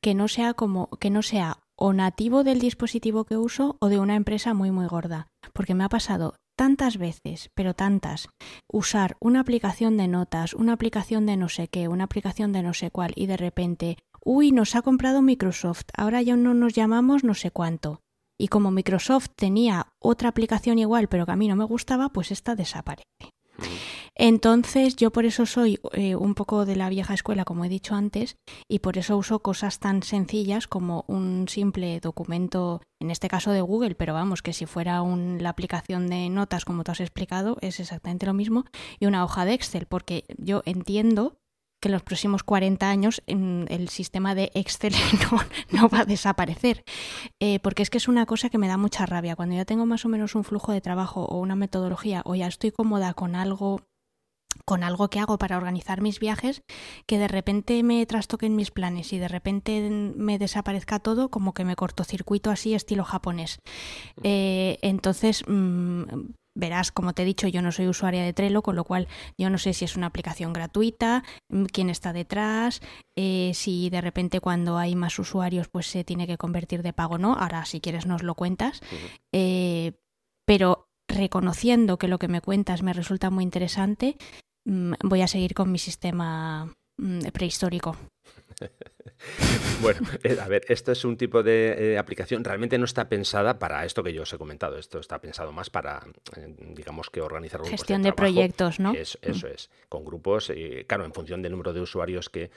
que 0.00 0.14
no 0.14 0.28
sea 0.28 0.54
como 0.54 0.90
que 1.00 1.10
no 1.10 1.22
sea 1.22 1.58
o 1.84 1.92
nativo 1.92 2.44
del 2.44 2.60
dispositivo 2.60 3.24
que 3.24 3.36
uso 3.36 3.76
o 3.80 3.88
de 3.88 3.98
una 3.98 4.14
empresa 4.14 4.54
muy 4.54 4.70
muy 4.70 4.86
gorda, 4.86 5.26
porque 5.52 5.74
me 5.74 5.82
ha 5.82 5.88
pasado 5.88 6.36
tantas 6.56 6.96
veces, 6.96 7.50
pero 7.56 7.74
tantas, 7.74 8.28
usar 8.70 9.16
una 9.18 9.40
aplicación 9.40 9.96
de 9.96 10.06
notas, 10.06 10.54
una 10.54 10.74
aplicación 10.74 11.26
de 11.26 11.36
no 11.36 11.48
sé 11.48 11.66
qué, 11.66 11.88
una 11.88 12.04
aplicación 12.04 12.52
de 12.52 12.62
no 12.62 12.72
sé 12.72 12.92
cuál 12.92 13.12
y 13.16 13.26
de 13.26 13.36
repente, 13.36 13.96
uy, 14.24 14.52
nos 14.52 14.76
ha 14.76 14.82
comprado 14.82 15.22
Microsoft, 15.22 15.86
ahora 15.96 16.22
ya 16.22 16.36
no 16.36 16.54
nos 16.54 16.72
llamamos 16.72 17.24
no 17.24 17.34
sé 17.34 17.50
cuánto. 17.50 18.00
Y 18.38 18.46
como 18.46 18.70
Microsoft 18.70 19.30
tenía 19.34 19.88
otra 19.98 20.28
aplicación 20.28 20.78
igual, 20.78 21.08
pero 21.08 21.26
que 21.26 21.32
a 21.32 21.36
mí 21.36 21.48
no 21.48 21.56
me 21.56 21.64
gustaba, 21.64 22.10
pues 22.10 22.30
esta 22.30 22.54
desaparece. 22.54 23.32
Entonces 24.14 24.96
yo 24.96 25.10
por 25.10 25.24
eso 25.24 25.46
soy 25.46 25.80
eh, 25.92 26.16
un 26.16 26.34
poco 26.34 26.66
de 26.66 26.76
la 26.76 26.88
vieja 26.88 27.14
escuela, 27.14 27.44
como 27.44 27.64
he 27.64 27.68
dicho 27.68 27.94
antes, 27.94 28.36
y 28.68 28.80
por 28.80 28.98
eso 28.98 29.16
uso 29.16 29.40
cosas 29.40 29.78
tan 29.78 30.02
sencillas 30.02 30.66
como 30.66 31.04
un 31.08 31.48
simple 31.48 31.98
documento, 32.00 32.82
en 33.00 33.10
este 33.10 33.28
caso 33.28 33.52
de 33.52 33.62
Google, 33.62 33.94
pero 33.94 34.14
vamos, 34.14 34.42
que 34.42 34.52
si 34.52 34.66
fuera 34.66 35.02
la 35.02 35.48
aplicación 35.48 36.08
de 36.08 36.28
notas, 36.28 36.64
como 36.64 36.84
tú 36.84 36.92
has 36.92 37.00
explicado, 37.00 37.56
es 37.62 37.80
exactamente 37.80 38.26
lo 38.26 38.34
mismo, 38.34 38.64
y 39.00 39.06
una 39.06 39.24
hoja 39.24 39.44
de 39.44 39.54
Excel, 39.54 39.86
porque 39.86 40.24
yo 40.36 40.62
entiendo 40.66 41.38
que 41.82 41.88
en 41.88 41.92
los 41.92 42.02
próximos 42.04 42.44
40 42.44 42.88
años 42.88 43.22
el 43.26 43.88
sistema 43.88 44.36
de 44.36 44.52
Excel 44.54 44.94
no, 45.72 45.88
va 45.88 46.00
a 46.00 46.04
desaparecer. 46.04 46.84
Eh, 47.40 47.58
porque 47.58 47.82
es 47.82 47.90
que 47.90 47.98
es 47.98 48.06
una 48.06 48.24
cosa 48.24 48.50
que 48.50 48.56
me 48.56 48.68
da 48.68 48.76
mucha 48.76 49.04
rabia. 49.04 49.34
Cuando 49.34 49.56
ya 49.56 49.64
tengo 49.64 49.84
más 49.84 50.04
o 50.04 50.08
menos 50.08 50.36
un 50.36 50.44
flujo 50.44 50.70
de 50.70 50.80
trabajo 50.80 51.24
o 51.24 51.40
una 51.40 51.56
metodología 51.56 52.22
o 52.24 52.36
ya 52.36 52.46
estoy 52.46 52.70
cómoda 52.70 53.14
con 53.14 53.34
algo 53.34 53.80
con 54.66 54.84
algo 54.84 55.08
que 55.08 55.18
hago 55.18 55.38
para 55.38 55.56
organizar 55.56 56.02
mis 56.02 56.20
viajes, 56.20 56.62
que 57.06 57.18
de 57.18 57.26
repente 57.26 57.82
me 57.82 58.04
trastoquen 58.04 58.54
mis 58.54 58.70
planes 58.70 59.12
y 59.14 59.18
de 59.18 59.26
repente 59.26 59.88
me 59.90 60.38
desaparezca 60.38 60.98
todo, 60.98 61.30
como 61.30 61.54
que 61.54 61.64
me 61.64 61.74
cortocircuito 61.74 62.50
así 62.50 62.74
estilo 62.74 63.02
japonés. 63.02 63.60
Mm. 64.16 64.20
Eh, 64.24 64.78
entonces, 64.82 65.42
mm, 65.48 66.02
verás, 66.54 66.92
como 66.92 67.12
te 67.12 67.22
he 67.22 67.24
dicho, 67.24 67.48
yo 67.48 67.62
no 67.62 67.72
soy 67.72 67.88
usuaria 67.88 68.22
de 68.22 68.32
Trello, 68.32 68.62
con 68.62 68.76
lo 68.76 68.84
cual 68.84 69.08
yo 69.38 69.50
no 69.50 69.58
sé 69.58 69.72
si 69.72 69.84
es 69.84 69.96
una 69.96 70.06
aplicación 70.06 70.52
gratuita, 70.52 71.24
mm, 71.48 71.64
quién 71.66 71.90
está 71.90 72.12
detrás, 72.12 72.80
eh, 73.16 73.52
si 73.54 73.90
de 73.90 74.00
repente 74.00 74.40
cuando 74.40 74.78
hay 74.78 74.94
más 74.94 75.18
usuarios 75.18 75.68
pues 75.68 75.86
se 75.86 76.04
tiene 76.04 76.26
que 76.26 76.38
convertir 76.38 76.82
de 76.82 76.92
pago 76.92 77.14
o 77.14 77.18
no. 77.18 77.34
Ahora, 77.34 77.64
si 77.64 77.80
quieres, 77.80 78.06
nos 78.06 78.22
lo 78.22 78.34
cuentas. 78.34 78.80
Eh, 79.32 79.92
pero 80.44 80.88
reconociendo 81.08 81.98
que 81.98 82.08
lo 82.08 82.18
que 82.18 82.28
me 82.28 82.40
cuentas 82.40 82.82
me 82.82 82.92
resulta 82.92 83.30
muy 83.30 83.44
interesante, 83.44 84.16
mm, 84.64 84.94
voy 85.04 85.22
a 85.22 85.28
seguir 85.28 85.54
con 85.54 85.70
mi 85.70 85.78
sistema 85.78 86.72
mm, 86.98 87.28
prehistórico. 87.32 87.96
bueno, 89.80 90.00
eh, 90.22 90.38
a 90.40 90.48
ver, 90.48 90.64
esto 90.68 90.92
es 90.92 91.04
un 91.04 91.16
tipo 91.16 91.42
de 91.42 91.92
eh, 91.94 91.98
aplicación, 91.98 92.44
realmente 92.44 92.78
no 92.78 92.84
está 92.84 93.08
pensada 93.08 93.58
para 93.58 93.84
esto 93.84 94.02
que 94.02 94.12
yo 94.12 94.22
os 94.22 94.32
he 94.32 94.38
comentado, 94.38 94.78
esto 94.78 94.98
está 94.98 95.20
pensado 95.20 95.52
más 95.52 95.70
para, 95.70 96.02
eh, 96.36 96.54
digamos 96.74 97.10
que 97.10 97.20
organizar 97.20 97.60
grupos 97.60 97.80
Gestión 97.80 98.02
de, 98.02 98.12
proyectos, 98.12 98.80
¿no? 98.80 98.92
eso 98.94 99.18
es, 99.22 99.70
con 99.88 100.04
grupos, 100.04 100.52
claro, 100.86 101.04
en 101.04 101.12
función 101.12 101.42
del 101.42 101.52
número 101.52 101.72
de 101.72 101.80
usuarios 101.80 102.28
que, 102.28 102.50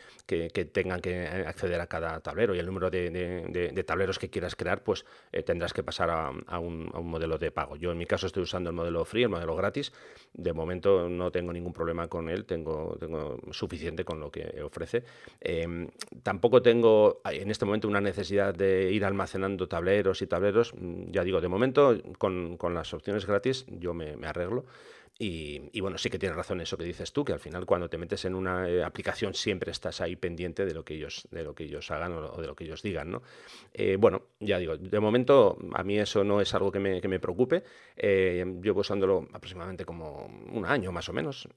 tengan 0.71 1.01
que 1.01 1.27
acceder 1.47 1.79
a 1.79 1.87
cada 1.87 2.19
tablero 2.19 2.55
y 2.55 2.59
el 2.59 2.65
número 2.65 2.89
de, 2.89 3.83
tableros 3.85 4.19
que 4.19 4.29
quieras 4.29 4.55
crear, 4.55 4.83
pues 4.83 5.05
tendrás 5.45 5.73
que 5.73 5.83
pasar 5.83 6.09
a, 6.09 6.59
un, 6.59 6.91
modelo 7.05 7.37
de 7.37 7.51
pago. 7.51 7.75
Yo 7.75 7.91
en 7.91 7.97
mi 7.97 8.05
caso 8.05 8.27
estoy 8.27 8.43
usando 8.43 8.69
el 8.69 8.75
modelo 8.75 9.05
free, 9.05 9.23
el 9.23 9.29
modelo 9.29 9.55
gratis, 9.55 9.91
de 10.33 10.53
momento 10.53 11.07
no 11.09 11.31
tengo 11.31 11.53
ningún 11.53 11.73
problema 11.73 12.07
con 12.07 12.29
él, 12.29 12.45
tengo, 12.45 12.97
tengo 12.99 13.39
suficiente 13.51 14.03
con 14.03 14.19
lo 14.19 14.31
que 14.31 14.61
ofrece. 14.63 15.03
Em, 15.39 15.87
tampoco 16.35 16.61
tengo 16.61 17.21
en 17.23 17.49
este 17.49 17.63
momento 17.63 17.87
una 17.87 18.01
necesidad 18.01 18.53
de 18.53 18.91
ir 18.91 19.05
almacenando 19.05 19.69
tableros 19.69 20.21
y 20.21 20.27
tableros. 20.27 20.73
Mm, 20.77 21.11
ya 21.11 21.23
digo, 21.23 21.39
de 21.39 21.47
momento 21.47 21.97
con, 22.17 22.57
las 22.73 22.93
opciones 22.93 23.25
gratis 23.25 23.65
yo 23.69 23.93
me 23.93 24.17
arreglo. 24.27 24.65
Y, 25.17 25.79
bueno, 25.79 25.97
sí 25.97 26.09
que 26.09 26.19
tienes 26.19 26.35
razón 26.35 26.59
eso 26.59 26.75
que 26.77 26.83
dices 26.83 27.13
tú, 27.13 27.23
que 27.23 27.31
al 27.31 27.39
final 27.39 27.65
cuando 27.65 27.89
te 27.89 27.97
metes 27.97 28.25
en 28.25 28.35
una 28.35 28.69
eh, 28.69 28.83
aplicación 28.83 29.33
siempre 29.33 29.71
estás 29.71 30.01
ahí 30.01 30.17
pendiente 30.17 30.65
de 30.65 30.73
lo 30.73 30.83
que 30.83 30.95
ellos, 30.95 31.25
de 31.31 31.41
lo 31.41 31.55
que 31.55 31.63
ellos 31.63 31.89
hagan 31.89 32.11
o, 32.11 32.41
de 32.41 32.47
lo 32.47 32.53
que 32.53 32.65
ellos 32.65 32.81
digan, 32.81 33.11
¿no? 33.11 33.21
Eh, 33.73 33.95
bueno, 33.97 34.23
ya 34.41 34.59
digo, 34.59 34.75
de 34.75 34.99
momento 34.99 35.57
a 35.73 35.83
mí 35.83 35.97
eso 35.97 36.25
no 36.25 36.41
es 36.41 36.53
algo 36.53 36.69
que 36.69 36.79
me, 36.79 36.99
que 36.99 37.07
me 37.07 37.21
preocupe. 37.21 37.63
Eh, 37.95 38.43
llevo 38.61 38.81
usándolo 38.81 39.25
aproximadamente 39.31 39.85
como 39.85 40.25
un 40.51 40.65
año 40.65 40.91
más 40.91 41.07
o 41.07 41.13
menos, 41.13 41.47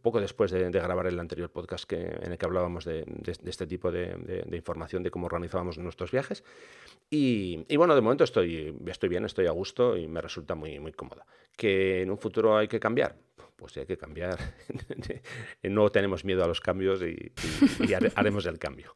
poco 0.00 0.20
después 0.20 0.52
de, 0.52 0.70
grabar 0.70 1.08
el 1.08 1.18
anterior 1.18 1.50
podcast 1.50 1.84
que, 1.84 1.96
en 1.96 2.30
el 2.30 2.38
que 2.38 2.46
hablábamos 2.46 2.84
de, 2.84 3.04
este 3.24 3.66
tipo 3.66 3.90
de, 3.90 4.46
información 4.52 5.02
de 5.02 5.10
cómo 5.10 5.26
organizábamos 5.26 5.76
nuestros 5.78 6.12
viajes. 6.12 6.44
Y, 7.10 7.64
y, 7.68 7.76
bueno, 7.76 7.94
de 7.96 8.00
momento 8.00 8.22
estoy, 8.22 8.74
estoy 8.86 9.08
bien, 9.08 9.24
estoy 9.24 9.46
a 9.46 9.50
gusto 9.50 9.96
y 9.96 10.06
me 10.06 10.20
resulta 10.20 10.54
muy, 10.54 10.78
muy 10.78 10.92
cómoda. 10.92 11.26
Que 11.56 12.02
en 12.02 12.10
un 12.10 12.16
futuro 12.16 12.56
hay 12.56 12.68
que 12.68 12.80
cambiar 12.80 12.91
cambiar? 12.92 13.16
Pues 13.56 13.76
hay 13.78 13.86
que 13.86 13.96
cambiar. 13.96 14.38
no 15.62 15.90
tenemos 15.90 16.24
miedo 16.24 16.44
a 16.44 16.46
los 16.46 16.60
cambios 16.60 17.00
y, 17.02 17.32
haremos 18.16 18.44
el 18.44 18.58
cambio. 18.58 18.94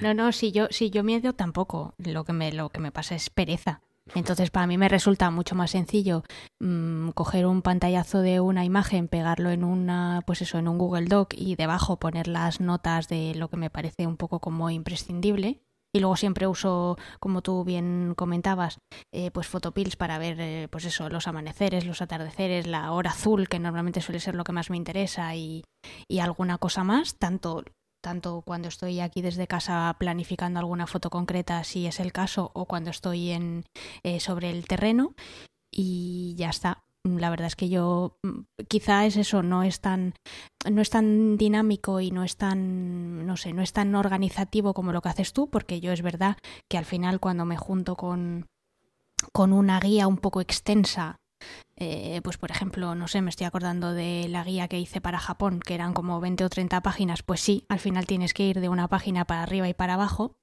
No, 0.00 0.14
no, 0.14 0.30
si 0.30 0.52
yo, 0.52 0.68
si 0.70 0.90
yo 0.90 1.02
miedo 1.02 1.32
tampoco. 1.32 1.94
Lo 1.98 2.24
que 2.24 2.32
me, 2.32 2.52
lo 2.52 2.68
que 2.68 2.78
me 2.78 2.92
pasa 2.92 3.16
es 3.16 3.30
pereza. 3.30 3.80
Entonces, 4.14 4.50
para 4.50 4.68
mí 4.68 4.78
me 4.78 4.88
resulta 4.88 5.30
mucho 5.32 5.56
más 5.56 5.72
sencillo 5.72 6.22
mm, 6.60 7.08
coger 7.10 7.46
un 7.46 7.62
pantallazo 7.62 8.20
de 8.20 8.38
una 8.38 8.64
imagen, 8.64 9.08
pegarlo 9.08 9.50
en 9.50 9.64
una, 9.64 10.22
pues 10.24 10.42
eso, 10.42 10.58
en 10.58 10.68
un 10.68 10.78
Google 10.78 11.06
Doc 11.06 11.34
y 11.36 11.56
debajo 11.56 11.98
poner 11.98 12.28
las 12.28 12.60
notas 12.60 13.08
de 13.08 13.34
lo 13.34 13.48
que 13.48 13.56
me 13.56 13.70
parece 13.70 14.06
un 14.06 14.16
poco 14.16 14.38
como 14.38 14.70
imprescindible 14.70 15.65
y 15.96 16.00
luego 16.00 16.16
siempre 16.16 16.46
uso, 16.46 16.96
como 17.20 17.42
tú 17.42 17.64
bien 17.64 18.14
comentabas, 18.16 18.78
eh, 19.12 19.30
pues 19.30 19.46
fotopills 19.46 19.96
para 19.96 20.18
ver, 20.18 20.40
eh, 20.40 20.68
pues 20.70 20.84
eso, 20.84 21.08
los 21.08 21.26
amaneceres, 21.26 21.86
los 21.86 22.02
atardeceres, 22.02 22.66
la 22.66 22.92
hora 22.92 23.10
azul, 23.10 23.48
que 23.48 23.58
normalmente 23.58 24.00
suele 24.00 24.20
ser 24.20 24.34
lo 24.34 24.44
que 24.44 24.52
más 24.52 24.70
me 24.70 24.76
interesa, 24.76 25.34
y, 25.34 25.64
y 26.08 26.18
alguna 26.20 26.58
cosa 26.58 26.84
más, 26.84 27.16
tanto 27.16 27.64
tanto 28.04 28.42
cuando 28.46 28.68
estoy 28.68 29.00
aquí 29.00 29.20
desde 29.20 29.48
casa 29.48 29.92
planificando 29.98 30.60
alguna 30.60 30.86
foto 30.86 31.10
concreta, 31.10 31.64
si 31.64 31.88
es 31.88 31.98
el 31.98 32.12
caso, 32.12 32.52
o 32.54 32.66
cuando 32.66 32.90
estoy 32.90 33.30
en, 33.30 33.64
eh, 34.04 34.20
sobre 34.20 34.50
el 34.50 34.68
terreno, 34.68 35.14
y 35.72 36.36
ya 36.36 36.50
está 36.50 36.84
la 37.06 37.30
verdad 37.30 37.46
es 37.46 37.56
que 37.56 37.68
yo 37.68 38.18
mm, 38.22 38.40
quizá 38.68 39.06
es 39.06 39.16
eso, 39.16 39.42
no 39.42 39.62
es 39.62 39.80
tan 39.80 40.14
no 40.70 40.82
es 40.82 40.90
tan 40.90 41.36
dinámico 41.36 42.00
y 42.00 42.10
no 42.10 42.24
es 42.24 42.36
tan 42.36 43.26
no 43.26 43.36
sé, 43.36 43.52
no 43.52 43.62
es 43.62 43.72
tan 43.72 43.94
organizativo 43.94 44.74
como 44.74 44.92
lo 44.92 45.02
que 45.02 45.08
haces 45.08 45.32
tú, 45.32 45.48
porque 45.50 45.80
yo 45.80 45.92
es 45.92 46.02
verdad 46.02 46.36
que 46.68 46.78
al 46.78 46.84
final 46.84 47.20
cuando 47.20 47.44
me 47.44 47.56
junto 47.56 47.96
con 47.96 48.46
con 49.32 49.52
una 49.52 49.80
guía 49.80 50.06
un 50.06 50.18
poco 50.18 50.40
extensa 50.40 51.20
eh, 51.76 52.20
pues 52.24 52.38
por 52.38 52.50
ejemplo, 52.50 52.94
no 52.94 53.08
sé, 53.08 53.20
me 53.20 53.30
estoy 53.30 53.46
acordando 53.46 53.92
de 53.92 54.28
la 54.28 54.44
guía 54.44 54.68
que 54.68 54.80
hice 54.80 55.00
para 55.00 55.18
Japón, 55.18 55.60
que 55.60 55.74
eran 55.74 55.92
como 55.92 56.20
20 56.20 56.44
o 56.44 56.48
30 56.48 56.80
páginas, 56.80 57.22
pues 57.22 57.40
sí, 57.40 57.66
al 57.68 57.80
final 57.80 58.06
tienes 58.06 58.32
que 58.32 58.44
ir 58.44 58.60
de 58.60 58.68
una 58.68 58.88
página 58.88 59.26
para 59.26 59.42
arriba 59.42 59.68
y 59.68 59.74
para 59.74 59.94
abajo, 59.94 60.36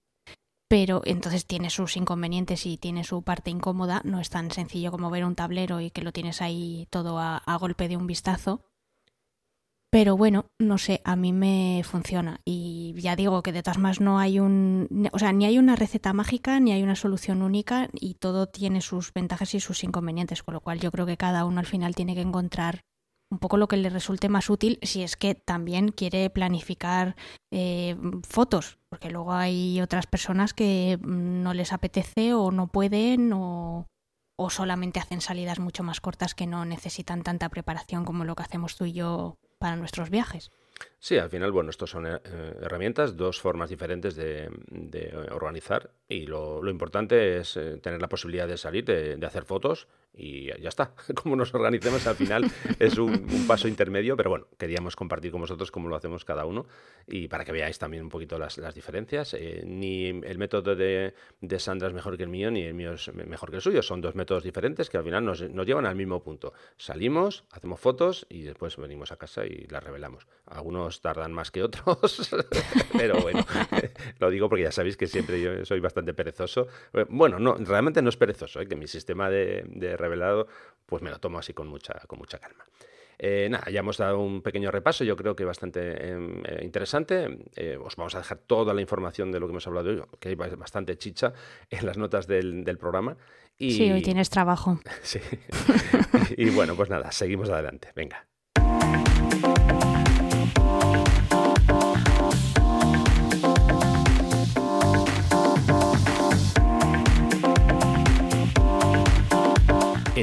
pero 0.68 1.02
entonces 1.06 1.46
tiene 1.46 1.70
sus 1.70 1.98
inconvenientes 1.98 2.66
y 2.66 2.78
tiene 2.78 3.04
su 3.04 3.22
parte 3.22 3.52
incómoda. 3.52 4.02
No 4.04 4.20
es 4.20 4.30
tan 4.30 4.52
sencillo 4.52 4.92
como 4.92 5.10
ver 5.10 5.26
un 5.26 5.36
tablero 5.36 5.82
y 5.82 5.92
que 5.92 6.02
lo 6.02 6.12
tienes 6.12 6.42
ahí 6.42 6.88
todo 6.90 7.20
a, 7.20 7.42
golpe 7.60 7.88
de 7.88 7.98
un 7.98 8.08
vistazo. 8.08 8.62
Pero 9.92 10.18
bueno, 10.18 10.48
no 10.58 10.80
sé, 10.80 11.02
a 11.06 11.16
mí 11.16 11.32
me 11.32 11.84
funciona. 11.84 12.42
Y 12.44 12.96
ya 12.98 13.16
digo 13.16 13.44
que 13.44 13.52
de 13.52 13.62
todas 13.62 13.78
maneras 13.78 14.02
no 14.02 14.18
hay 14.18 14.40
un. 14.40 15.08
O 15.12 15.20
sea, 15.20 15.32
ni 15.32 15.46
hay 15.46 15.60
una 15.60 15.76
receta 15.76 16.14
mágica, 16.14 16.60
ni 16.60 16.72
hay 16.72 16.82
una 16.82 16.96
solución 16.96 17.44
única, 17.44 17.90
y 17.94 18.16
todo 18.16 18.48
tiene 18.48 18.82
sus 18.82 19.14
ventajas 19.14 19.54
y 19.54 19.60
sus 19.60 19.84
inconvenientes. 19.84 20.42
Con 20.42 20.56
lo 20.56 20.62
cual 20.62 20.80
yo 20.80 20.92
creo 20.92 21.06
que 21.06 21.18
cada 21.18 21.46
uno 21.46 21.60
al 21.60 21.68
final 21.68 21.94
tiene 21.94 22.16
que 22.16 22.22
encontrar 22.22 22.86
un 23.34 23.40
poco 23.40 23.58
lo 23.58 23.68
que 23.68 23.78
le 23.78 23.90
resulte 23.90 24.30
más 24.30 24.50
útil 24.50 24.78
si 24.84 25.02
es 25.02 25.18
que 25.18 25.34
también 25.34 25.90
quiere 25.90 26.30
planificar 26.30 27.16
eh, 27.52 27.98
fotos, 28.28 28.78
porque 28.90 29.10
luego 29.10 29.34
hay 29.34 29.82
otras 29.82 30.06
personas 30.06 30.54
que 30.54 31.00
no 31.02 31.54
les 31.54 31.74
apetece 31.74 32.36
o 32.36 32.52
no 32.52 32.68
pueden 32.68 33.34
o, 33.34 33.88
o 34.38 34.50
solamente 34.52 35.00
hacen 35.00 35.20
salidas 35.20 35.60
mucho 35.60 35.84
más 35.84 36.00
cortas 36.00 36.36
que 36.36 36.46
no 36.46 36.64
necesitan 36.64 37.24
tanta 37.24 37.50
preparación 37.50 38.06
como 38.06 38.24
lo 38.24 38.36
que 38.36 38.44
hacemos 38.44 38.76
tú 38.76 38.86
y 38.86 38.94
yo 38.94 39.40
para 39.58 39.76
nuestros 39.76 40.12
viajes. 40.12 40.52
Sí, 41.04 41.18
al 41.18 41.30
final, 41.30 41.52
bueno, 41.52 41.70
estos 41.70 41.90
son 41.90 42.08
eh, 42.08 42.22
herramientas, 42.62 43.18
dos 43.18 43.42
formas 43.42 43.70
diferentes 43.70 44.16
de, 44.16 44.50
organizar 45.32 45.92
y 46.08 46.28
lo, 46.28 46.66
importante 46.70 47.40
es 47.40 47.58
eh, 47.58 47.78
tener 47.82 48.00
la 48.00 48.08
posibilidad 48.08 48.48
de 48.48 48.56
salir, 48.56 48.86
de, 48.86 49.26
hacer 49.26 49.44
fotos 49.44 49.90
y 50.14 50.46
ya 50.46 50.70
está. 50.70 50.94
Como 51.22 51.36
nos 51.36 51.54
organicemos 51.54 52.08
al 52.08 52.16
final 52.16 52.50
es 52.80 52.98
un, 52.98 53.46
paso 53.48 53.68
intermedio, 53.68 54.16
pero 54.16 54.30
bueno, 54.30 54.48
queríamos 54.58 54.96
compartir 54.96 55.34
con 55.34 55.42
vosotros 55.42 55.72
cómo 55.72 55.90
lo 55.90 55.98
hacemos 55.98 56.24
cada 56.24 56.46
uno 56.46 56.68
y 57.06 57.28
para 57.28 57.44
que 57.44 57.52
veáis 57.52 57.78
también 57.78 58.04
un 58.04 58.10
poquito 58.10 58.40
las, 58.40 58.56
diferencias. 58.74 59.34
Eh, 59.34 59.62
ni 59.66 60.06
el 60.06 60.38
método 60.38 60.74
de, 60.74 61.14
Sandra 61.58 61.90
es 61.90 61.94
mejor 61.94 62.16
que 62.16 62.24
el 62.24 62.30
mío, 62.30 62.50
ni 62.50 62.62
el 62.62 62.76
mío 62.76 62.94
es 62.94 63.14
mejor 63.14 63.50
que 63.50 63.58
el 63.58 63.62
suyo. 63.62 63.82
Son 63.82 64.00
dos 64.00 64.16
métodos 64.16 64.44
diferentes 64.44 64.90
que 64.90 64.96
al 64.96 65.04
final 65.04 65.26
nos, 65.26 65.42
nos 65.50 65.66
llevan 65.66 65.86
al 65.86 65.98
mismo 65.98 66.24
punto. 66.24 66.54
Salimos, 66.78 67.44
hacemos 67.52 67.82
fotos 67.82 68.26
y 68.30 68.44
después 68.44 68.78
venimos 68.78 69.12
a 69.12 69.18
casa 69.18 69.46
y 69.46 69.68
las 69.68 69.84
revelamos. 69.84 70.28
Algunos 70.46 70.93
tardan 71.02 71.34
más 71.34 71.52
que 71.52 71.64
otros, 71.64 72.30
pero 72.98 73.20
bueno, 73.22 73.46
lo 74.20 74.30
digo 74.30 74.50
porque 74.50 74.64
ya 74.64 74.72
sabéis 74.72 74.98
que 74.98 75.08
siempre 75.08 75.42
yo 75.42 75.66
soy 75.66 75.80
bastante 75.80 76.14
perezoso. 76.14 76.68
Bueno, 77.10 77.40
no, 77.40 77.56
realmente 77.56 78.02
no 78.02 78.10
es 78.10 78.18
perezoso, 78.18 78.62
¿eh? 78.62 78.68
que 78.68 78.76
mi 78.76 78.88
sistema 78.88 79.30
de, 79.30 79.96
revelado 79.98 80.48
pues 80.86 81.02
me 81.02 81.10
lo 81.10 81.20
tomo 81.20 81.40
así 81.40 81.54
con 81.54 81.68
mucha, 81.68 81.94
con 82.08 82.20
mucha 82.20 82.40
calma. 82.40 82.66
Eh, 83.20 83.48
nada, 83.50 83.70
ya 83.70 83.80
hemos 83.80 83.98
dado 83.98 84.20
un 84.20 84.42
pequeño 84.42 84.72
repaso, 84.72 85.04
yo 85.04 85.16
creo 85.16 85.36
que 85.36 85.46
bastante 85.46 86.10
em, 86.10 86.44
eh, 86.46 86.62
interesante. 86.64 87.28
os 87.80 87.96
vamos 87.96 88.16
a 88.16 88.18
dejar 88.18 88.40
toda 88.40 88.74
la 88.74 88.82
información 88.82 89.32
de 89.32 89.40
lo 89.40 89.48
que 89.48 89.52
hemos 89.52 89.68
hablado 89.68 89.90
hoy, 89.90 90.02
que 90.20 90.30
hay 90.30 90.36
bastante 90.36 90.98
chicha 90.98 91.34
en 91.70 91.86
las 91.86 91.98
notas 91.98 92.28
del, 92.28 92.78
programa. 92.80 93.16
Y... 93.58 93.72
Sí, 93.72 93.92
hoy 93.92 94.02
tienes 94.02 94.30
trabajo. 94.30 94.80
sí. 95.04 95.20
y 96.38 96.50
bueno, 96.50 96.76
pues 96.76 96.90
nada, 96.90 97.12
seguimos 97.12 97.50
adelante. 97.50 97.90
Venga. 97.96 98.28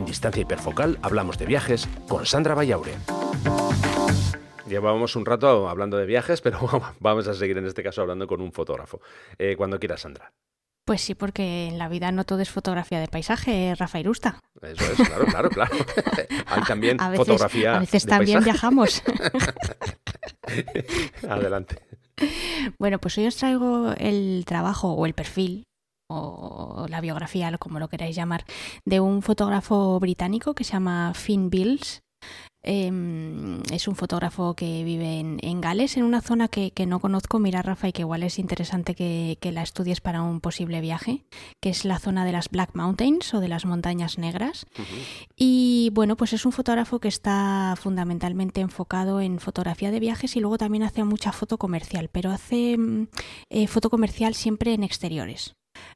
En 0.00 0.06
Distancia 0.06 0.40
Hiperfocal 0.40 0.98
hablamos 1.02 1.36
de 1.36 1.44
viajes 1.44 1.86
con 2.08 2.24
Sandra 2.24 2.54
Vallaure. 2.54 2.94
Llevábamos 4.66 5.14
un 5.14 5.26
rato 5.26 5.68
hablando 5.68 5.98
de 5.98 6.06
viajes, 6.06 6.40
pero 6.40 6.58
vamos 7.00 7.28
a 7.28 7.34
seguir 7.34 7.58
en 7.58 7.66
este 7.66 7.82
caso 7.82 8.00
hablando 8.00 8.26
con 8.26 8.40
un 8.40 8.50
fotógrafo. 8.50 9.02
Eh, 9.38 9.56
cuando 9.58 9.78
quieras, 9.78 10.00
Sandra. 10.00 10.32
Pues 10.86 11.02
sí, 11.02 11.14
porque 11.14 11.66
en 11.66 11.76
la 11.76 11.90
vida 11.90 12.12
no 12.12 12.24
todo 12.24 12.40
es 12.40 12.48
fotografía 12.48 12.98
de 12.98 13.08
paisaje, 13.08 13.74
Rafa 13.78 14.00
Irusta. 14.00 14.40
Eso 14.62 14.84
es, 14.90 15.06
claro, 15.06 15.26
claro, 15.26 15.50
claro. 15.50 15.76
Hay 16.46 16.62
también 16.62 16.98
fotografía. 16.98 17.76
A 17.76 17.80
veces 17.80 18.06
también 18.06 18.42
viajamos. 18.42 19.02
Adelante. 21.28 21.76
Bueno, 22.78 22.98
pues 22.98 23.18
hoy 23.18 23.26
os 23.26 23.36
traigo 23.36 23.92
el 23.98 24.44
trabajo 24.46 24.94
o 24.94 25.04
el 25.04 25.12
perfil 25.12 25.66
o 26.10 26.86
la 26.88 27.00
biografía, 27.00 27.56
como 27.58 27.78
lo 27.78 27.88
queráis 27.88 28.16
llamar, 28.16 28.44
de 28.84 29.00
un 29.00 29.22
fotógrafo 29.22 29.98
británico 30.00 30.54
que 30.54 30.64
se 30.64 30.72
llama 30.72 31.12
Finn 31.14 31.50
Bills. 31.50 32.02
Em, 32.62 33.62
es 33.72 33.88
un 33.88 33.96
fotógrafo 33.96 34.52
que 34.54 34.84
vive 34.84 35.18
en, 35.18 35.60
Gales, 35.62 35.96
en 35.96 36.04
una 36.04 36.20
zona 36.20 36.48
que, 36.48 36.72
no 36.86 37.00
conozco. 37.00 37.38
Mira, 37.38 37.62
Rafa, 37.62 37.88
y 37.88 37.92
que 37.92 38.02
igual 38.02 38.22
es 38.22 38.38
interesante 38.38 38.94
que, 38.94 39.38
la 39.50 39.62
estudies 39.62 40.00
para 40.00 40.22
un 40.22 40.40
posible 40.40 40.80
viaje, 40.82 41.24
que 41.60 41.70
es 41.70 41.84
la 41.86 41.98
zona 41.98 42.24
de 42.24 42.32
las 42.32 42.50
Black 42.50 42.74
Mountains 42.74 43.32
o 43.32 43.40
de 43.40 43.48
las 43.48 43.64
Montañas 43.64 44.18
Negras. 44.18 44.66
Y 45.36 45.90
bueno, 45.94 46.16
pues 46.16 46.34
es 46.34 46.44
un 46.44 46.52
fotógrafo 46.52 47.00
que 47.00 47.08
está 47.08 47.74
fundamentalmente 47.80 48.60
enfocado 48.60 49.20
en 49.20 49.40
fotografía 49.40 49.90
de 49.90 50.00
viajes 50.00 50.36
y 50.36 50.40
luego 50.40 50.58
también 50.58 50.82
hace 50.82 51.02
mucha 51.04 51.32
foto 51.32 51.56
comercial, 51.56 52.10
pero 52.12 52.30
hace 52.30 52.76
mm, 52.76 53.08
eh, 53.48 53.66
foto 53.68 53.88
comercial 53.88 54.34
siempre 54.34 54.74
en 54.74 54.84
exteriores. 54.84 55.54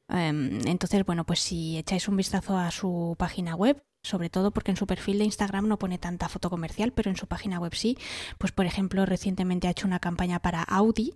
Em, 0.09 0.59
entonces, 0.67 1.05
bueno, 1.05 1.25
pues 1.25 1.39
si 1.39 1.77
echáis 1.77 2.07
un 2.07 2.17
vistazo 2.17 2.57
a 2.57 2.71
su 2.71 3.15
página 3.17 3.55
web, 3.55 3.83
sobre 4.03 4.29
todo 4.29 4.51
porque 4.51 4.71
en 4.71 4.77
su 4.77 4.87
perfil 4.87 5.19
de 5.19 5.25
Instagram 5.25 5.67
no 5.67 5.79
pone 5.79 5.97
tanta 5.97 6.29
foto 6.29 6.49
comercial, 6.49 6.93
pero 6.93 7.09
en 7.09 7.17
su 7.17 7.27
página 7.27 7.59
web 7.59 7.73
sí, 7.73 7.97
pues 8.37 8.51
por 8.51 8.65
ejemplo, 8.65 9.05
recientemente 9.05 9.67
ha 9.67 9.71
hecho 9.71 9.87
una 9.87 9.99
campaña 9.99 10.39
para 10.39 10.61
Audi 10.63 11.15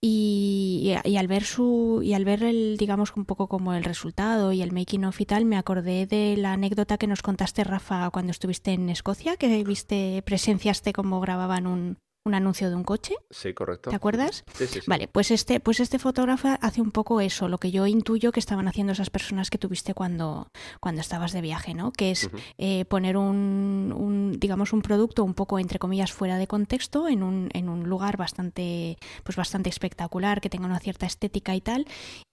y, 0.00 0.94
al 1.18 1.26
ver 1.26 1.44
su 1.44 2.00
y 2.04 2.12
al 2.14 2.24
ver 2.24 2.44
el 2.44 2.76
digamos 2.76 3.12
un 3.16 3.24
poco 3.24 3.48
como 3.48 3.74
el 3.74 3.82
resultado 3.82 4.52
y 4.52 4.62
el 4.62 4.72
making 4.72 5.04
of 5.04 5.20
y 5.20 5.26
tal 5.26 5.44
me 5.44 5.56
acordé 5.56 6.06
de 6.06 6.36
la 6.36 6.52
anécdota 6.52 6.98
que 6.98 7.08
nos 7.08 7.22
contaste 7.22 7.64
Rafa 7.64 8.08
cuando 8.10 8.30
estuviste 8.30 8.72
en 8.72 8.88
Escocia 8.90 9.36
que 9.36 9.64
viste 9.64 10.22
presenciaste 10.24 10.92
como 10.92 11.20
grababan 11.20 11.66
un, 11.66 11.98
un 12.28 12.34
anuncio 12.34 12.68
de 12.70 12.76
un 12.76 12.84
coche. 12.84 13.14
Sí, 13.30 13.54
correcto. 13.54 13.90
¿Te 13.90 13.96
acuerdas? 13.96 14.44
Sí, 14.54 14.66
sí, 14.66 14.80
sí. 14.80 14.86
Vale, 14.86 15.08
pues 15.08 15.30
este, 15.30 15.58
pues 15.58 15.80
este 15.80 15.98
fotógrafo 15.98 16.56
hace 16.60 16.80
un 16.80 16.92
poco 16.92 17.20
eso, 17.20 17.48
lo 17.48 17.58
que 17.58 17.70
yo 17.70 17.86
intuyo 17.86 18.30
que 18.30 18.40
estaban 18.40 18.68
haciendo 18.68 18.92
esas 18.92 19.10
personas 19.10 19.50
que 19.50 19.58
tuviste 19.58 19.94
cuando, 19.94 20.50
cuando 20.80 21.00
estabas 21.00 21.32
de 21.32 21.40
viaje, 21.40 21.74
¿no? 21.74 21.90
Que 21.92 22.12
es 22.12 22.30
eh, 22.58 22.84
poner 22.84 23.16
un, 23.16 23.92
un, 23.96 24.38
digamos, 24.38 24.72
un 24.72 24.82
producto 24.82 25.24
un 25.24 25.34
poco, 25.34 25.58
entre 25.58 25.78
comillas, 25.78 26.12
fuera 26.12 26.38
de 26.38 26.46
contexto, 26.46 27.08
en 27.08 27.22
un, 27.22 27.48
en 27.52 27.68
un 27.68 27.88
lugar 27.88 28.16
bastante, 28.16 28.98
pues 29.24 29.36
bastante 29.36 29.70
espectacular, 29.70 30.40
que 30.40 30.50
tenga 30.50 30.66
una 30.66 30.78
cierta 30.78 31.06
estética 31.06 31.54
y 31.54 31.60
tal, 31.60 31.86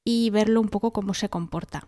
y 0.03 0.29
verlo 0.29 0.61
un 0.61 0.69
poco 0.69 0.91
cómo 0.91 1.13
se 1.13 1.29
comporta 1.29 1.87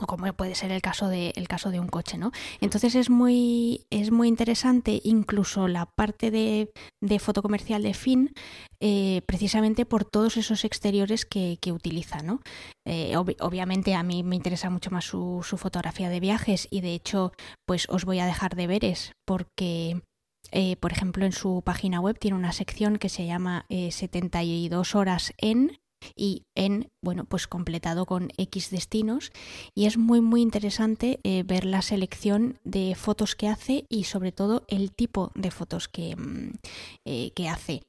o 0.00 0.06
como 0.06 0.32
puede 0.34 0.54
ser 0.54 0.70
el 0.70 0.82
caso 0.82 1.08
de 1.08 1.32
el 1.36 1.48
caso 1.48 1.70
de 1.70 1.80
un 1.80 1.88
coche, 1.88 2.18
¿no? 2.18 2.32
Entonces 2.60 2.94
es 2.94 3.10
muy 3.10 3.86
es 3.90 4.10
muy 4.10 4.28
interesante 4.28 5.00
incluso 5.04 5.68
la 5.68 5.86
parte 5.86 6.30
de, 6.30 6.70
de 7.00 7.18
foto 7.18 7.42
comercial 7.42 7.82
de 7.82 7.94
Fin 7.94 8.32
eh, 8.80 9.22
precisamente 9.26 9.86
por 9.86 10.04
todos 10.04 10.36
esos 10.36 10.64
exteriores 10.64 11.24
que, 11.24 11.58
que 11.60 11.72
utiliza, 11.72 12.22
¿no? 12.22 12.40
Eh, 12.86 13.16
obviamente 13.16 13.94
a 13.94 14.04
mí 14.04 14.22
me 14.22 14.36
interesa 14.36 14.70
mucho 14.70 14.90
más 14.90 15.04
su, 15.04 15.44
su, 15.44 15.56
fotografía 15.56 16.08
de 16.08 16.20
viajes 16.20 16.68
y 16.70 16.80
de 16.80 16.94
hecho 16.94 17.32
pues 17.66 17.88
os 17.88 18.04
voy 18.04 18.20
a 18.20 18.26
dejar 18.26 18.54
deberes 18.54 19.12
porque 19.26 20.00
eh, 20.52 20.76
por 20.76 20.92
ejemplo 20.92 21.26
en 21.26 21.32
su 21.32 21.62
página 21.64 22.00
web 22.00 22.18
tiene 22.18 22.36
una 22.36 22.52
sección 22.52 22.98
que 22.98 23.08
se 23.08 23.26
llama 23.26 23.66
72 23.68 24.94
horas 24.94 25.32
en 25.38 25.78
y 26.16 26.44
en, 26.54 26.90
bueno, 27.02 27.24
pues 27.24 27.46
completado 27.46 28.06
con 28.06 28.30
X 28.36 28.70
destinos 28.70 29.32
y 29.74 29.86
es 29.86 29.98
muy 29.98 30.20
muy 30.20 30.42
interesante 30.42 31.20
eh, 31.22 31.42
ver 31.44 31.64
la 31.64 31.82
selección 31.82 32.58
de 32.64 32.94
fotos 32.94 33.34
que 33.34 33.48
hace 33.48 33.84
y 33.88 34.04
sobre 34.04 34.32
todo 34.32 34.64
el 34.68 34.92
tipo 34.92 35.32
de 35.34 35.50
fotos 35.50 35.88
que, 35.88 36.16
mm, 36.16 36.52
eh, 37.04 37.30
que 37.34 37.48
hace. 37.48 37.82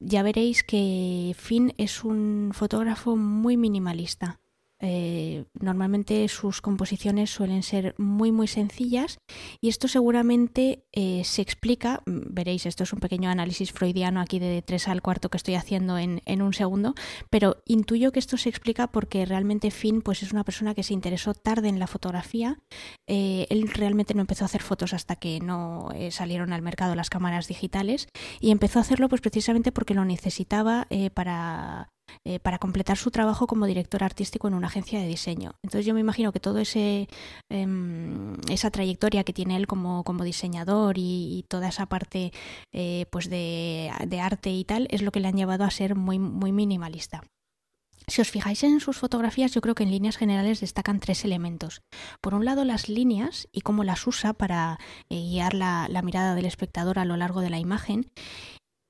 Ya 0.00 0.22
veréis 0.22 0.62
que 0.62 1.34
Finn 1.38 1.72
es 1.78 2.04
un 2.04 2.50
fotógrafo 2.52 3.16
muy 3.16 3.56
minimalista. 3.56 4.40
Eh, 4.80 5.44
normalmente 5.54 6.26
sus 6.26 6.60
composiciones 6.60 7.30
suelen 7.30 7.62
ser 7.62 7.94
muy 7.96 8.32
muy 8.32 8.48
sencillas 8.48 9.18
y 9.60 9.68
esto 9.68 9.86
seguramente 9.86 10.84
eh, 10.92 11.22
se 11.24 11.42
explica, 11.42 12.02
mm, 12.06 12.34
veréis, 12.34 12.66
esto 12.66 12.82
es 12.82 12.92
un 12.92 12.98
pequeño 12.98 13.30
análisis 13.30 13.72
freudiano 13.72 14.20
aquí 14.20 14.40
de 14.40 14.62
3 14.62 14.88
al 14.88 15.00
cuarto 15.00 15.30
que 15.30 15.36
estoy 15.36 15.54
haciendo 15.54 15.96
en, 15.96 16.20
un 16.42 16.52
segundo, 16.52 16.94
pero 17.30 17.62
intuyo 17.66 18.10
que 18.10 18.18
esto 18.18 18.36
se 18.36 18.48
explica 18.48 18.88
porque 18.88 19.24
realmente 19.24 19.70
Finn 19.70 20.02
pues, 20.02 20.24
es 20.24 20.32
una 20.32 20.44
persona 20.44 20.74
que 20.74 20.82
se 20.82 20.92
interesó 20.92 21.34
tarde 21.34 21.68
en 21.68 21.78
la 21.78 21.86
fotografía, 21.86 22.58
eh, 23.06 23.46
él 23.50 23.68
realmente 23.68 24.12
no 24.14 24.22
empezó 24.22 24.44
a 24.44 24.46
hacer 24.46 24.62
fotos 24.62 24.92
hasta 24.92 25.16
que 25.16 25.38
no 25.38 25.90
salieron 26.10 26.52
al 26.52 26.62
mercado 26.62 26.96
las 26.96 27.10
cámaras 27.10 27.46
digitales 27.46 28.08
y 28.40 28.50
empezó 28.50 28.80
a 28.80 28.82
hacerlo 28.82 29.08
pues 29.08 29.20
precisamente 29.20 29.70
porque 29.70 29.94
lo 29.94 30.04
necesitaba 30.04 30.88
para 31.14 31.93
eh, 32.24 32.38
para 32.40 32.58
completar 32.58 32.96
su 32.96 33.10
trabajo 33.10 33.46
como 33.46 33.66
director 33.66 34.02
artístico 34.02 34.48
en 34.48 34.54
una 34.54 34.68
agencia 34.68 35.00
de 35.00 35.06
diseño. 35.06 35.52
Entonces 35.62 35.86
yo 35.86 35.94
me 35.94 36.00
imagino 36.00 36.32
que 36.32 36.40
toda 36.40 36.62
ese 36.62 37.08
em, 37.50 38.34
esa 38.50 38.70
trayectoria 38.70 39.24
que 39.24 39.32
tiene 39.32 39.56
él 39.56 39.66
como, 39.66 40.04
como 40.04 40.24
diseñador 40.24 40.96
y, 40.98 41.44
toda 41.48 41.68
esa 41.68 41.86
parte 41.86 42.32
eh, 42.72 43.06
pues 43.10 43.28
de, 43.28 43.90
arte 44.20 44.50
y 44.50 44.64
tal 44.64 44.88
es 44.90 45.02
lo 45.02 45.12
que 45.12 45.20
le 45.20 45.28
han 45.28 45.36
llevado 45.36 45.64
a 45.64 45.70
ser 45.70 45.94
muy, 45.94 46.18
muy 46.18 46.52
minimalista. 46.52 47.22
Si 48.06 48.20
os 48.20 48.30
fijáis 48.30 48.62
en 48.64 48.80
sus 48.80 48.98
fotografías, 48.98 49.52
yo 49.52 49.60
creo 49.62 49.74
que 49.74 49.82
en 49.82 49.90
líneas 49.90 50.16
generales 50.16 50.60
destacan 50.60 51.00
tres 51.00 51.24
elementos. 51.24 51.80
Por 52.20 52.34
un 52.34 52.44
lado, 52.44 52.64
las 52.64 52.88
líneas 52.88 53.48
y 53.50 53.62
cómo 53.62 53.82
las 53.82 54.06
usa 54.06 54.34
para 54.34 54.78
eh, 55.08 55.20
guiar 55.20 55.54
la, 55.54 55.88
mirada 56.02 56.34
del 56.34 56.44
espectador 56.44 56.98
a 56.98 57.06
lo 57.06 57.16
largo 57.16 57.40
de 57.40 57.50
la 57.50 57.58
imagen. 57.58 58.10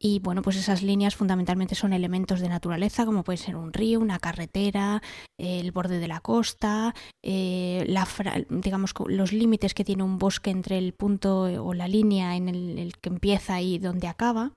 Y 0.07 0.18
bueno, 0.18 0.42
pues 0.42 0.57
esas 0.57 0.82
líneas 0.82 1.16
fundamentalmente 1.16 1.74
son 1.74 1.94
elementos 1.94 2.40
de 2.40 2.50
naturaleza, 2.50 3.07
como 3.07 3.24
puede 3.24 3.38
ser 3.38 3.57
un 3.57 3.72
río, 3.72 4.00
una 4.00 4.18
carretera, 4.18 5.00
el 5.38 5.72
borde 5.72 5.98
de 5.98 6.09
la 6.09 6.20
costa, 6.20 6.94
eh, 7.22 7.86
la, 7.88 8.07
digamos 8.50 8.92
los 9.07 9.32
límites 9.32 9.72
que 9.72 9.82
tiene 9.82 10.02
un 10.02 10.18
bosque 10.18 10.50
entre 10.50 10.76
el 10.76 10.92
punto 10.92 11.44
o 11.44 11.72
la 11.72 11.88
línea 11.88 12.36
en 12.36 12.48
el, 12.50 12.92
que 13.00 13.09
empieza 13.09 13.62
y 13.62 13.78
donde 13.78 14.07
acaba. 14.07 14.52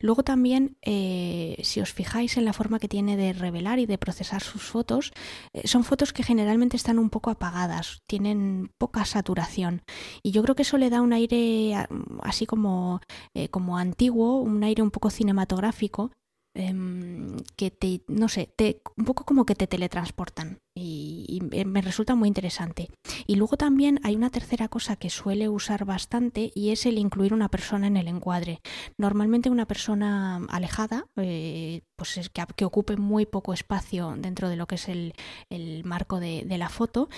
Luego 0.00 0.22
también, 0.22 0.76
eh, 0.82 1.60
si 1.62 1.80
os 1.80 1.92
fijáis 1.92 2.36
en 2.36 2.44
la 2.44 2.52
forma 2.52 2.78
que 2.78 2.88
tiene 2.88 3.16
de 3.16 3.32
revelar 3.32 3.78
y 3.78 3.86
de 3.86 3.98
procesar 3.98 4.42
sus 4.42 4.62
fotos, 4.62 5.12
eh, 5.52 5.66
son 5.66 5.84
fotos 5.84 6.12
que 6.12 6.22
generalmente 6.22 6.76
están 6.76 6.98
un 6.98 7.10
poco 7.10 7.30
apagadas, 7.30 8.02
tienen 8.06 8.72
poca 8.78 9.04
saturación. 9.04 9.82
Y 10.22 10.30
yo 10.32 10.42
creo 10.42 10.54
que 10.54 10.62
eso 10.62 10.78
le 10.78 10.90
da 10.90 11.02
un 11.02 11.12
aire 11.12 11.74
así 12.22 12.46
como, 12.46 13.00
eh, 13.34 13.48
como 13.48 13.78
antiguo, 13.78 14.40
un 14.40 14.62
aire 14.64 14.82
un 14.82 14.90
poco 14.90 15.10
cinematográfico, 15.10 15.78
Em, 15.88 16.17
que 16.54 17.70
te, 17.70 18.02
no 18.08 18.28
sé, 18.28 18.52
te, 18.56 18.82
un 18.96 19.04
poco 19.04 19.24
como 19.24 19.46
que 19.46 19.54
te 19.54 19.68
teletransportan 19.68 20.58
y, 20.74 21.40
me 21.66 21.82
resulta 21.82 22.14
muy 22.14 22.28
interesante. 22.28 22.88
Y 23.26 23.36
luego 23.36 23.56
también 23.56 24.00
hay 24.02 24.16
una 24.16 24.30
tercera 24.30 24.68
cosa 24.68 24.96
que 24.96 25.10
suele 25.10 25.48
usar 25.48 25.84
bastante 25.84 26.50
y 26.54 26.70
es 26.70 26.86
el 26.86 26.98
incluir 26.98 27.32
una 27.32 27.48
persona 27.48 27.86
en 27.86 27.96
el 27.96 28.08
encuadre. 28.08 28.60
Normalmente 28.96 29.50
una 29.50 29.66
persona 29.66 30.40
alejada, 30.48 31.06
eh, 31.16 31.82
pues 31.96 32.16
es 32.16 32.28
que, 32.28 32.44
que, 32.56 32.64
ocupe 32.64 32.96
muy 32.96 33.26
poco 33.26 33.52
espacio 33.52 34.14
dentro 34.18 34.48
de 34.48 34.56
lo 34.56 34.66
que 34.66 34.76
es 34.76 34.88
el, 34.88 35.14
el 35.50 35.84
marco 35.84 36.20
de, 36.20 36.44
de 36.44 36.58
la 36.58 36.68
foto 36.68 37.08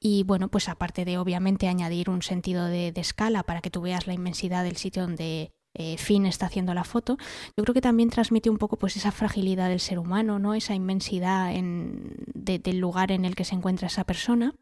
y 0.00 0.24
bueno, 0.24 0.48
pues 0.48 0.68
aparte 0.68 1.04
de 1.04 1.18
obviamente 1.18 1.68
añadir 1.68 2.10
un 2.10 2.22
sentido 2.22 2.66
de, 2.66 2.92
de, 2.92 3.00
escala 3.00 3.42
para 3.42 3.60
que 3.60 3.70
tú 3.70 3.80
veas 3.80 4.06
la 4.06 4.12
inmensidad 4.12 4.62
del 4.62 4.76
sitio 4.76 5.02
donde, 5.02 5.52
eh, 5.78 5.96
Finn 5.98 6.26
está 6.26 6.46
haciendo 6.46 6.74
la 6.74 6.84
foto, 6.84 7.18
yo 7.56 7.64
creo 7.64 7.74
que 7.74 7.80
también 7.80 8.10
transmite 8.10 8.50
un 8.50 8.58
poco 8.58 8.76
pues 8.78 8.96
esa 8.96 9.12
fragilidad 9.12 9.68
del 9.68 9.80
ser 9.80 9.98
humano, 9.98 10.38
¿no? 10.38 10.54
Esa 10.54 10.74
inmensidad 10.74 11.52
del 11.52 12.78
lugar 12.78 13.12
en 13.12 13.24
el 13.24 13.34
que 13.34 13.44
se 13.44 13.54
encuentra 13.54 13.88
esa 13.88 14.04
persona. 14.04 14.54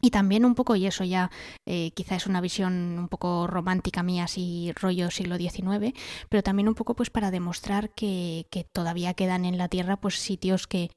Y 0.00 0.10
también 0.10 0.44
un 0.44 0.54
poco, 0.54 0.76
y 0.76 0.86
eso 0.86 1.04
ya 1.04 1.30
eh, 1.66 1.90
quizá 1.92 2.16
es 2.16 2.26
una 2.26 2.40
visión 2.40 2.98
un 2.98 3.08
poco 3.08 3.46
romántica 3.46 4.02
mía, 4.02 4.24
así 4.24 4.72
rollo 4.76 5.10
siglo 5.10 5.38
XIX, 5.38 5.94
pero 6.28 6.42
también 6.42 6.68
un 6.68 6.74
poco 6.74 6.94
pues 6.94 7.08
para 7.08 7.30
demostrar 7.30 7.94
que, 7.94 8.46
todavía 8.72 9.14
quedan 9.14 9.44
en 9.44 9.58
la 9.58 9.68
Tierra 9.68 9.96
pues 9.96 10.16
sitios 10.18 10.66
que 10.66 10.90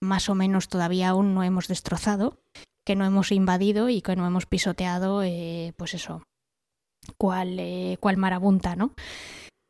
más 0.00 0.28
o 0.28 0.34
menos 0.34 0.68
todavía 0.68 1.10
aún 1.10 1.34
no 1.34 1.42
hemos 1.42 1.68
destrozado, 1.68 2.38
que 2.84 2.96
no 2.96 3.04
hemos 3.04 3.30
invadido 3.30 3.88
y 3.90 4.00
que 4.00 4.16
no 4.16 4.26
hemos 4.26 4.46
pisoteado, 4.46 5.22
eh, 5.22 5.74
pues 5.76 5.92
eso, 5.92 6.22
cual, 7.18 7.58
eh, 7.58 7.96
cual 8.00 8.16
marabunta, 8.16 8.76
¿no? 8.76 8.94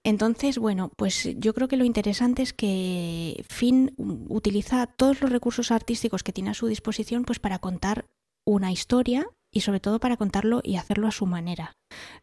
Entonces, 0.04 0.58
bueno, 0.58 0.92
pues 0.96 1.28
yo 1.36 1.52
creo 1.52 1.66
que 1.66 1.76
lo 1.76 1.84
interesante 1.84 2.42
es 2.42 2.52
que 2.52 3.44
Finn 3.48 3.92
utiliza 4.28 4.86
todos 4.86 5.20
los 5.20 5.32
recursos 5.32 5.72
artísticos 5.72 6.22
que 6.22 6.32
tiene 6.32 6.50
a 6.50 6.54
su 6.54 6.68
disposición 6.68 7.24
pues 7.24 7.40
para 7.40 7.58
contar 7.58 8.06
una 8.46 8.70
historia 8.70 9.26
y 9.52 9.62
sobre 9.62 9.80
todo 9.80 9.98
para 9.98 10.16
contarlo 10.16 10.60
y 10.62 10.76
hacerlo 10.76 11.08
a 11.08 11.12
su 11.12 11.26
manera. 11.26 11.72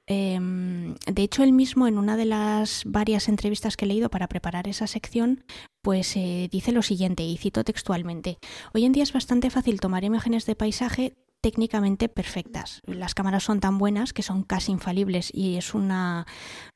Em, 0.08 0.96
de 1.12 1.24
hecho, 1.24 1.44
él 1.44 1.52
mismo 1.52 1.88
en 1.88 1.98
una 1.98 2.16
de 2.16 2.26
las 2.26 2.84
varias 2.86 3.28
entrevistas 3.28 3.76
que 3.76 3.86
he 3.86 3.88
leído 3.88 4.10
para 4.10 4.28
preparar 4.28 4.68
esa 4.68 4.88
sección, 4.88 5.44
pues 5.82 6.16
eh, 6.16 6.48
dice 6.52 6.72
lo 6.72 6.84
siguiente, 6.84 7.24
y 7.24 7.38
cito 7.38 7.64
textualmente, 7.64 8.38
Hoy 8.74 8.86
en 8.86 8.92
día 8.92 9.04
es 9.04 9.14
bastante 9.14 9.50
fácil 9.50 9.80
tomar 9.80 10.04
imágenes 10.04 10.46
de 10.46 10.56
paisaje 10.56 11.16
técnicamente 11.44 12.08
perfectas. 12.08 12.80
Las 12.86 13.14
cámaras 13.14 13.44
son 13.44 13.60
tan 13.60 13.78
buenas 13.78 14.14
que 14.14 14.24
son 14.24 14.44
casi 14.44 14.72
infalibles 14.72 15.30
y 15.34 15.58
es 15.58 15.74
una, 15.74 16.26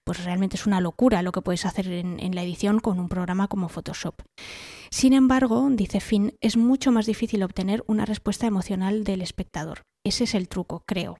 pues 0.03 0.25
realmente 0.25 0.57
es 0.57 0.67
una 0.67 0.81
locura 0.81 1.21
lo 1.21 1.31
que 1.31 1.41
puedes 1.41 1.65
hacer 1.65 1.87
en, 1.87 2.35
la 2.35 2.43
edición 2.43 2.79
con 2.79 2.99
un 2.99 3.07
programa 3.07 3.47
como 3.47 3.69
Photoshop. 3.69 4.21
Sin 4.91 5.13
embargo, 5.13 5.65
dice 5.71 6.01
Finn, 6.01 6.33
es 6.41 6.57
mucho 6.57 6.91
más 6.91 7.05
difícil 7.05 7.43
obtener 7.43 7.81
una 7.87 8.05
respuesta 8.05 8.45
emocional 8.45 9.05
del 9.05 9.21
espectador. 9.21 9.83
Ese 10.05 10.25
es 10.25 10.35
el 10.35 10.49
truco, 10.49 10.83
creo. 10.85 11.17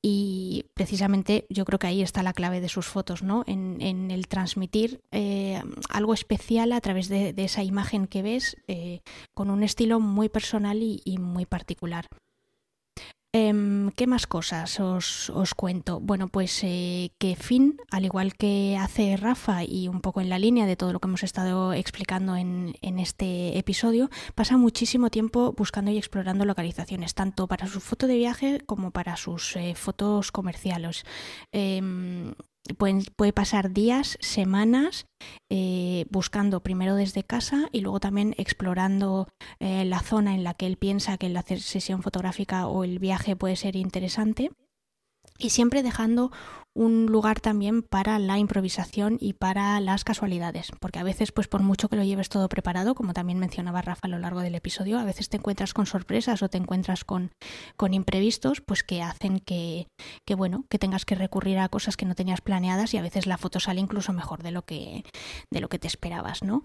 Y 0.00 0.66
precisamente 0.74 1.46
yo 1.50 1.64
creo 1.64 1.80
que 1.80 1.88
ahí 1.88 2.02
está 2.02 2.22
la 2.22 2.34
clave 2.34 2.60
de 2.60 2.68
sus 2.68 2.86
fotos, 2.86 3.24
¿no? 3.24 3.42
En, 3.48 4.12
el 4.12 4.28
transmitir 4.28 5.00
eh, 5.10 5.60
algo 5.88 6.14
especial 6.14 6.70
a 6.70 6.80
través 6.80 7.08
de, 7.08 7.34
esa 7.36 7.64
imagen 7.64 8.06
que 8.06 8.22
ves, 8.22 8.56
eh, 8.68 9.00
con 9.34 9.50
un 9.50 9.64
estilo 9.64 9.98
muy 9.98 10.28
personal 10.28 10.80
y 10.80 11.18
muy 11.18 11.46
particular. 11.46 12.06
Em, 13.38 13.90
¿Qué 13.90 14.06
más 14.06 14.26
cosas 14.26 14.80
os, 14.80 15.30
cuento? 15.54 16.00
Bueno, 16.00 16.28
pues 16.28 16.58
eh, 16.64 17.10
que 17.18 17.36
Finn, 17.36 17.76
al 17.90 18.06
igual 18.06 18.34
que 18.34 18.78
hace 18.80 19.14
Rafa 19.18 19.62
y 19.62 19.88
un 19.88 20.00
poco 20.00 20.22
en 20.22 20.30
la 20.30 20.38
línea 20.38 20.64
de 20.64 20.74
todo 20.74 20.94
lo 20.94 21.00
que 21.00 21.08
hemos 21.08 21.22
estado 21.22 21.74
explicando 21.74 22.34
en, 22.34 22.72
este 22.98 23.58
episodio, 23.58 24.08
pasa 24.34 24.56
muchísimo 24.56 25.10
tiempo 25.10 25.52
buscando 25.52 25.90
y 25.90 25.98
explorando 25.98 26.46
localizaciones, 26.46 27.12
tanto 27.12 27.46
para 27.46 27.66
su 27.66 27.80
foto 27.80 28.06
de 28.06 28.16
viaje 28.16 28.62
como 28.64 28.90
para 28.90 29.18
sus 29.18 29.54
eh, 29.56 29.74
fotos 29.74 30.32
comerciales. 30.32 31.04
Em, 32.68 33.02
puede 33.16 33.32
pasar 33.32 33.72
días, 33.72 34.18
semanas 34.20 35.06
eh, 35.50 36.06
buscando 36.10 36.62
primero 36.62 36.94
desde 36.94 37.22
casa 37.22 37.68
y 37.72 37.80
luego 37.80 38.00
también 38.00 38.34
explorando 38.38 39.28
eh, 39.60 39.84
la 39.84 40.00
zona 40.00 40.34
en 40.34 40.44
la 40.44 40.54
que 40.54 40.66
él 40.66 40.76
piensa 40.76 41.18
que 41.18 41.28
la 41.28 41.42
sesión 41.42 42.02
fotográfica 42.02 42.66
o 42.66 42.84
el 42.84 42.98
viaje 42.98 43.36
puede 43.36 43.56
ser 43.56 43.76
interesante 43.76 44.50
y 45.38 45.50
siempre 45.50 45.82
dejando 45.82 46.30
un 46.76 47.06
lugar 47.06 47.40
también 47.40 47.82
para 47.82 48.18
la 48.18 48.38
improvisación 48.38 49.16
y 49.18 49.32
para 49.32 49.80
las 49.80 50.04
casualidades, 50.04 50.70
porque 50.78 50.98
a 50.98 51.04
veces, 51.04 51.32
pues 51.32 51.48
por 51.48 51.62
mucho 51.62 51.88
que 51.88 51.96
lo 51.96 52.04
lleves 52.04 52.28
todo 52.28 52.50
preparado, 52.50 52.94
como 52.94 53.14
también 53.14 53.38
mencionaba 53.38 53.80
Rafa 53.80 54.06
a 54.06 54.08
lo 54.08 54.18
largo 54.18 54.40
del 54.40 54.54
episodio, 54.54 54.98
a 54.98 55.04
veces 55.04 55.30
te 55.30 55.38
encuentras 55.38 55.72
con 55.72 55.86
sorpresas 55.86 56.42
o 56.42 56.50
te 56.50 56.58
encuentras 56.58 57.04
con, 57.04 57.30
con 57.78 57.94
imprevistos, 57.94 58.60
pues 58.60 58.82
que 58.82 59.02
hacen 59.02 59.40
que, 59.40 59.88
que, 60.26 60.34
bueno, 60.34 60.66
que 60.68 60.78
tengas 60.78 61.06
que 61.06 61.14
recurrir 61.14 61.58
a 61.58 61.70
cosas 61.70 61.96
que 61.96 62.04
no 62.04 62.14
tenías 62.14 62.42
planeadas 62.42 62.92
y 62.92 62.98
a 62.98 63.02
veces 63.02 63.26
la 63.26 63.38
foto 63.38 63.58
sale 63.58 63.80
incluso 63.80 64.12
mejor 64.12 64.42
de 64.42 64.50
lo 64.50 64.66
que, 64.66 65.02
de 65.50 65.60
lo 65.60 65.70
que 65.70 65.78
te 65.78 65.88
esperabas, 65.88 66.42
¿no? 66.42 66.62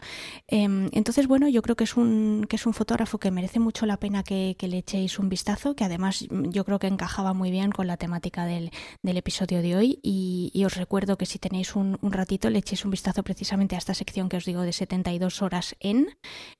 Em, 0.47 0.89
entonces, 0.91 1.27
bueno, 1.27 1.47
yo 1.47 1.61
creo 1.61 1.77
que 1.77 1.85
es 1.85 1.95
un, 1.95 2.45
que 2.49 2.57
es 2.57 2.65
un 2.65 2.73
fotógrafo 2.73 3.17
que 3.17 3.31
merece 3.31 3.59
mucho 3.59 3.85
la 3.85 3.95
pena 3.95 4.23
que, 4.23 4.57
que 4.59 4.67
le 4.67 4.79
echéis 4.79 5.19
un 5.19 5.29
vistazo, 5.29 5.73
que 5.73 5.85
además 5.85 6.27
yo 6.29 6.65
creo 6.65 6.79
que 6.79 6.87
encajaba 6.87 7.33
muy 7.33 7.49
bien 7.49 7.71
con 7.71 7.87
la 7.87 7.95
temática 7.95 8.45
del, 8.45 8.60
del 9.01 9.17
episodio 9.17 9.61
de 9.61 9.75
hoy 9.75 9.99
y, 10.03 10.63
os 10.65 10.75
recuerdo 10.75 11.17
que 11.17 11.25
si 11.25 11.39
tenéis 11.39 11.75
un, 11.75 11.97
ratito 12.01 12.49
le 12.49 12.59
echéis 12.59 12.85
un 12.85 12.91
vistazo 12.91 13.23
precisamente 13.23 13.75
a 13.75 13.79
esta 13.79 13.93
sección 13.93 14.29
que 14.29 14.37
os 14.37 14.45
digo 14.45 14.61
de 14.61 14.73
72 14.73 15.41
horas 15.41 15.75
en, 15.79 16.09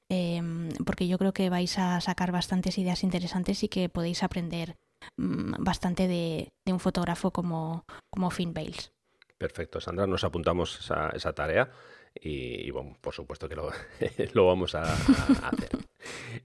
em, 0.10 0.70
porque 0.86 1.08
yo 1.08 1.18
creo 1.18 1.34
que 1.34 1.50
vais 1.50 1.78
a 1.78 2.02
sacar 2.02 2.32
bastantes 2.32 2.78
ideas 2.78 3.04
interesantes 3.04 3.64
y 3.64 3.68
que 3.68 3.90
podéis 3.90 4.24
aprender 4.24 4.78
mm, 5.18 5.64
bastante 5.64 6.08
de, 6.08 6.50
un 6.66 6.80
fotógrafo 6.80 7.32
como, 7.32 7.84
como 8.10 8.32
Finn 8.32 8.54
Bales. 8.54 8.92
Perfecto, 9.38 9.82
Sandra, 9.82 10.08
nos 10.08 10.24
apuntamos 10.24 10.80
esa, 10.80 11.10
esa 11.10 11.34
tarea 11.34 11.70
y, 12.14 12.70
bueno, 12.72 12.98
por 13.02 13.14
supuesto 13.14 13.48
que 13.48 13.56
lo, 13.56 13.72
lo 14.34 14.48
vamos 14.48 14.76
a, 14.76 14.82
hacer. 14.82 15.70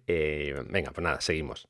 Eh, 0.07 0.55
venga, 0.69 0.91
pues 0.91 1.03
nada, 1.03 1.21
seguimos. 1.21 1.67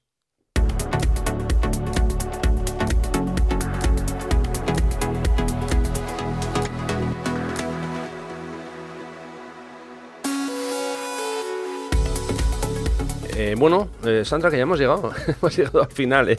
Eh, 13.39 13.55
bueno, 13.55 13.91
eh, 14.03 14.25
Sandra, 14.25 14.51
que 14.51 14.57
ya 14.57 14.63
hemos 14.63 14.79
llegado, 14.79 15.13
hemos 15.27 15.55
llegado 15.55 15.83
al 15.83 15.93
final. 15.93 16.31
¿eh? 16.31 16.39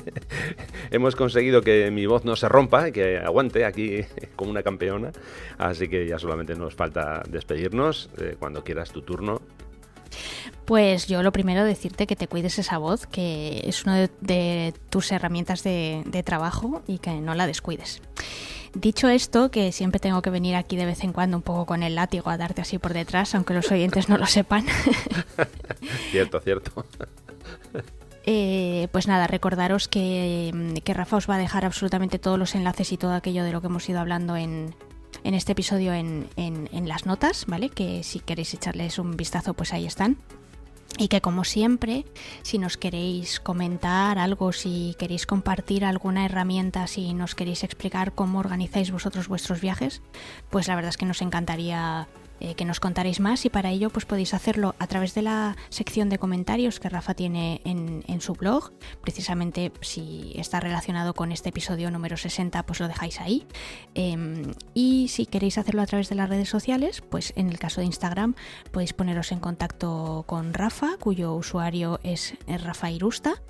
hemos 0.89 1.15
conseguido 1.15 1.61
que 1.61 1.91
mi 1.91 2.07
voz 2.07 2.25
no 2.25 2.35
se 2.35 2.49
rompa, 2.49 2.89
que 2.89 3.19
aguante 3.19 3.65
aquí 3.65 4.01
como 4.35 4.49
una 4.49 4.63
campeona. 4.63 5.11
Así 5.59 5.87
que 5.89 6.07
ya 6.07 6.17
solamente 6.17 6.55
nos 6.55 6.73
falta 6.73 7.21
despedirnos. 7.29 8.09
cuando 8.39 8.63
quieras 8.63 8.89
tu 8.91 9.03
turno. 9.03 9.41
Pues 10.65 11.05
yo 11.05 11.21
lo 11.21 11.31
primero 11.31 11.63
decirte 11.63 12.07
que 12.07 12.15
te 12.15 12.27
cuides 12.27 12.57
esa 12.57 12.79
voz, 12.79 13.05
que 13.05 13.61
es 13.65 13.85
una 13.85 14.09
de, 14.19 14.73
tus 14.89 15.11
herramientas 15.11 15.63
de 15.63 16.23
trabajo 16.25 16.81
y 16.87 16.97
que 16.97 17.11
no 17.21 17.35
la 17.35 17.45
descuides. 17.45 18.01
Dicho 18.77 19.09
esto, 19.09 19.49
que 19.49 19.71
siempre 19.71 19.99
tengo 19.99 20.21
que 20.21 20.29
venir 20.29 20.55
aquí 20.55 20.77
de 20.77 20.85
vez 20.85 21.03
en 21.03 21.11
cuando 21.11 21.35
un 21.35 21.41
poco 21.41 21.65
con 21.65 21.81
el 21.81 21.95
látigo 21.95 22.29
a 22.29 22.37
darte 22.37 22.61
así 22.61 22.77
por 22.77 22.93
detrás, 22.93 23.33
aunque 23.33 23.55
los 23.55 23.71
oyentes 23.71 24.07
no 24.07 24.19
lo 24.19 24.27
sepan. 24.27 24.67
cierto, 26.11 26.39
cierto. 26.39 26.85
Eh, 28.29 28.89
pues 28.91 29.07
nada, 29.07 29.25
recordaros 29.25 29.87
que, 29.87 30.51
Rafa 30.85 31.15
os 31.15 31.29
va 31.29 31.35
a 31.35 31.37
dejar 31.37 31.63
absolutamente 31.63 32.19
todos 32.19 32.37
los 32.37 32.55
enlaces 32.55 32.91
y 32.91 32.97
todo 32.97 33.13
aquello 33.13 33.45
de 33.45 33.53
lo 33.53 33.61
que 33.61 33.67
hemos 33.67 33.87
ido 33.87 34.01
hablando 34.01 34.35
en, 34.35 34.75
este 35.23 35.53
episodio 35.53 35.93
en, 35.93 36.27
en, 36.35 36.89
las 36.89 37.05
notas, 37.05 37.45
¿vale? 37.45 37.69
Que 37.69 38.03
si 38.03 38.19
queréis 38.19 38.53
echarles 38.53 38.99
un 38.99 39.15
vistazo, 39.15 39.53
pues 39.53 39.71
ahí 39.71 39.85
están. 39.85 40.17
Y 40.97 41.09
que 41.09 41.21
como 41.21 41.43
siempre, 41.43 42.05
si 42.41 42.57
nos 42.57 42.77
queréis 42.77 43.39
comentar 43.39 44.17
algo, 44.17 44.51
si 44.51 44.95
queréis 44.97 45.25
compartir 45.27 45.85
alguna 45.85 46.25
herramienta, 46.25 46.87
si 46.87 47.13
nos 47.13 47.35
queréis 47.35 47.63
explicar 47.63 48.13
cómo 48.13 48.39
organizáis 48.39 48.91
vosotros 48.91 49.27
vuestros 49.27 49.61
viajes, 49.61 50.01
pues 50.49 50.67
la 50.67 50.75
verdad 50.75 50.89
es 50.89 50.97
que 50.97 51.05
nos 51.05 51.21
encantaría 51.21 52.07
eh, 52.39 52.55
que 52.55 52.65
nos 52.65 52.79
contaréis 52.79 53.19
más 53.19 53.45
y 53.45 53.49
para 53.49 53.71
ello 53.71 53.89
pues 53.89 54.05
podéis 54.05 54.33
hacerlo 54.33 54.75
a 54.79 54.87
través 54.87 55.13
de 55.13 55.21
la 55.21 55.55
sección 55.69 56.09
de 56.09 56.19
comentarios 56.19 56.79
que 56.79 56.89
Rafa 56.89 57.13
tiene 57.13 57.61
en, 57.65 58.03
en 58.07 58.21
su 58.21 58.33
blog. 58.33 58.71
Precisamente 59.01 59.71
si 59.81 60.33
está 60.35 60.59
relacionado 60.59 61.13
con 61.13 61.31
este 61.31 61.49
episodio 61.49 61.91
número 61.91 62.17
60 62.17 62.63
pues 62.63 62.79
lo 62.79 62.87
dejáis 62.87 63.19
ahí. 63.21 63.45
Em, 63.95 64.53
y 64.73 65.07
si 65.09 65.25
queréis 65.25 65.57
hacerlo 65.57 65.81
a 65.81 65.85
través 65.85 66.09
de 66.09 66.15
las 66.15 66.29
redes 66.29 66.49
sociales, 66.49 67.01
pues 67.01 67.33
en 67.35 67.49
el 67.49 67.59
caso 67.59 67.81
de 67.81 67.87
Instagram 67.87 68.35
podéis 68.71 68.93
poneros 68.93 69.31
en 69.31 69.39
contacto 69.39 70.23
con 70.27 70.53
Rafa, 70.53 70.97
cuyo 70.99 71.33
usuario 71.33 71.99
es 72.03 72.35
Rafa 72.47 72.91
Irusta. 72.91 73.41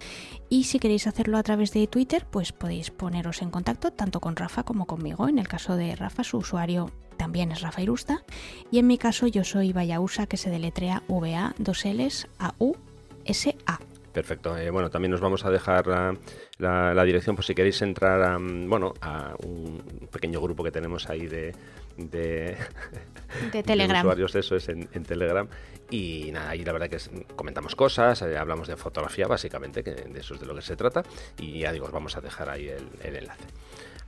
Y 0.50 0.66
si 0.66 0.80
queréis 0.80 1.08
hacerlo 1.08 1.38
a 1.38 1.44
través 1.44 1.74
de 1.74 1.88
Twitter, 1.88 2.26
pues 2.30 2.54
podéis 2.54 2.92
poneros 2.92 3.42
en 3.42 3.52
contacto 3.52 3.92
tanto 3.92 4.20
con 4.20 4.36
Rafa 4.36 4.64
como 4.64 4.86
conmigo. 4.86 5.28
En 5.28 5.40
el 5.40 5.48
caso 5.48 5.76
de 5.76 5.96
Rafa, 5.96 6.24
su 6.24 6.38
usuario 6.38 6.92
también 7.18 7.52
es 7.52 7.62
Rafa 7.62 7.82
Irusta. 7.82 8.24
Y 8.72 8.80
en 8.80 8.88
mi 8.88 8.98
caso, 8.98 9.28
yo 9.28 9.44
soy 9.44 9.74
Vayausa, 9.74 10.28
que 10.28 10.38
se 10.38 10.50
deletrea 10.50 11.04
VA 11.08 11.54
2 11.58 11.86
Ls 11.86 12.28
A 12.40 12.54
U 12.60 12.76
S 13.26 13.56
A. 13.66 13.80
Perfecto. 14.18 14.58
Eh, 14.58 14.72
bueno, 14.72 14.90
también 14.90 15.12
nos 15.12 15.22
vamos 15.22 15.46
a 15.46 15.52
dejar 15.52 15.86
la, 16.58 17.04
dirección 17.04 17.36
por 17.36 17.46
si 17.46 17.54
queréis 17.54 17.80
entrar 17.84 18.20
a, 18.24 18.40
bueno, 18.40 18.96
a 19.00 19.36
un 19.44 20.08
pequeño 20.12 20.42
grupo 20.42 20.64
que 20.64 20.72
tenemos 20.72 21.08
ahí 21.08 21.28
de, 21.28 21.54
de, 21.98 22.58
Telegram. 23.64 24.00
usuarios, 24.00 24.34
eso 24.34 24.56
es 24.56 24.70
en, 24.70 24.88
Telegram. 25.04 25.48
Y 25.92 26.32
nada, 26.32 26.50
ahí 26.50 26.66
la 26.66 26.74
verdad 26.74 26.90
que 26.90 26.98
comentamos 27.36 27.76
cosas, 27.76 28.24
eh, 28.24 28.36
hablamos 28.38 28.68
de 28.68 28.76
fotografía 28.76 29.28
básicamente, 29.28 29.84
que 29.84 29.92
de 29.92 30.20
eso 30.20 30.34
es 30.34 30.40
de 30.40 30.48
lo 30.48 30.56
que 30.56 30.64
se 30.64 30.76
trata. 30.76 31.04
Y 31.38 31.60
ya 31.60 31.72
digo, 31.72 31.86
os 31.86 31.92
vamos 31.92 32.18
a 32.18 32.22
dejar 32.22 32.50
ahí 32.50 32.70
el 32.70 33.16
enlace. 33.16 33.46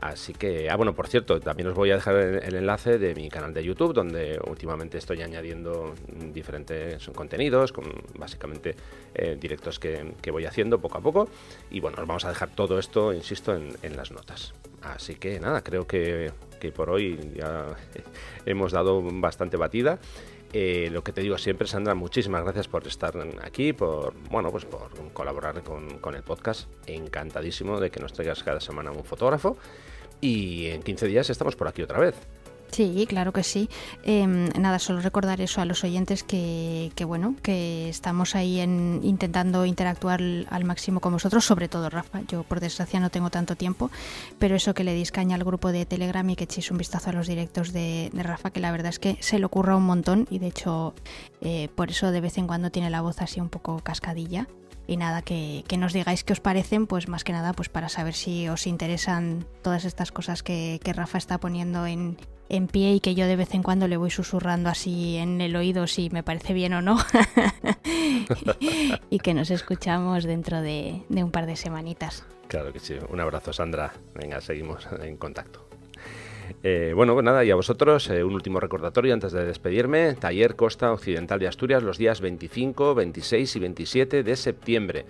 Así 0.01 0.33
que, 0.33 0.69
ah, 0.69 0.77
bueno, 0.77 0.95
por 0.95 1.07
cierto, 1.07 1.41
también 1.41 1.67
os 1.67 1.75
voy 1.75 1.91
a 1.91 1.95
dejar 1.95 2.15
el, 2.15 2.55
enlace 2.55 2.97
de 2.97 3.13
mi 3.15 3.27
canal 3.29 3.53
de 3.53 3.65
YouTube, 3.65 3.93
donde 3.93 4.39
últimamente 4.47 4.97
estoy 4.97 5.21
añadiendo 5.21 5.93
diferentes 6.31 7.09
contenidos, 7.09 7.73
con 7.73 7.83
básicamente 8.17 8.75
eh, 9.13 9.37
directos 9.37 9.77
que, 9.77 10.13
voy 10.31 10.45
haciendo 10.45 10.79
poco 10.79 10.99
a 10.99 11.01
poco. 11.01 11.27
Y 11.69 11.81
bueno, 11.81 11.97
os 11.99 12.07
vamos 12.07 12.23
a 12.23 12.29
dejar 12.29 12.49
todo 12.55 12.79
esto, 12.79 13.11
insisto, 13.11 13.53
en, 13.53 13.97
las 13.97 14.11
notas. 14.11 14.53
Así 14.81 15.15
que 15.15 15.37
nada, 15.41 15.61
creo 15.63 15.85
que, 15.85 16.31
por 16.73 16.89
hoy 16.91 17.19
ya 17.35 17.65
hemos 18.45 18.71
dado 18.71 19.01
bastante 19.03 19.57
batida. 19.57 19.99
Eh, 20.53 20.89
lo 20.91 21.03
que 21.03 21.11
te 21.11 21.21
digo 21.21 21.37
siempre, 21.37 21.67
Sandra, 21.67 21.93
muchísimas 21.93 22.43
gracias 22.43 22.69
por 22.69 22.87
estar 22.87 23.13
aquí, 23.43 23.73
por 23.73 24.13
bueno, 24.31 24.49
pues 24.49 24.65
por 24.65 24.89
colaborar 25.11 25.61
con, 25.61 25.99
con, 25.99 26.15
el 26.15 26.23
podcast. 26.23 26.69
Encantadísimo 26.87 27.81
de 27.81 27.91
que 27.91 27.99
nos 27.99 28.13
traigas 28.13 28.41
cada 28.43 28.61
semana 28.61 28.91
un 28.91 29.03
fotógrafo 29.03 29.57
y 30.21 30.67
en 30.67 30.83
15 30.83 31.07
días 31.07 31.29
estamos 31.29 31.55
por 31.55 31.67
aquí 31.67 31.81
otra 31.81 31.99
vez. 31.99 32.15
Sí, 32.71 33.05
claro 33.09 33.33
que 33.33 33.43
sí. 33.43 33.69
Em, 34.03 34.49
nada, 34.59 34.79
solo 34.79 35.01
recordar 35.01 35.41
eso 35.41 35.61
a 35.61 35.65
los 35.65 35.83
oyentes 35.83 36.23
que, 36.23 36.91
bueno, 37.05 37.35
que 37.41 37.89
estamos 37.89 38.35
ahí 38.35 38.59
en, 38.59 38.99
intentando 39.03 39.65
interactuar 39.65 40.21
al 40.49 40.65
máximo 40.65 40.99
con 40.99 41.13
vosotros, 41.13 41.45
sobre 41.45 41.67
todo 41.67 41.89
Rafa. 41.89 42.21
Yo 42.27 42.43
por 42.43 42.59
desgracia 42.59 42.99
no 42.99 43.09
tengo 43.09 43.29
tanto 43.29 43.55
tiempo, 43.55 43.89
pero 44.37 44.55
eso 44.55 44.73
que 44.73 44.83
le 44.83 44.93
deis 44.93 45.11
caña 45.11 45.35
al 45.35 45.43
grupo 45.43 45.71
de 45.71 45.85
Telegram 45.85 46.29
y 46.29 46.35
que 46.35 46.43
echéis 46.43 46.69
un 46.71 46.77
vistazo 46.77 47.09
a 47.09 47.13
los 47.13 47.27
directos 47.27 47.73
de, 47.73 48.11
Rafa, 48.13 48.51
que 48.51 48.59
la 48.59 48.71
verdad 48.71 48.89
es 48.89 48.99
que 48.99 49.17
se 49.21 49.39
le 49.39 49.45
ocurra 49.45 49.75
un 49.75 49.85
montón 49.85 50.27
y 50.29 50.39
de 50.39 50.47
hecho 50.47 50.93
eh, 51.41 51.69
por 51.73 51.89
eso 51.89 52.11
de 52.11 52.21
vez 52.21 52.37
en 52.37 52.47
cuando 52.47 52.69
tiene 52.69 52.89
la 52.89 53.01
voz 53.01 53.21
así 53.21 53.39
un 53.39 53.49
poco 53.49 53.79
cascadilla 53.79 54.47
y 54.89 54.97
nada, 54.97 55.21
que, 55.21 55.63
nos 55.77 55.93
digáis 55.93 56.23
qué 56.23 56.33
os 56.33 56.39
parecen, 56.39 56.87
pues 56.87 57.07
más 57.07 57.23
que 57.23 57.31
nada 57.31 57.53
pues 57.53 57.69
para 57.69 57.89
saber 57.89 58.15
si 58.15 58.49
os 58.49 58.65
interesan 58.65 59.45
todas 59.61 59.85
estas 59.85 60.11
cosas 60.11 60.41
que, 60.41 60.79
Rafa 60.83 61.19
está 61.19 61.37
poniendo 61.37 61.85
en, 61.85 62.17
en 62.49 62.65
pie 62.65 62.95
y 62.95 62.99
que 62.99 63.13
yo 63.13 63.27
de 63.27 63.35
vez 63.35 63.53
en 63.53 63.61
cuando 63.61 63.87
le 63.87 63.97
voy 63.97 64.09
susurrando 64.09 64.69
así 64.69 65.17
en 65.17 65.41
el 65.41 65.55
oído 65.55 65.85
si 65.85 66.09
me 66.09 66.23
parece 66.23 66.53
bien 66.53 66.73
o 66.73 66.81
no. 66.81 66.97
y 69.11 69.19
que 69.19 69.35
nos 69.35 69.51
escuchamos 69.51 70.23
dentro 70.23 70.59
de, 70.61 71.03
de 71.07 71.23
un 71.23 71.29
par 71.29 71.45
de 71.45 71.55
semanitas. 71.55 72.25
Claro 72.47 72.73
que 72.73 72.79
sí. 72.79 72.95
Un 73.09 73.19
abrazo, 73.19 73.53
Sandra. 73.53 73.93
Venga, 74.15 74.41
seguimos 74.41 74.87
en 75.03 75.17
contacto. 75.17 75.68
Eh, 76.63 76.93
bueno, 76.95 77.13
pues 77.13 77.23
nada, 77.23 77.43
y 77.43 77.51
a 77.51 77.55
vosotros 77.55 78.09
eh, 78.09 78.23
un 78.23 78.33
último 78.33 78.59
recordatorio 78.59 79.13
antes 79.13 79.31
de 79.31 79.45
despedirme. 79.45 80.15
Taller 80.15 80.55
Costa 80.55 80.91
Occidental 80.91 81.39
de 81.39 81.47
Asturias 81.47 81.83
los 81.83 81.97
días 81.97 82.21
25, 82.21 82.95
26 82.95 83.55
y 83.55 83.59
27 83.59 84.23
de 84.23 84.35
septiembre. 84.35 85.05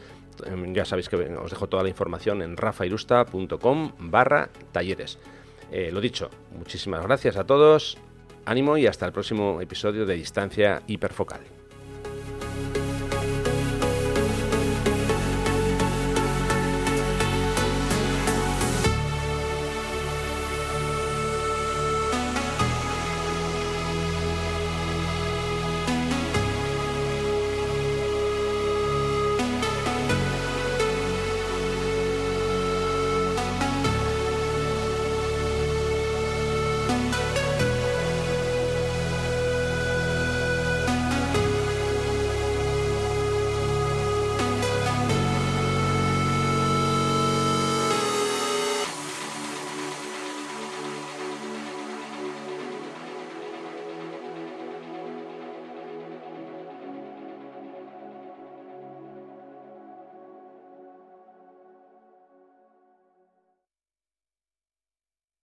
Em, 0.46 0.74
ya 0.74 0.86
sabéis 0.86 1.10
que 1.10 1.16
os 1.16 1.52
dejo 1.52 1.68
toda 1.68 1.84
la 1.84 1.90
información 1.90 2.42
en 2.42 2.58
rafairusta.com 2.58 3.92
barra 4.00 4.50
talleres. 4.72 5.20
Eh, 5.72 5.92
lo 5.92 6.02
dicho, 6.02 6.30
muchísimas 6.58 7.04
gracias 7.04 7.38
a 7.38 7.46
todos, 7.46 7.98
ánimo 8.46 8.78
y 8.78 8.88
hasta 8.88 9.06
el 9.06 9.12
próximo 9.12 9.62
episodio 9.62 10.06
de 10.06 10.16
Distancia 10.16 10.82
Hiperfocal. 10.88 11.59